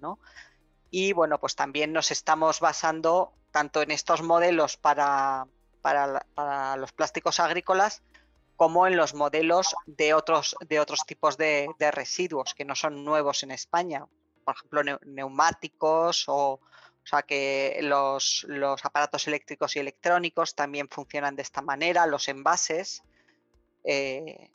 Y 0.91 1.13
bueno, 1.13 1.39
pues 1.39 1.55
también 1.55 1.93
nos 1.93 2.11
estamos 2.11 2.59
basando 2.59 3.33
tanto 3.49 3.81
en 3.81 3.91
estos 3.91 4.21
modelos 4.21 4.77
para, 4.77 5.47
para 5.81 6.75
los 6.77 6.91
plásticos 6.91 7.39
agrícolas 7.39 8.03
como 8.61 8.85
en 8.85 8.95
los 8.95 9.15
modelos 9.15 9.75
de 9.87 10.13
otros, 10.13 10.55
de 10.69 10.79
otros 10.79 10.99
tipos 11.07 11.35
de, 11.35 11.67
residuos 11.79 12.53
que 12.53 12.63
no 12.63 12.75
son 12.75 13.03
nuevos 13.03 13.41
en 13.41 13.49
España. 13.49 14.05
Por 14.45 14.55
ejemplo, 14.55 14.99
neumáticos 15.03 16.25
o, 16.27 16.53
o 16.53 16.59
sea 17.03 17.23
que 17.23 17.79
los, 17.81 18.45
los, 18.47 18.85
aparatos 18.85 19.27
eléctricos 19.27 19.75
y 19.75 19.79
electrónicos 19.79 20.53
también 20.53 20.89
funcionan 20.89 21.35
de 21.35 21.41
esta 21.41 21.63
manera, 21.63 22.05
los 22.05 22.27
envases. 22.27 23.01
Eh, 23.83 24.51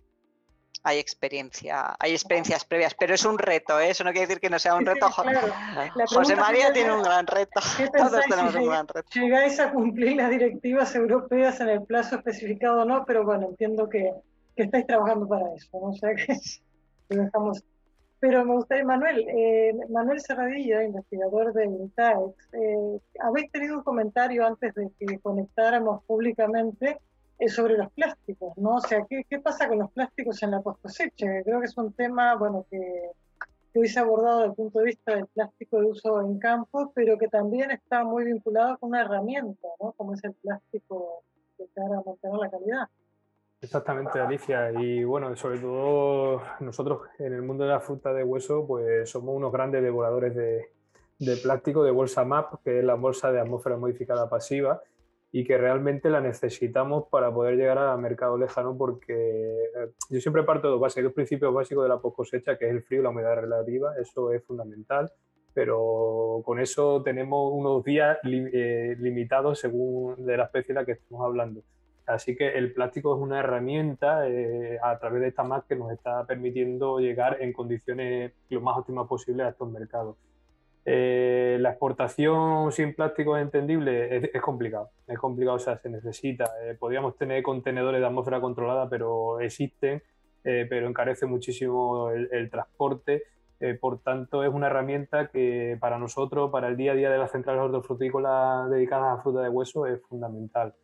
hay 0.86 1.00
experiencia, 1.00 1.96
hay 1.98 2.12
experiencias 2.12 2.64
previas, 2.64 2.94
pero 2.94 3.12
es 3.12 3.24
un 3.24 3.38
reto, 3.38 3.80
¿eh? 3.80 3.90
eso 3.90 4.04
no 4.04 4.12
quiere 4.12 4.28
decir 4.28 4.40
que 4.40 4.48
no 4.48 4.60
sea 4.60 4.76
un 4.76 4.86
reto. 4.86 5.08
José 6.06 6.36
María 6.36 6.72
tiene 6.72 6.92
un 6.92 7.02
gran 7.02 7.26
reto, 7.26 7.60
todos 7.96 8.24
tenemos 8.30 8.54
un 8.54 8.66
gran 8.66 8.86
reto. 8.86 9.08
Llegáis 9.12 9.58
a 9.58 9.72
cumplir 9.72 10.16
las 10.16 10.30
directivas 10.30 10.94
europeas 10.94 11.58
en 11.58 11.70
el 11.70 11.82
plazo 11.82 12.14
especificado 12.14 12.82
o 12.82 12.84
no, 12.84 13.04
pero 13.04 13.24
bueno, 13.24 13.48
entiendo 13.48 13.88
que, 13.88 14.12
que 14.54 14.62
estáis 14.62 14.86
trabajando 14.86 15.26
para 15.26 15.52
eso, 15.56 15.68
¿no? 15.72 15.88
o 15.88 15.94
sea 15.94 16.14
que, 16.14 16.38
Pero 18.20 18.44
me 18.44 18.54
gustaría, 18.54 18.84
Manuel, 18.84 19.26
eh, 19.28 19.74
Manuel 19.90 20.20
Serradilla, 20.20 20.84
investigador 20.84 21.52
de 21.52 21.64
INTAEX, 21.64 22.48
eh, 22.52 23.00
habéis 23.24 23.50
tenido 23.50 23.78
un 23.78 23.82
comentario 23.82 24.46
antes 24.46 24.72
de 24.72 24.88
que 25.00 25.18
conectáramos 25.18 26.04
públicamente 26.04 27.00
sobre 27.48 27.76
los 27.76 27.90
plásticos, 27.92 28.56
¿no? 28.56 28.76
O 28.76 28.80
sea, 28.80 29.04
¿qué, 29.08 29.24
¿qué, 29.28 29.38
pasa 29.38 29.68
con 29.68 29.78
los 29.78 29.90
plásticos 29.92 30.42
en 30.42 30.52
la 30.52 30.60
post 30.60 30.80
cosecha? 30.82 31.26
Creo 31.44 31.60
que 31.60 31.66
es 31.66 31.76
un 31.76 31.92
tema, 31.92 32.34
bueno, 32.36 32.66
que, 32.70 33.10
que 33.72 33.80
hoy 33.80 33.88
se 33.88 33.98
ha 33.98 34.02
abordado 34.02 34.38
desde 34.38 34.50
el 34.50 34.56
punto 34.56 34.78
de 34.78 34.84
vista 34.86 35.14
del 35.14 35.26
plástico 35.26 35.80
de 35.80 35.86
uso 35.86 36.20
en 36.22 36.38
campo, 36.38 36.92
pero 36.94 37.18
que 37.18 37.28
también 37.28 37.70
está 37.70 38.04
muy 38.04 38.24
vinculado 38.24 38.78
con 38.78 38.90
una 38.90 39.02
herramienta, 39.02 39.68
¿no? 39.80 39.92
Como 39.92 40.14
es 40.14 40.24
el 40.24 40.32
plástico 40.34 41.22
de 41.58 41.68
cara 41.74 41.98
a 41.98 42.02
mantener 42.02 42.38
la 42.38 42.50
calidad. 42.50 42.88
Exactamente, 43.60 44.20
Alicia. 44.20 44.70
Y 44.72 45.04
bueno, 45.04 45.34
sobre 45.36 45.58
todo 45.58 46.42
nosotros 46.60 47.02
en 47.18 47.32
el 47.32 47.42
mundo 47.42 47.64
de 47.64 47.70
la 47.70 47.80
fruta 47.80 48.12
de 48.12 48.24
hueso, 48.24 48.66
pues 48.66 49.10
somos 49.10 49.34
unos 49.34 49.52
grandes 49.52 49.82
devoradores 49.82 50.34
de, 50.34 50.70
de 51.18 51.36
plástico 51.36 51.82
de 51.82 51.90
bolsa 51.90 52.24
MAP, 52.24 52.62
que 52.62 52.78
es 52.78 52.84
la 52.84 52.94
bolsa 52.94 53.32
de 53.32 53.40
atmósfera 53.40 53.76
modificada 53.76 54.28
pasiva, 54.28 54.82
y 55.38 55.44
que 55.44 55.58
realmente 55.58 56.08
la 56.08 56.22
necesitamos 56.22 57.08
para 57.10 57.30
poder 57.30 57.56
llegar 57.56 57.76
al 57.76 58.00
mercado 58.00 58.38
lejano 58.38 58.74
porque 58.74 59.12
eh, 59.12 59.90
yo 60.08 60.18
siempre 60.18 60.44
parto 60.44 60.68
de 60.68 60.70
dos 60.72 60.80
bases, 60.80 61.04
dos 61.04 61.12
principios 61.12 61.52
básicos 61.52 61.84
de 61.84 61.90
la 61.90 62.00
post 62.00 62.16
cosecha, 62.16 62.56
que 62.56 62.64
es 62.64 62.70
el 62.70 62.82
frío 62.82 63.00
y 63.00 63.02
la 63.02 63.10
humedad 63.10 63.36
relativa, 63.36 63.92
eso 64.00 64.32
es 64.32 64.42
fundamental, 64.44 65.12
pero 65.52 66.40
con 66.42 66.58
eso 66.58 67.02
tenemos 67.02 67.52
unos 67.52 67.84
días 67.84 68.16
eh, 68.24 68.96
limitados 68.98 69.60
según 69.60 70.24
de 70.24 70.38
la 70.38 70.44
especie 70.44 70.74
de 70.74 70.80
la 70.80 70.86
que 70.86 70.92
estamos 70.92 71.22
hablando. 71.26 71.60
Así 72.06 72.34
que 72.34 72.56
el 72.56 72.72
plástico 72.72 73.14
es 73.14 73.20
una 73.20 73.40
herramienta 73.40 74.26
eh, 74.26 74.78
a 74.82 74.98
través 74.98 75.20
de 75.20 75.28
esta 75.28 75.42
MAC 75.42 75.66
que 75.66 75.76
nos 75.76 75.92
está 75.92 76.24
permitiendo 76.24 76.98
llegar 76.98 77.42
en 77.42 77.52
condiciones 77.52 78.32
lo 78.48 78.62
más 78.62 78.78
óptimas 78.78 79.06
posible 79.06 79.42
a 79.42 79.50
estos 79.50 79.70
mercados. 79.70 80.16
Eh, 80.88 81.58
la 81.60 81.70
exportación 81.70 82.70
sin 82.70 82.94
plástico 82.94 83.36
entendible 83.36 84.30
es, 84.32 84.40
complicado, 84.40 84.90
es 85.08 85.18
complicado, 85.18 85.56
o 85.56 85.58
sea, 85.58 85.76
se 85.78 85.90
necesita. 85.90 86.44
Eh, 86.62 86.76
podríamos 86.78 87.16
tener 87.18 87.42
contenedores 87.42 88.00
de 88.00 88.06
atmósfera 88.06 88.40
controlada, 88.40 88.88
pero 88.88 89.40
existen, 89.40 90.00
eh, 90.44 90.64
pero 90.70 90.86
encarece 90.88 91.26
muchísimo 91.26 92.10
el, 92.10 92.48
transporte. 92.50 93.24
por 93.80 94.00
tanto, 94.00 94.44
es 94.44 94.50
una 94.52 94.68
herramienta 94.68 95.28
que 95.28 95.76
para 95.80 95.98
nosotros, 95.98 96.52
para 96.52 96.68
el 96.68 96.76
día 96.76 96.92
a 96.92 96.94
día 96.94 97.10
de 97.10 97.18
las 97.18 97.32
centrales 97.32 97.62
hortofrutícolas 97.62 98.70
dedicadas 98.70 99.18
a 99.18 99.22
fruta 99.22 99.42
de 99.42 99.48
hueso, 99.48 99.86
es 99.86 100.00
fundamental. 100.02 100.74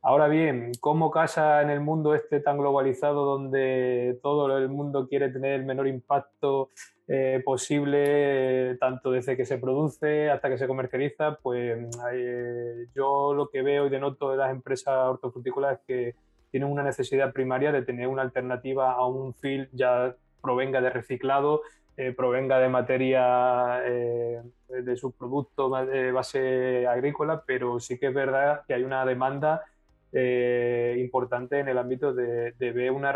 Ahora 0.00 0.28
bien, 0.28 0.70
¿cómo 0.80 1.10
casa 1.10 1.60
en 1.60 1.70
el 1.70 1.80
mundo 1.80 2.14
este 2.14 2.38
tan 2.38 2.56
globalizado 2.56 3.24
donde 3.24 4.18
todo 4.22 4.56
el 4.56 4.68
mundo 4.68 5.08
quiere 5.08 5.28
tener 5.28 5.54
el 5.54 5.66
menor 5.66 5.88
impacto 5.88 6.68
eh, 7.08 7.42
posible, 7.44 8.76
tanto 8.78 9.10
desde 9.10 9.36
que 9.36 9.44
se 9.44 9.58
produce 9.58 10.30
hasta 10.30 10.48
que 10.50 10.56
se 10.56 10.68
comercializa, 10.68 11.38
pues 11.42 11.78
eh, 12.12 12.86
yo 12.94 13.34
lo 13.34 13.48
que 13.50 13.62
veo 13.62 13.86
y 13.86 13.90
denoto 13.90 14.30
de 14.30 14.36
las 14.36 14.52
empresas 14.52 14.94
hortofrutícolas 14.94 15.78
es 15.78 15.84
que 15.86 16.14
tienen 16.52 16.70
una 16.70 16.84
necesidad 16.84 17.32
primaria 17.32 17.72
de 17.72 17.82
tener 17.82 18.06
una 18.06 18.22
alternativa 18.22 18.92
a 18.92 19.04
un 19.04 19.34
fil 19.34 19.68
ya 19.72 20.14
provenga 20.40 20.80
de 20.80 20.90
reciclado, 20.90 21.62
eh, 21.96 22.12
provenga 22.16 22.60
de 22.60 22.68
materia 22.68 23.82
de 23.82 24.96
sus 24.96 25.12
productos 25.14 25.72
base 26.12 26.86
agrícola, 26.86 27.42
pero 27.44 27.80
sí 27.80 27.98
que 27.98 28.06
es 28.06 28.14
verdad 28.14 28.62
que 28.68 28.74
hay 28.74 28.84
una 28.84 29.04
demanda 29.04 29.64
eh, 30.12 30.96
importante 30.98 31.58
en 31.58 31.68
el 31.68 31.78
ámbito 31.78 32.12
de, 32.12 32.52
ver 32.58 32.90
una 32.90 33.14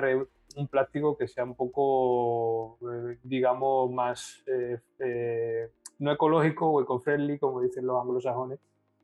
un 0.57 0.69
plástico 0.69 1.17
que 1.17 1.29
sea 1.29 1.45
un 1.45 1.55
poco, 1.55 2.79
eh, 2.83 3.19
digamos, 3.23 3.91
más 3.91 4.45
eh, 4.47 5.71
no 5.99 6.13
ecológico 6.13 6.71
o 6.71 6.83
eco-friendly, 6.83 7.39
como 7.39 7.61
dicen 7.61 7.87
los 7.87 8.01
anglosajones, 8.01 8.59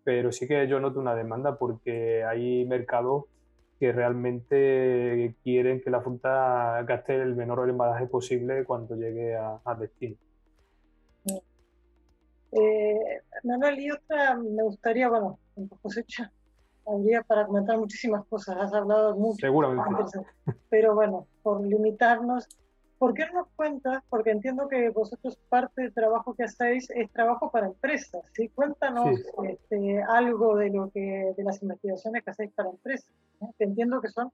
pero 0.05 0.32
sí 0.32 0.47
que 0.47 0.66
yo 0.68 0.80
noto 0.80 1.01
una 1.01 1.14
demanda 1.14 1.59
porque 1.59 2.24
hay 2.24 2.64
mercados 2.66 3.24
que 3.78 3.93
realmente 3.93 5.36
quieren 5.45 5.80
que 5.80 5.91
la 5.91 6.01
fruta 6.01 6.82
gaste 6.82 7.14
el 7.14 7.36
menor 7.36 7.68
embalaje 7.68 8.07
posible 8.07 8.64
cuando 8.64 8.97
llegue 8.97 9.36
a, 9.36 9.74
destino. 9.78 10.16
Eh, 12.51 13.20
Manuel, 13.45 13.78
y 13.78 13.91
otra 13.91 14.34
me 14.36 14.62
gustaría, 14.62 15.09
bueno, 15.09 15.39
en 15.57 15.68
cosecha, 15.68 16.32
habría 16.91 17.22
para 17.22 17.47
comentar 17.47 17.78
muchísimas 17.78 18.24
cosas, 18.26 18.57
has 18.59 18.72
hablado 18.72 19.16
mucho. 19.16 19.39
Seguramente. 19.41 20.20
Pero 20.70 20.95
bueno, 20.95 21.26
por 21.43 21.64
limitarnos, 21.64 22.49
¿por 22.99 23.14
qué 23.14 23.26
no 23.26 23.41
nos 23.41 23.49
cuentas? 23.57 24.03
Porque 24.09 24.30
entiendo 24.30 24.68
que 24.68 24.91
vosotros 24.91 25.39
parte 25.49 25.82
del 25.82 25.95
trabajo 25.95 26.34
que 26.34 26.45
hacéis 26.45 26.91
es 26.91 27.11
trabajo 27.12 27.51
para 27.51 27.66
empresas, 27.66 28.22
¿sí? 28.34 28.49
Cuéntanos 28.49 29.18
Este, 29.45 30.03
algo 30.03 30.57
de 30.57 30.70
lo 30.70 30.91
que 30.91 31.32
de 31.36 31.45
las 31.45 31.62
investigaciones 31.62 32.24
que 32.24 32.30
hacéis 32.30 32.53
para 32.53 32.70
empresas. 32.70 33.12
entiendo 33.59 34.01
que 34.01 34.09
son 34.09 34.32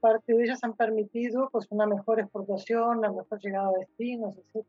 parte 0.00 0.34
de 0.34 0.42
ellas 0.42 0.58
han 0.64 0.74
permitido 0.74 1.48
pues 1.52 1.68
una 1.70 1.86
mejor 1.86 2.18
exportación, 2.18 2.98
una 2.98 3.12
mejor 3.12 3.38
llegada 3.40 3.68
a 3.68 3.78
destinos, 3.78 4.36
etc. 4.36 4.66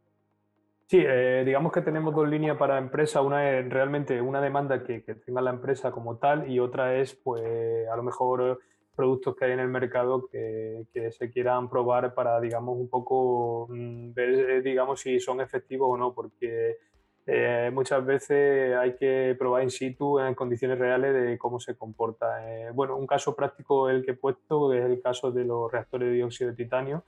Sí, 0.93 1.03
eh, 1.03 1.41
digamos 1.43 1.71
que 1.71 1.81
tenemos 1.81 2.13
dos 2.13 2.29
líneas 2.29 2.55
para 2.55 2.77
empresa. 2.77 3.21
Una 3.21 3.49
es 3.49 3.67
realmente 3.67 4.21
una 4.21 4.39
demanda 4.39 4.83
que, 4.83 4.99
tenga 4.99 5.41
la 5.41 5.49
empresa 5.49 5.89
como 5.91 6.19
tal 6.19 6.47
y 6.47 6.59
otra 6.59 6.95
es, 6.95 7.15
pues, 7.15 7.87
a 7.91 7.95
lo 7.95 8.03
mejor 8.03 8.59
productos 8.95 9.35
que 9.35 9.45
hay 9.45 9.53
en 9.53 9.59
el 9.61 9.69
mercado 9.69 10.27
que, 10.31 10.85
se 11.09 11.31
quieran 11.31 11.67
probar 11.67 12.13
para, 12.13 12.39
digamos, 12.39 12.77
un 12.77 12.91
poco 12.91 13.65
mm, 13.71 14.13
ver, 14.13 14.29
eh, 14.51 14.61
digamos, 14.61 15.01
si 15.01 15.19
son 15.19 15.41
efectivos 15.41 15.89
o 15.89 15.97
no, 15.97 16.13
porque 16.13 16.77
eh, 17.25 17.71
muchas 17.73 18.05
veces 18.05 18.75
hay 18.77 18.95
que 18.95 19.35
probar 19.39 19.63
in 19.63 19.71
situ 19.71 20.19
en 20.19 20.35
condiciones 20.35 20.77
reales 20.77 21.11
de 21.11 21.39
cómo 21.39 21.59
se 21.59 21.75
comporta. 21.75 22.39
bueno, 22.75 22.97
un 22.97 23.07
caso 23.07 23.35
práctico 23.35 23.89
el 23.89 24.05
que 24.05 24.11
he 24.11 24.15
puesto 24.15 24.71
es 24.71 24.85
el 24.85 25.01
caso 25.01 25.31
de 25.31 25.43
los 25.43 25.71
reactores 25.71 26.09
de 26.09 26.13
dióxido 26.13 26.51
de 26.51 26.55
titanio 26.55 27.03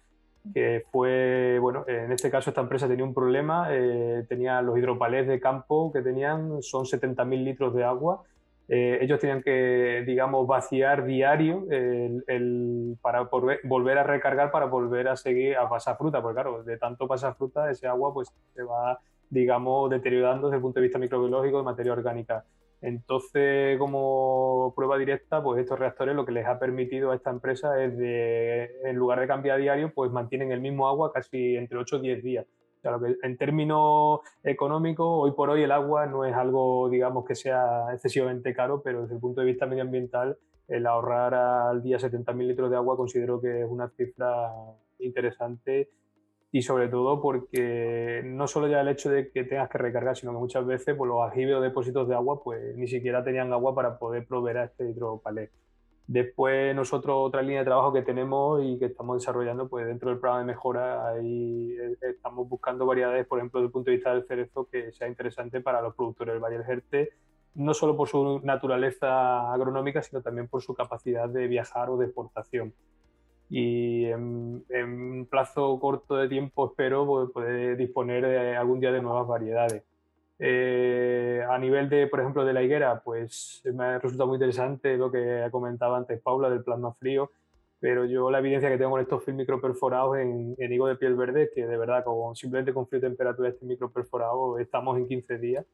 que 0.54 0.84
fue, 0.92 1.58
bueno, 1.60 1.84
en 1.88 2.12
este 2.12 2.30
caso 2.30 2.50
esta 2.50 2.62
empresa 2.62 2.88
tenía 2.88 3.04
un 3.04 3.14
problema, 3.14 3.68
eh, 3.72 4.26
tenía 4.30 4.62
los 4.62 4.78
hidropalés 4.78 5.28
de 5.28 5.40
campo 5.40 5.92
que 5.92 6.02
tenían, 6.02 6.62
son 6.62 6.86
70.000 6.86 7.44
litros 7.44 7.74
de 7.74 7.84
agua, 7.84 8.24
eh, 8.68 9.00
ellos 9.02 9.20
tenían 9.20 9.44
que, 9.44 10.04
digamos, 10.06 10.48
vaciar 10.48 11.06
diario 11.06 11.66
el, 11.70 12.98
para 13.02 13.30
volver 13.64 13.98
a 14.00 14.04
recargar 14.04 14.52
para 14.52 14.66
volver 14.66 15.08
a 15.08 15.16
seguir 15.16 15.56
a 15.56 15.70
pasar 15.70 15.98
fruta, 15.98 16.22
porque 16.22 16.36
claro, 16.36 16.64
de 16.64 16.78
tanto 16.78 17.08
pasar 17.08 17.36
fruta, 17.36 17.70
ese 17.70 17.88
agua 17.88 18.14
pues 18.14 18.34
se 18.54 18.64
va, 18.64 19.00
digamos, 19.30 19.90
deteriorando 19.90 20.48
desde 20.48 20.58
el 20.58 20.62
punto 20.62 20.80
de 20.80 20.84
vista 20.84 21.00
microbiológico 21.00 21.58
de 21.58 21.64
materia 21.64 21.94
orgánica. 21.94 22.44
Entonces, 22.82 23.78
como 23.80 24.74
prueba 24.76 24.98
directa, 24.98 25.42
pues 25.42 25.62
estos 25.62 25.80
reactores 25.80 26.16
lo 26.16 26.26
que 26.26 26.32
les 26.32 26.46
ha 26.46 26.60
permitido 26.60 27.12
a 27.12 27.16
esta 27.16 27.32
empresa 27.32 27.84
es 27.84 27.98
de, 27.98 28.70
en 28.84 28.96
lugar 28.96 29.20
de 29.20 29.28
cambiar 29.28 29.56
a 29.56 29.60
diario, 29.60 29.92
pues 29.94 30.12
mantienen 30.12 30.52
el 30.52 30.62
mismo 30.62 30.88
agua 30.88 31.12
casi 31.12 31.56
entre 31.56 31.78
8 31.78 31.96
o 31.96 32.00
10 32.00 32.24
días. 32.24 32.46
O 32.84 33.00
que 33.00 33.16
en 33.24 33.38
términos 33.38 34.20
económicos, 34.44 35.08
hoy 35.10 35.32
por 35.32 35.50
hoy 35.50 35.64
el 35.64 35.72
agua 35.72 36.06
no 36.06 36.24
es 36.24 36.36
algo, 36.36 36.88
digamos, 36.90 37.26
que 37.26 37.34
sea 37.34 37.88
excesivamente 37.94 38.54
caro, 38.54 38.82
pero 38.84 39.02
desde 39.02 39.16
el 39.16 39.20
punto 39.20 39.42
de 39.42 39.48
vista 39.48 39.66
medioambiental, 39.66 40.38
el 40.68 40.86
ahorrar 40.86 41.34
al 41.34 41.82
día 41.82 41.98
70.000 41.98 42.48
litros 42.48 42.70
de 42.70 42.76
agua 42.76 42.96
considero 42.96 43.42
que 43.42 43.62
es 43.62 43.68
una 43.68 43.90
cifra 43.90 44.52
interesante 45.00 45.90
y 46.56 46.62
sobre 46.62 46.88
todo 46.88 47.22
porque 47.22 48.22
no 48.24 48.48
solo 48.48 48.70
ya 48.70 48.80
el 48.80 48.88
hecho 48.88 49.10
de 49.10 49.30
que 49.30 49.44
tengas 49.44 49.70
que 49.70 49.78
recargar, 49.78 50.16
sino 50.16 50.32
que 50.32 50.38
muchas 50.38 50.66
veces 50.66 50.96
pues, 50.96 51.10
los 51.10 51.22
aljibes 51.22 51.56
o 51.56 51.60
depósitos 51.60 52.08
de 52.08 52.16
agua 52.16 52.42
pues 52.42 52.78
ni 52.78 52.88
siquiera 52.88 53.26
tenían 53.26 53.52
agua 53.52 53.76
para 53.76 54.00
poder 54.00 54.26
proveer 54.26 54.60
a 54.60 54.64
este 54.64 54.90
hidropalé. 54.90 55.52
Después 56.08 56.74
nosotros 56.74 57.14
otra 57.20 57.42
línea 57.42 57.60
de 57.60 57.66
trabajo 57.66 57.92
que 57.92 58.04
tenemos 58.04 58.64
y 58.64 58.80
que 58.80 58.86
estamos 58.86 59.20
desarrollando 59.20 59.68
pues 59.68 59.86
dentro 59.86 60.12
del 60.12 60.20
programa 60.20 60.44
de 60.44 60.46
mejora 60.46 61.10
ahí 61.10 61.76
eh, 61.78 61.98
estamos 62.10 62.48
buscando 62.48 62.86
variedades, 62.86 63.28
por 63.28 63.40
ejemplo, 63.40 63.60
desde 63.60 63.68
el 63.68 63.72
punto 63.74 63.92
de 63.92 63.98
vista 63.98 64.14
del 64.14 64.26
cerezo 64.26 64.70
que 64.72 64.94
sea 64.94 65.10
interesante 65.10 65.60
para 65.60 65.82
los 65.82 65.94
productores 65.94 66.36
del 66.36 66.42
Valle 66.42 66.60
del 66.60 66.66
Jerte, 66.66 67.10
no 67.56 67.74
solo 67.74 67.98
por 67.98 68.08
su 68.08 68.40
naturaleza 68.46 69.52
agronómica, 69.52 70.02
sino 70.02 70.22
también 70.22 70.48
por 70.48 70.62
su 70.62 70.74
capacidad 70.74 71.28
de 71.28 71.48
viajar 71.48 71.90
o 71.90 71.98
de 71.98 72.06
exportación 72.06 72.74
y 73.50 74.06
en, 74.06 74.64
en, 74.70 75.26
plazo 75.28 75.80
corto 75.80 76.16
de 76.16 76.28
tiempo 76.28 76.68
espero 76.68 77.06
pues, 77.06 77.30
poder 77.32 77.78
disponer 77.78 78.26
algún 78.56 78.80
día 78.80 78.92
de 78.92 79.02
nuevas 79.02 79.28
variedades. 79.28 79.84
Eh, 80.38 81.46
a 81.48 81.58
nivel 81.58 81.88
de, 81.90 82.08
por 82.08 82.20
ejemplo, 82.20 82.44
de 82.44 82.54
la 82.54 82.64
higuera, 82.64 83.02
pues 83.04 83.62
me 83.66 84.00
resulta 84.00 84.26
muy 84.26 84.36
interesante 84.36 84.98
lo 84.98 85.12
que 85.12 85.48
comentaba 85.52 85.98
antes 85.98 86.22
Paula 86.22 86.50
del 86.50 86.64
plasma 86.64 86.94
frío, 86.94 87.32
pero 87.80 88.06
yo 88.06 88.30
la 88.32 88.40
evidencia 88.40 88.70
que 88.70 88.78
tengo 88.78 88.92
con 88.92 89.02
estos 89.02 89.24
film 89.24 89.38
microperforados 89.38 90.18
en, 90.18 90.56
en 90.58 90.74
higo 90.74 90.88
de 90.88 90.96
piel 90.96 91.16
verde, 91.16 91.50
que 91.54 91.66
de 91.66 91.78
verdad 91.78 92.04
con, 92.04 92.36
simplemente 92.36 92.74
con 92.74 92.88
frío 92.88 93.00
y 93.00 93.02
temperatura 93.04 93.50
este 93.50 93.66
microperforado 93.66 94.60
estamos 94.60 94.98
en 94.98 95.08
15 95.08 95.38
días 95.38 95.66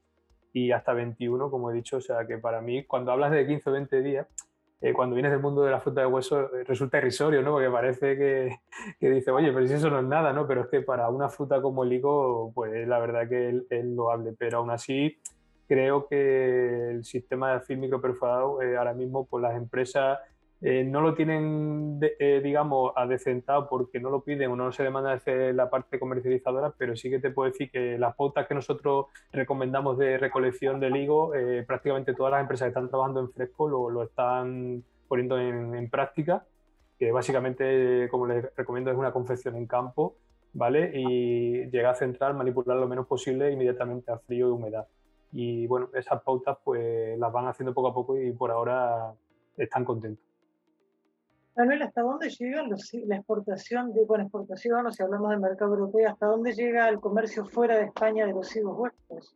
y 0.53 0.71
hasta 0.71 0.93
21, 0.93 1.49
como 1.49 1.71
he 1.71 1.73
dicho, 1.73 1.97
o 1.97 2.01
sea 2.01 2.27
que 2.27 2.37
para 2.37 2.61
mí 2.61 2.83
cuando 2.83 3.11
hablas 3.11 3.31
de 3.31 3.47
15 3.47 3.69
o 3.69 3.73
20 3.73 4.01
días, 4.01 4.27
eh, 4.81 4.93
cuando 4.93 5.13
vienes 5.13 5.31
del 5.31 5.41
mundo 5.41 5.61
de 5.63 5.69
la 5.69 5.79
fruta 5.79 6.01
de 6.01 6.07
hueso 6.07 6.55
eh, 6.55 6.63
resulta 6.63 6.97
irrisorio, 6.97 7.43
¿no? 7.43 7.51
Porque 7.51 7.69
parece 7.69 8.17
que, 8.17 8.59
que, 8.99 9.09
dice, 9.11 9.29
oye, 9.29 9.53
pero 9.53 9.67
si 9.67 9.75
eso 9.75 9.91
no 9.91 9.99
es 9.99 10.05
nada, 10.05 10.33
¿no? 10.33 10.47
Pero 10.47 10.61
es 10.61 10.67
que 10.67 10.81
para 10.81 11.07
una 11.09 11.29
fruta 11.29 11.61
como 11.61 11.83
el 11.83 11.93
higo, 11.93 12.51
pues 12.55 12.87
la 12.87 12.97
verdad 12.97 13.29
que 13.29 13.61
es 13.69 13.85
loable. 13.85 14.33
Pero 14.37 14.57
aún 14.57 14.71
así, 14.71 15.19
creo 15.67 16.07
que 16.07 16.89
el 16.89 17.05
sistema 17.05 17.53
de 17.53 17.61
film 17.61 17.81
microperforado 17.81 18.61
eh, 18.61 18.75
ahora 18.75 18.93
mismo, 18.93 19.25
pues 19.25 19.43
las 19.43 19.55
empresas 19.55 20.19
eh, 20.63 20.83
no 20.83 21.01
lo 21.01 21.15
tienen, 21.15 21.99
eh, 22.19 22.39
digamos, 22.43 22.93
adecentado 22.95 23.67
porque 23.67 23.99
no 23.99 24.11
lo 24.11 24.23
piden 24.23 24.51
o 24.51 24.55
no 24.55 24.71
se 24.71 24.83
demanda 24.83 25.13
desde 25.13 25.53
la 25.53 25.71
parte 25.71 25.99
comercializadora, 25.99 26.71
pero 26.77 26.95
sí 26.95 27.09
que 27.09 27.17
te 27.17 27.31
puedo 27.31 27.51
decir 27.51 27.71
que 27.71 27.97
las 27.97 28.15
pautas 28.15 28.47
que 28.47 28.53
nosotros 28.53 29.07
recomendamos 29.31 29.97
de 29.97 30.19
recolección 30.19 30.79
del 30.79 30.97
higo, 30.97 31.33
eh, 31.33 31.63
prácticamente 31.63 32.13
todas 32.13 32.33
las 32.33 32.41
empresas 32.41 32.67
que 32.67 32.69
están 32.69 32.89
trabajando 32.89 33.21
en 33.21 33.31
fresco 33.31 33.67
lo, 33.67 33.89
lo 33.89 34.03
están 34.03 34.83
poniendo 35.07 35.39
en, 35.39 35.89
práctica, 35.89 36.45
que 36.99 37.11
básicamente, 37.11 38.07
como 38.11 38.27
les 38.27 38.55
recomiendo, 38.55 38.91
es 38.91 38.97
una 38.97 39.11
confección 39.11 39.55
en 39.55 39.65
campo, 39.65 40.15
¿vale? 40.53 40.91
Y 40.93 41.71
llega 41.71 41.89
a 41.89 41.95
centrar, 41.95 42.35
manipular 42.35 42.77
lo 42.77 42.87
menos 42.87 43.07
posible 43.07 43.51
inmediatamente 43.51 44.11
a 44.11 44.19
frío 44.19 44.49
y 44.49 44.51
humedad. 44.51 44.87
Y 45.31 45.65
bueno, 45.67 45.89
esas 45.95 46.21
pautas 46.21 46.57
pues 46.63 47.17
las 47.17 47.31
van 47.31 47.47
haciendo 47.47 47.73
poco 47.73 47.87
a 47.87 47.93
poco 47.93 48.17
y 48.17 48.31
por 48.31 48.51
ahora 48.51 49.13
están 49.57 49.83
contentos. 49.83 50.30
Manuel, 51.55 51.81
¿hasta 51.81 52.01
dónde 52.01 52.29
llega 52.29 52.63
la 52.63 53.15
exportación, 53.15 53.93
de, 53.93 54.05
bueno, 54.05 54.23
exportación, 54.23 54.85
o 54.85 54.91
si 54.91 55.03
hablamos 55.03 55.31
del 55.31 55.39
mercado 55.39 55.73
europeo, 55.73 56.09
hasta 56.09 56.25
dónde 56.27 56.53
llega 56.53 56.87
el 56.87 56.99
comercio 56.99 57.45
fuera 57.45 57.75
de 57.77 57.85
España 57.85 58.25
de 58.25 58.31
los 58.31 58.55
higos 58.55 58.77
huertos? 58.77 59.35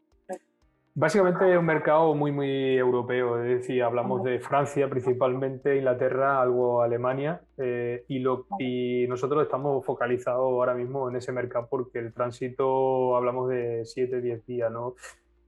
Básicamente 0.97 1.51
es 1.51 1.57
un 1.57 1.65
mercado 1.65 2.15
muy, 2.15 2.31
muy 2.31 2.77
europeo, 2.77 3.43
es 3.43 3.59
decir, 3.59 3.83
hablamos 3.83 4.23
de 4.23 4.39
Francia 4.39 4.89
principalmente, 4.89 5.75
Inglaterra, 5.75 6.41
algo 6.41 6.81
Alemania, 6.81 7.41
eh, 7.57 8.05
y, 8.07 8.19
lo, 8.19 8.47
y 8.59 9.05
nosotros 9.09 9.43
estamos 9.43 9.85
focalizados 9.85 10.43
ahora 10.43 10.73
mismo 10.73 11.09
en 11.09 11.17
ese 11.17 11.33
mercado 11.33 11.67
porque 11.69 11.99
el 11.99 12.13
tránsito 12.13 13.17
hablamos 13.17 13.49
de 13.49 13.83
7, 13.83 14.21
10 14.21 14.45
días, 14.45 14.71
¿no? 14.71 14.95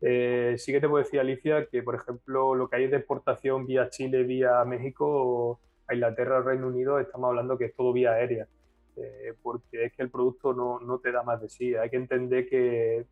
Eh, 0.01 0.55
sí 0.57 0.73
que 0.73 0.81
te 0.81 0.89
puedo 0.89 1.01
decir, 1.01 1.21
Alicia, 1.21 1.65
que 1.67 1.81
por 1.81 1.95
ejemplo 1.95 2.53
lo 2.53 2.69
que 2.69 2.75
hay 2.75 2.87
de 2.87 2.97
exportación 2.97 3.65
vía 3.65 3.89
Chile, 3.89 4.23
vía 4.23 4.65
México, 4.65 5.61
a 5.87 5.93
Inglaterra 5.93 6.41
Reino 6.41 6.67
Unido 6.67 6.99
estamos 6.99 7.29
hablando 7.29 7.57
que 7.57 7.65
es 7.65 7.75
todo 7.75 7.93
vía 7.93 8.11
aérea, 8.11 8.47
eh, 8.95 9.33
porque 9.41 9.85
es 9.85 9.93
que 9.93 10.03
el 10.03 10.09
producto 10.09 10.53
no, 10.53 10.79
no, 10.79 10.99
te 10.99 11.11
da 11.11 11.23
más 11.23 11.41
de 11.41 11.49
sí. 11.49 11.75
Hay 11.75 11.89
que 11.89 11.97
entender 11.97 12.47
que 12.47 13.05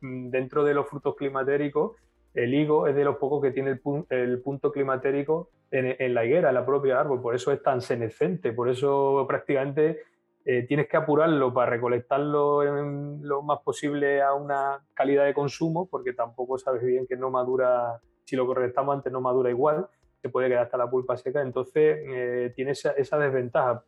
mm, 0.00 0.30
dentro 0.30 0.64
de 0.64 0.74
los 0.74 0.88
frutos 0.88 1.16
climatéricos, 1.16 1.96
el 2.34 2.52
higo 2.54 2.86
es 2.86 2.94
de 2.94 3.04
los 3.04 3.16
pocos 3.16 3.42
que 3.42 3.50
tiene 3.50 3.70
el, 3.70 3.80
el 4.10 4.40
punto 4.42 4.70
climatérico 4.70 5.50
en, 5.70 5.96
en, 5.98 6.14
la 6.14 6.24
higuera, 6.24 6.48
en 6.48 6.54
la 6.54 6.66
propia 6.66 7.00
árbol, 7.00 7.22
por 7.22 7.34
eso 7.34 7.50
es 7.52 7.62
tan 7.62 7.80
senescente, 7.80 8.52
por 8.52 8.68
eso 8.68 9.24
prácticamente 9.26 10.02
eh, 10.48 10.62
tienes 10.62 10.86
que 10.88 10.96
apurarlo 10.96 11.52
para 11.52 11.72
recolectarlo 11.72 12.62
lo 12.62 13.42
más 13.42 13.58
posible 13.62 14.22
a 14.22 14.32
una 14.32 14.80
calidad 14.94 15.24
de 15.24 15.34
consumo, 15.34 15.88
porque 15.90 16.12
tampoco 16.12 16.56
sabes 16.56 16.84
bien 16.84 17.04
que 17.04 17.16
no 17.16 17.32
madura, 17.32 18.00
si 18.24 18.36
lo 18.36 18.46
recolectamos 18.46 18.94
antes 18.94 19.12
no 19.12 19.20
madura 19.20 19.50
igual, 19.50 19.88
se 20.20 20.28
puede 20.28 20.48
quedar 20.48 20.64
hasta 20.64 20.76
la 20.76 20.90
pulpa 20.90 21.16
seca, 21.16 21.42
entonces 21.42 21.98
eh, 22.08 22.52
tiene 22.54 22.72
esa, 22.72 23.18
desventaja. 23.18 23.84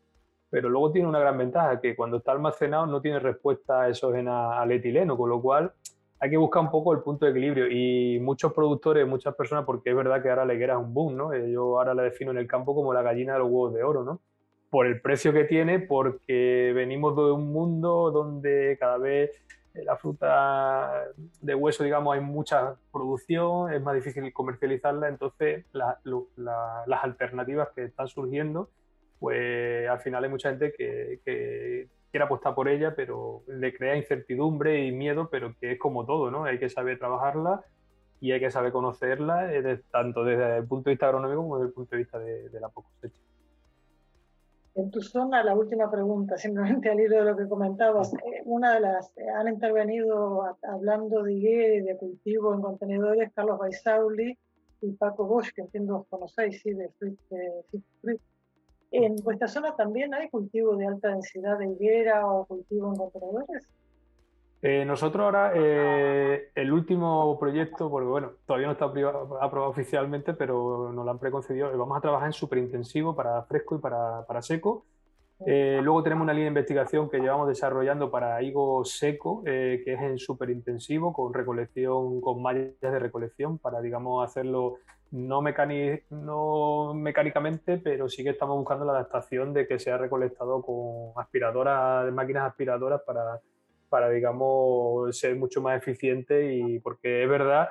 Pero 0.51 0.69
luego 0.69 0.93
tiene 0.93 1.09
una 1.09 1.19
gran 1.19 1.37
ventaja, 1.37 1.81
que 1.81 1.95
cuando 1.95 2.19
está 2.19 2.33
almacenado 2.33 2.87
no 2.87 3.01
tiene 3.01 3.19
respuesta 3.19 3.89
exógena 3.89 4.59
al 4.59 4.73
etileno, 4.73 5.17
con 5.17 5.29
lo 5.29 5.43
cual 5.43 5.73
hay 6.21 6.31
que 6.31 6.37
buscar 6.37 6.63
un 6.63 6.71
poco 6.71 6.95
el 6.95 7.01
punto 7.01 7.27
de 7.27 7.33
equilibrio 7.33 7.69
y 7.71 8.19
muchos 8.19 8.53
productores, 8.53 9.07
muchas 9.07 9.35
personas, 9.35 9.65
porque 9.65 9.91
es 9.91 9.97
verdad 9.97 10.23
que 10.23 10.31
ahora 10.31 10.47
la 10.47 10.55
higuera 10.55 10.75
es 10.75 10.81
un 10.81 10.95
boom, 10.95 11.17
¿no? 11.17 11.33
Eh, 11.33 11.51
yo 11.51 11.79
ahora 11.79 11.95
la 11.95 12.03
defino 12.03 12.31
en 12.31 12.39
el 12.39 12.47
campo 12.47 12.75
como 12.75 12.95
la 12.95 13.03
gallina 13.03 13.35
de 13.35 13.41
los 13.41 13.49
huevos 13.49 13.75
de 13.75 13.83
oro, 13.83 14.05
¿no? 14.05 14.21
Por 14.71 14.87
el 14.87 15.01
precio 15.01 15.33
que 15.33 15.45
tiene, 15.45 15.79
porque 15.79 16.73
venimos 16.75 17.15
de 17.15 17.31
un 17.31 17.53
mundo 17.53 18.11
donde 18.11 18.77
cada 18.81 18.99
vez 18.99 19.31
eh, 19.75 19.85
la 19.85 19.97
fruta 19.97 21.05
de 21.49 21.55
hueso, 21.55 21.83
digamos, 21.83 22.15
hay 22.15 22.21
mucha 22.21 22.77
producción, 22.93 23.73
es 23.73 23.81
más 23.83 23.95
difícil 23.95 24.31
comercializarla, 24.35 25.09
entonces 25.09 25.65
las 25.73 27.03
alternativas 27.03 27.71
que 27.75 27.85
están 27.85 28.07
surgiendo, 28.07 28.69
pues 29.19 29.89
al 29.89 29.99
final 30.01 30.25
hay 30.25 30.31
mucha 30.31 30.51
gente 30.51 30.75
que, 30.77 31.89
quiere 32.11 32.25
apostar 32.25 32.55
por 32.55 32.69
ella, 32.69 32.95
pero 32.95 33.43
le 33.47 33.75
crea 33.75 33.97
incertidumbre 33.97 34.85
y 34.85 34.93
miedo, 34.93 35.29
pero 35.31 35.55
que 35.59 35.73
es 35.73 35.79
como 35.79 36.05
todo, 36.07 36.31
¿no? 36.31 36.45
Hay 36.45 36.59
que 36.59 36.69
saber 36.69 36.99
trabajarla 36.99 37.65
y 38.21 38.33
hay 38.33 38.41
que 38.41 38.51
saber 38.51 38.73
conocerla, 38.73 39.55
eh, 39.55 39.81
tanto 39.91 40.25
desde 40.25 40.59
el 40.59 40.67
punto 40.67 40.89
de 40.89 40.95
vista 40.95 41.07
agronómico 41.07 41.43
como 41.43 41.59
desde 41.59 41.69
el 41.69 41.75
punto 41.75 41.97
de 41.97 41.99
vista 41.99 42.19
de, 42.19 42.61
la 42.61 42.69
cosecha. 42.69 43.21
En 44.79 44.93
tu 44.93 45.03
zona, 45.03 45.43
la 45.43 45.57
última 45.57 45.91
pregunta, 45.91 46.37
simplemente 46.39 46.89
al 46.89 47.01
hilo 47.01 47.17
de 47.17 47.25
lo 47.25 47.37
que 47.37 47.49
comentabas, 47.49 48.15
eh, 48.15 48.43
una 48.45 48.75
de 48.75 48.81
las, 48.81 49.11
eh, 49.17 49.29
han 49.29 49.49
intervenido 49.49 50.57
hablando 50.63 51.25
de 51.25 51.33
y 51.33 51.81
de 51.81 51.97
cultivo 51.97 52.55
en 52.55 52.63
contenedores, 52.63 53.33
Carlos 53.35 53.59
Baisauli 53.59 54.39
y 54.81 54.93
Paco 54.93 55.27
Bosch, 55.27 55.53
que 55.53 55.63
entiendo 55.63 56.07
conocéis, 56.09 56.63
sí, 56.63 56.75
de 56.75 56.89
Fruit, 56.91 57.19
de 57.29 58.21
¿En 58.91 59.17
vuestra 59.17 59.49
zona 59.49 59.75
también 59.75 60.15
hay 60.15 60.31
cultivo 60.31 60.77
de 60.77 60.87
alta 60.87 61.09
densidad 61.09 61.59
de 61.59 61.67
higuera 61.67 62.27
o 62.27 62.47
cultivo 62.47 62.89
en 62.89 62.97
contenedores? 62.97 63.69
Eh, 64.61 64.85
nosotros 64.85 65.23
ahora, 65.23 65.53
eh, 65.55 66.51
el 66.55 66.73
último 66.73 67.39
proyecto, 67.39 67.89
porque 67.89 68.09
bueno, 68.09 68.33
todavía 68.45 68.67
no 68.67 68.73
está 68.73 68.87
aprobado 68.87 69.71
oficialmente, 69.71 70.35
pero 70.35 70.91
nos 70.93 71.05
lo 71.05 71.11
han 71.11 71.21
preconcedido, 71.21 71.77
vamos 71.79 71.97
a 71.97 72.01
trabajar 72.01 72.27
en 72.27 72.33
superintensivo 72.33 73.15
para 73.15 73.43
fresco 73.45 73.77
y 73.77 73.79
para, 73.79 74.27
para 74.27 74.43
seco. 74.43 74.85
Eh, 75.47 75.79
luego 75.81 76.03
tenemos 76.03 76.25
una 76.25 76.33
línea 76.33 76.47
de 76.47 76.59
investigación 76.59 77.09
que 77.09 77.21
llevamos 77.21 77.47
desarrollando 77.47 78.11
para 78.11 78.43
higo 78.43 78.85
seco, 78.85 79.45
que 79.45 79.85
es 79.87 80.01
en 80.01 80.19
superintensivo, 80.19 81.13
con 81.13 81.33
recolección, 81.33 82.21
con 82.21 82.43
mallas 82.43 82.73
de 82.81 82.99
recolección, 82.99 83.59
para, 83.59 83.81
digamos, 83.81 84.29
hacerlo 84.29 84.79
no, 85.13 85.41
no 86.11 86.95
mecánicamente, 86.95 87.79
pero 87.79 88.09
sí 88.09 88.25
que 88.25 88.31
estamos 88.31 88.57
buscando 88.57 88.85
la 88.85 88.93
adaptación 88.93 89.53
de 89.53 89.69
que 89.69 89.79
sea 89.79 89.97
recolectado 89.99 90.61
con 90.63 91.13
aspiradoras, 91.15 92.13
máquinas 92.13 92.49
aspiradoras 92.49 93.01
para, 93.03 93.41
para, 93.89 94.09
digamos, 94.11 95.19
ser 95.19 95.37
mucho 95.37 95.61
más 95.63 95.79
eficiente 95.79 96.55
y 96.55 96.79
porque 96.81 97.23
es 97.23 97.29
verdad, 97.29 97.69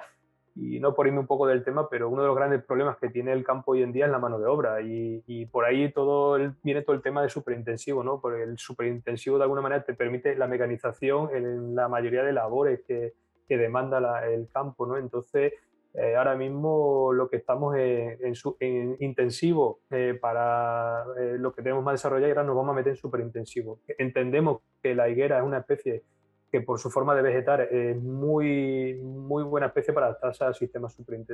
y 0.59 0.79
no 0.79 0.95
por 0.95 1.05
irme 1.05 1.19
un 1.19 1.27
poco 1.27 1.45
del 1.45 1.63
tema, 1.63 1.87
pero 1.89 2.09
uno 2.09 2.23
de 2.23 2.27
los 2.27 2.35
grandes 2.35 2.63
problemas 2.63 2.97
que 2.97 3.09
tiene 3.09 3.31
el 3.31 3.43
campo 3.43 3.73
hoy 3.73 3.83
en 3.83 3.91
día 3.91 4.05
es 4.05 4.11
la 4.11 4.17
mano 4.17 4.39
de 4.39 4.47
obra 4.47 4.81
y, 4.81 5.45
por 5.51 5.65
ahí 5.65 5.91
todo 5.91 6.35
el, 6.35 6.53
viene 6.63 6.81
todo 6.81 6.95
el 6.95 7.01
tema 7.01 7.21
de 7.21 7.29
superintensivo, 7.29 8.03
¿no? 8.03 8.19
Porque 8.19 8.43
el 8.43 8.57
superintensivo 8.57 9.37
de 9.37 9.43
alguna 9.43 9.61
manera 9.61 9.83
te 9.83 9.93
permite 9.93 10.35
la 10.35 10.47
mecanización 10.47 11.29
en 11.35 11.75
la 11.75 11.87
mayoría 11.87 12.23
de 12.23 12.33
labores 12.33 12.81
que, 12.87 13.13
que 13.47 13.57
demanda 13.57 14.25
el 14.27 14.49
campo, 14.49 14.87
¿no? 14.87 14.97
Entonces, 14.97 15.53
eh, 15.99 16.15
ahora 16.15 16.35
mismo 16.35 17.11
lo 17.11 17.27
que 17.27 17.37
estamos 17.37 17.75
en, 17.75 18.19
en, 18.59 18.97
intensivo 18.99 19.79
eh, 19.89 20.15
para 20.21 21.03
eh, 21.19 21.37
lo 21.39 21.51
que 21.55 21.63
tenemos 21.63 21.83
más 21.83 21.95
desarrollado 21.95 22.27
y 22.27 22.31
ahora 22.31 22.43
nos 22.43 22.55
vamos 22.55 22.73
a 22.73 22.75
meter 22.75 22.91
en 22.91 22.97
súper 22.97 23.21
intensivo. 23.21 23.79
Entendemos 23.97 24.61
que 24.83 24.93
la 24.93 25.09
higuera 25.09 25.39
es 25.39 25.43
una 25.43 25.57
especie 25.57 26.03
que 26.51 26.61
por 26.61 26.77
su 26.77 26.91
forma 26.91 27.15
de 27.15 27.23
vegetar 27.23 27.61
es 27.61 27.99
muy, 27.99 28.93
muy 29.01 29.43
buena 29.43 29.67
especie 29.67 29.91
para 29.91 30.05
adaptarse 30.05 30.43
al 30.43 30.53
sistema 30.53 30.87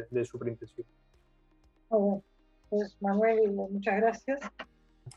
de 0.09 0.23
superintensivo. 0.23 0.87
Pues 2.69 2.97
Manuel, 3.01 3.51
muchas 3.51 3.97
gracias. 3.97 4.39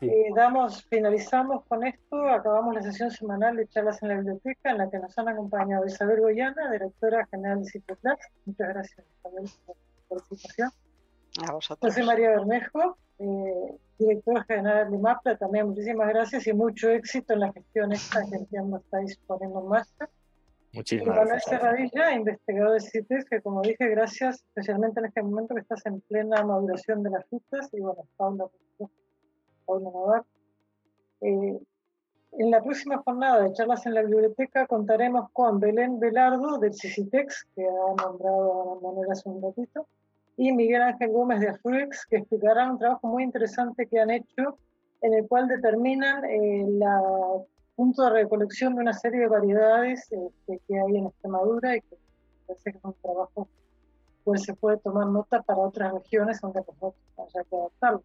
Eh, 0.01 0.29
damos, 0.35 0.83
finalizamos 0.85 1.63
con 1.65 1.85
esto, 1.85 2.29
acabamos 2.29 2.75
la 2.75 2.83
sesión 2.83 3.09
semanal 3.09 3.55
de 3.55 3.67
charlas 3.67 4.01
en 4.03 4.09
la 4.09 4.15
biblioteca 4.15 4.71
en 4.71 4.77
la 4.77 4.89
que 4.89 4.99
nos 4.99 5.17
han 5.17 5.29
acompañado 5.29 5.85
Isabel 5.85 6.21
Goyana, 6.21 6.71
directora 6.71 7.25
general 7.27 7.63
de 7.63 7.69
Citoplas. 7.69 8.19
Muchas 8.45 8.67
gracias 8.69 9.05
Isabel 9.17 9.49
por 9.65 9.75
la 9.75 10.09
participación. 10.09 10.69
A 11.47 11.51
vosotros. 11.51 11.93
José 11.93 12.05
María 12.05 12.29
Bermejo, 12.29 12.97
eh, 13.19 13.77
directora 13.97 14.43
general 14.43 14.91
de 14.91 14.97
MAPLA, 14.97 15.37
también 15.37 15.67
muchísimas 15.69 16.09
gracias 16.09 16.45
y 16.45 16.53
mucho 16.53 16.89
éxito 16.89 17.33
en 17.33 17.39
la 17.39 17.53
gestión 17.53 17.91
esta 17.91 18.23
que 18.29 18.35
entiendo 18.35 18.77
estáis 18.77 19.17
poniendo 19.25 19.61
en 19.61 19.67
marcha. 19.67 20.09
Muchísimas 20.73 21.15
y 21.15 21.19
Manuel 21.19 21.41
Serradilla, 21.41 22.13
investigador 22.13 22.73
de 22.73 22.81
CITES, 22.81 23.25
que 23.25 23.41
como 23.41 23.61
dije, 23.61 23.87
gracias 23.89 24.43
especialmente 24.49 24.99
en 24.99 25.07
este 25.07 25.23
momento 25.23 25.55
que 25.55 25.61
estás 25.61 25.83
en 25.87 26.01
plena 26.01 26.43
maduración 26.43 27.01
de 27.01 27.09
las 27.09 27.25
frutas 27.25 27.69
y 27.73 27.79
bueno, 27.79 28.03
Paula, 28.17 28.45
por 28.45 28.89
eh, 31.21 31.59
en 32.39 32.51
la 32.51 32.61
próxima 32.61 32.97
jornada 32.99 33.43
de 33.43 33.53
charlas 33.53 33.85
en 33.85 33.95
la 33.95 34.03
biblioteca 34.03 34.67
contaremos 34.67 35.29
con 35.31 35.59
Belén 35.59 35.99
Velardo 35.99 36.57
del 36.59 36.73
CICITEX, 36.73 37.47
que 37.55 37.65
ha 37.65 38.03
nombrado 38.03 38.73
a 38.73 38.81
Manuel 38.81 39.11
hace 39.11 39.27
un 39.27 39.41
ratito, 39.41 39.87
y 40.37 40.51
Miguel 40.51 40.83
Ángel 40.83 41.11
Gómez 41.11 41.39
de 41.39 41.49
Afruex, 41.49 42.05
que 42.05 42.17
explicarán 42.17 42.71
un 42.71 42.79
trabajo 42.79 43.07
muy 43.07 43.23
interesante 43.23 43.87
que 43.87 43.99
han 43.99 44.11
hecho 44.11 44.57
en 45.01 45.13
el 45.13 45.27
cual 45.27 45.47
determinan 45.47 46.25
el 46.25 46.81
eh, 46.81 47.45
punto 47.75 48.03
de 48.03 48.09
recolección 48.11 48.75
de 48.75 48.81
una 48.81 48.93
serie 48.93 49.21
de 49.21 49.27
variedades 49.27 50.11
este, 50.11 50.61
que 50.67 50.79
hay 50.79 50.95
en 50.95 51.07
Extremadura 51.07 51.75
y 51.75 51.81
que 51.81 51.97
parece 52.45 52.71
que 52.71 52.77
es 52.77 52.83
un 52.83 52.93
trabajo 53.01 53.47
pues 54.23 54.43
se 54.43 54.53
puede 54.53 54.77
tomar 54.77 55.07
nota 55.07 55.41
para 55.41 55.59
otras 55.59 55.93
regiones 55.93 56.43
aunque 56.43 56.59
nosotros 56.59 56.95
haya 57.17 57.43
que 57.49 57.55
adaptarlo. 57.55 58.03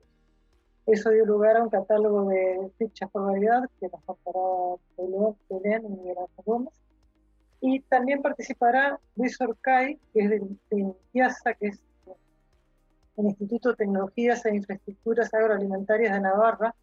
Eso 0.86 1.10
dio 1.10 1.24
lugar 1.24 1.56
a 1.56 1.62
un 1.62 1.70
catálogo 1.70 2.28
de 2.28 2.70
fichas 2.76 3.08
por 3.10 3.26
variedad 3.26 3.62
que 3.78 3.88
nos 3.88 4.02
contará 4.04 4.40
Belén 5.48 5.84
y 5.84 5.88
Miguel 5.88 6.16
Gómez. 6.44 6.74
Y 7.60 7.80
también 7.80 8.20
participará 8.20 8.98
Luis 9.14 9.40
Orcay, 9.40 9.98
que 10.12 10.20
es 10.20 10.30
de, 10.30 10.40
de 10.70 10.94
que 11.60 11.68
es 11.68 11.80
el 13.16 13.26
Instituto 13.26 13.70
de 13.70 13.76
Tecnologías 13.76 14.44
e 14.44 14.56
Infraestructuras 14.56 15.32
Agroalimentarias 15.32 16.12
de 16.14 16.20
Navarra. 16.20 16.74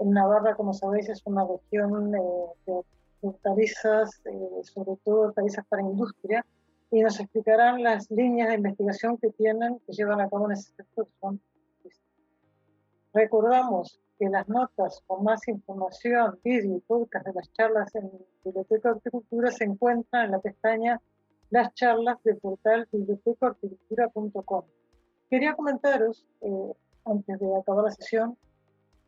En 0.00 0.10
Navarra, 0.10 0.56
como 0.56 0.72
sabéis, 0.72 1.08
es 1.08 1.22
una 1.24 1.46
región 1.46 2.14
eh, 2.14 2.18
de 2.66 2.80
hortalizas, 3.20 4.20
eh, 4.24 4.64
sobre 4.64 4.96
todo 5.04 5.28
hortalizas 5.28 5.64
para 5.66 5.82
industria, 5.82 6.44
y 6.90 7.00
nos 7.00 7.20
explicarán 7.20 7.82
las 7.82 8.10
líneas 8.10 8.48
de 8.48 8.56
investigación 8.56 9.16
que 9.18 9.30
tienen, 9.30 9.78
que 9.86 9.92
llevan 9.92 10.20
a 10.20 10.28
cabo 10.28 10.46
en 10.46 10.52
ese 10.52 10.72
sector, 10.74 11.06
Recordamos 13.14 14.00
que 14.18 14.28
las 14.30 14.48
notas 14.48 15.02
con 15.06 15.22
más 15.22 15.46
información, 15.46 16.38
vídeo 16.42 16.78
y 16.78 16.80
podcast 16.80 17.26
de 17.26 17.34
las 17.34 17.52
charlas 17.52 17.94
en 17.94 18.10
Biblioteca 18.42 18.88
de 18.88 18.94
Horticultura 18.94 19.50
se 19.50 19.64
encuentran 19.64 20.26
en 20.26 20.30
la 20.30 20.38
pestaña 20.38 21.00
Las 21.50 21.74
charlas 21.74 22.22
del 22.24 22.38
portal 22.38 22.88
bibliotecahorticultura.com. 22.90 24.64
Quería 25.28 25.52
comentaros, 25.54 26.24
eh, 26.40 26.72
antes 27.04 27.38
de 27.38 27.54
acabar 27.54 27.84
la 27.84 27.90
sesión, 27.90 28.38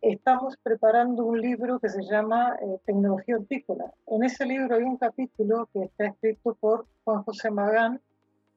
estamos 0.02 0.58
preparando 0.62 1.24
un 1.24 1.40
libro 1.40 1.78
que 1.80 1.88
se 1.88 2.02
llama 2.02 2.56
eh, 2.60 2.78
Tecnología 2.84 3.36
Hortícola. 3.36 3.90
En 4.08 4.22
ese 4.22 4.44
libro 4.44 4.76
hay 4.76 4.82
un 4.82 4.98
capítulo 4.98 5.66
que 5.72 5.84
está 5.84 6.08
escrito 6.08 6.54
por 6.56 6.86
Juan 7.04 7.22
José 7.22 7.50
Magán, 7.50 8.02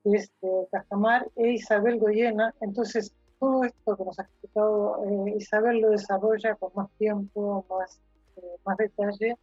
que 0.03 0.18
es 0.18 0.30
de 0.41 0.68
Cajamar, 0.74 1.26
e 1.38 1.52
Isabel 1.52 1.99
Goyena. 1.99 2.53
Entonces, 2.60 3.15
todo 3.39 3.64
esto 3.64 3.97
que 3.97 4.05
nos 4.05 4.19
ha 4.19 4.23
explicado 4.23 5.03
eh, 5.05 5.35
Isabel 5.38 5.80
lo 5.80 5.89
desarrolla 5.91 6.55
con 6.55 6.72
más 6.76 6.89
tiempo, 6.97 7.65
más, 7.69 7.99
eh, 8.38 8.41
más 8.65 8.77
detalle 8.77 9.35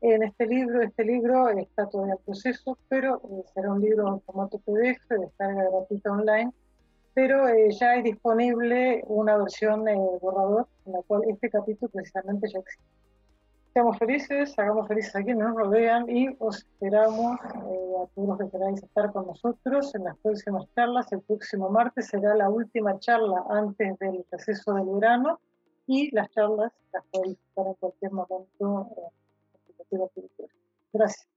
en 0.00 0.22
este 0.22 0.46
libro. 0.46 0.82
Este 0.82 1.04
libro 1.04 1.48
está 1.50 1.86
todavía 1.88 2.14
en 2.14 2.24
proceso, 2.24 2.78
pero 2.88 3.20
eh, 3.24 3.44
será 3.54 3.72
un 3.72 3.80
libro 3.80 4.08
en 4.08 4.20
formato 4.22 4.58
PDF, 4.58 5.08
de 5.08 5.18
descarga 5.18 5.70
gratuita 5.70 6.12
online, 6.12 6.52
pero 7.14 7.46
ya 7.70 7.90
hay 7.90 8.02
disponible 8.02 9.02
una 9.06 9.36
versión 9.36 9.84
borrador 10.20 10.68
en 10.86 10.92
la 10.92 11.02
cual 11.02 11.22
este 11.28 11.50
capítulo 11.50 11.90
precisamente 11.90 12.48
ya 12.48 12.60
existe. 12.60 13.07
Seamos 13.78 13.96
felices, 13.96 14.58
hagamos 14.58 14.88
felices 14.88 15.14
a 15.14 15.22
quienes 15.22 15.44
nos 15.44 15.54
rodean 15.54 16.10
y 16.10 16.34
os 16.40 16.56
esperamos 16.64 17.38
eh, 17.44 17.94
a 18.02 18.06
todos 18.12 18.28
los 18.30 18.38
que 18.38 18.50
queráis 18.50 18.82
estar 18.82 19.12
con 19.12 19.28
nosotros 19.28 19.94
en 19.94 20.02
las 20.02 20.16
próximas 20.18 20.64
charlas. 20.74 21.12
El 21.12 21.20
próximo 21.20 21.70
martes 21.70 22.08
será 22.08 22.34
la 22.34 22.50
última 22.50 22.98
charla 22.98 23.44
antes 23.50 23.96
del 24.00 24.26
receso 24.32 24.74
del 24.74 24.86
verano 24.86 25.38
y 25.86 26.12
las 26.12 26.28
charlas 26.30 26.72
las 26.92 27.04
podéis 27.12 27.38
estar 27.38 27.68
en 27.68 27.74
cualquier 27.74 28.10
momento 28.10 28.88
en 29.92 29.98
la 30.00 30.08
Gracias. 30.92 31.28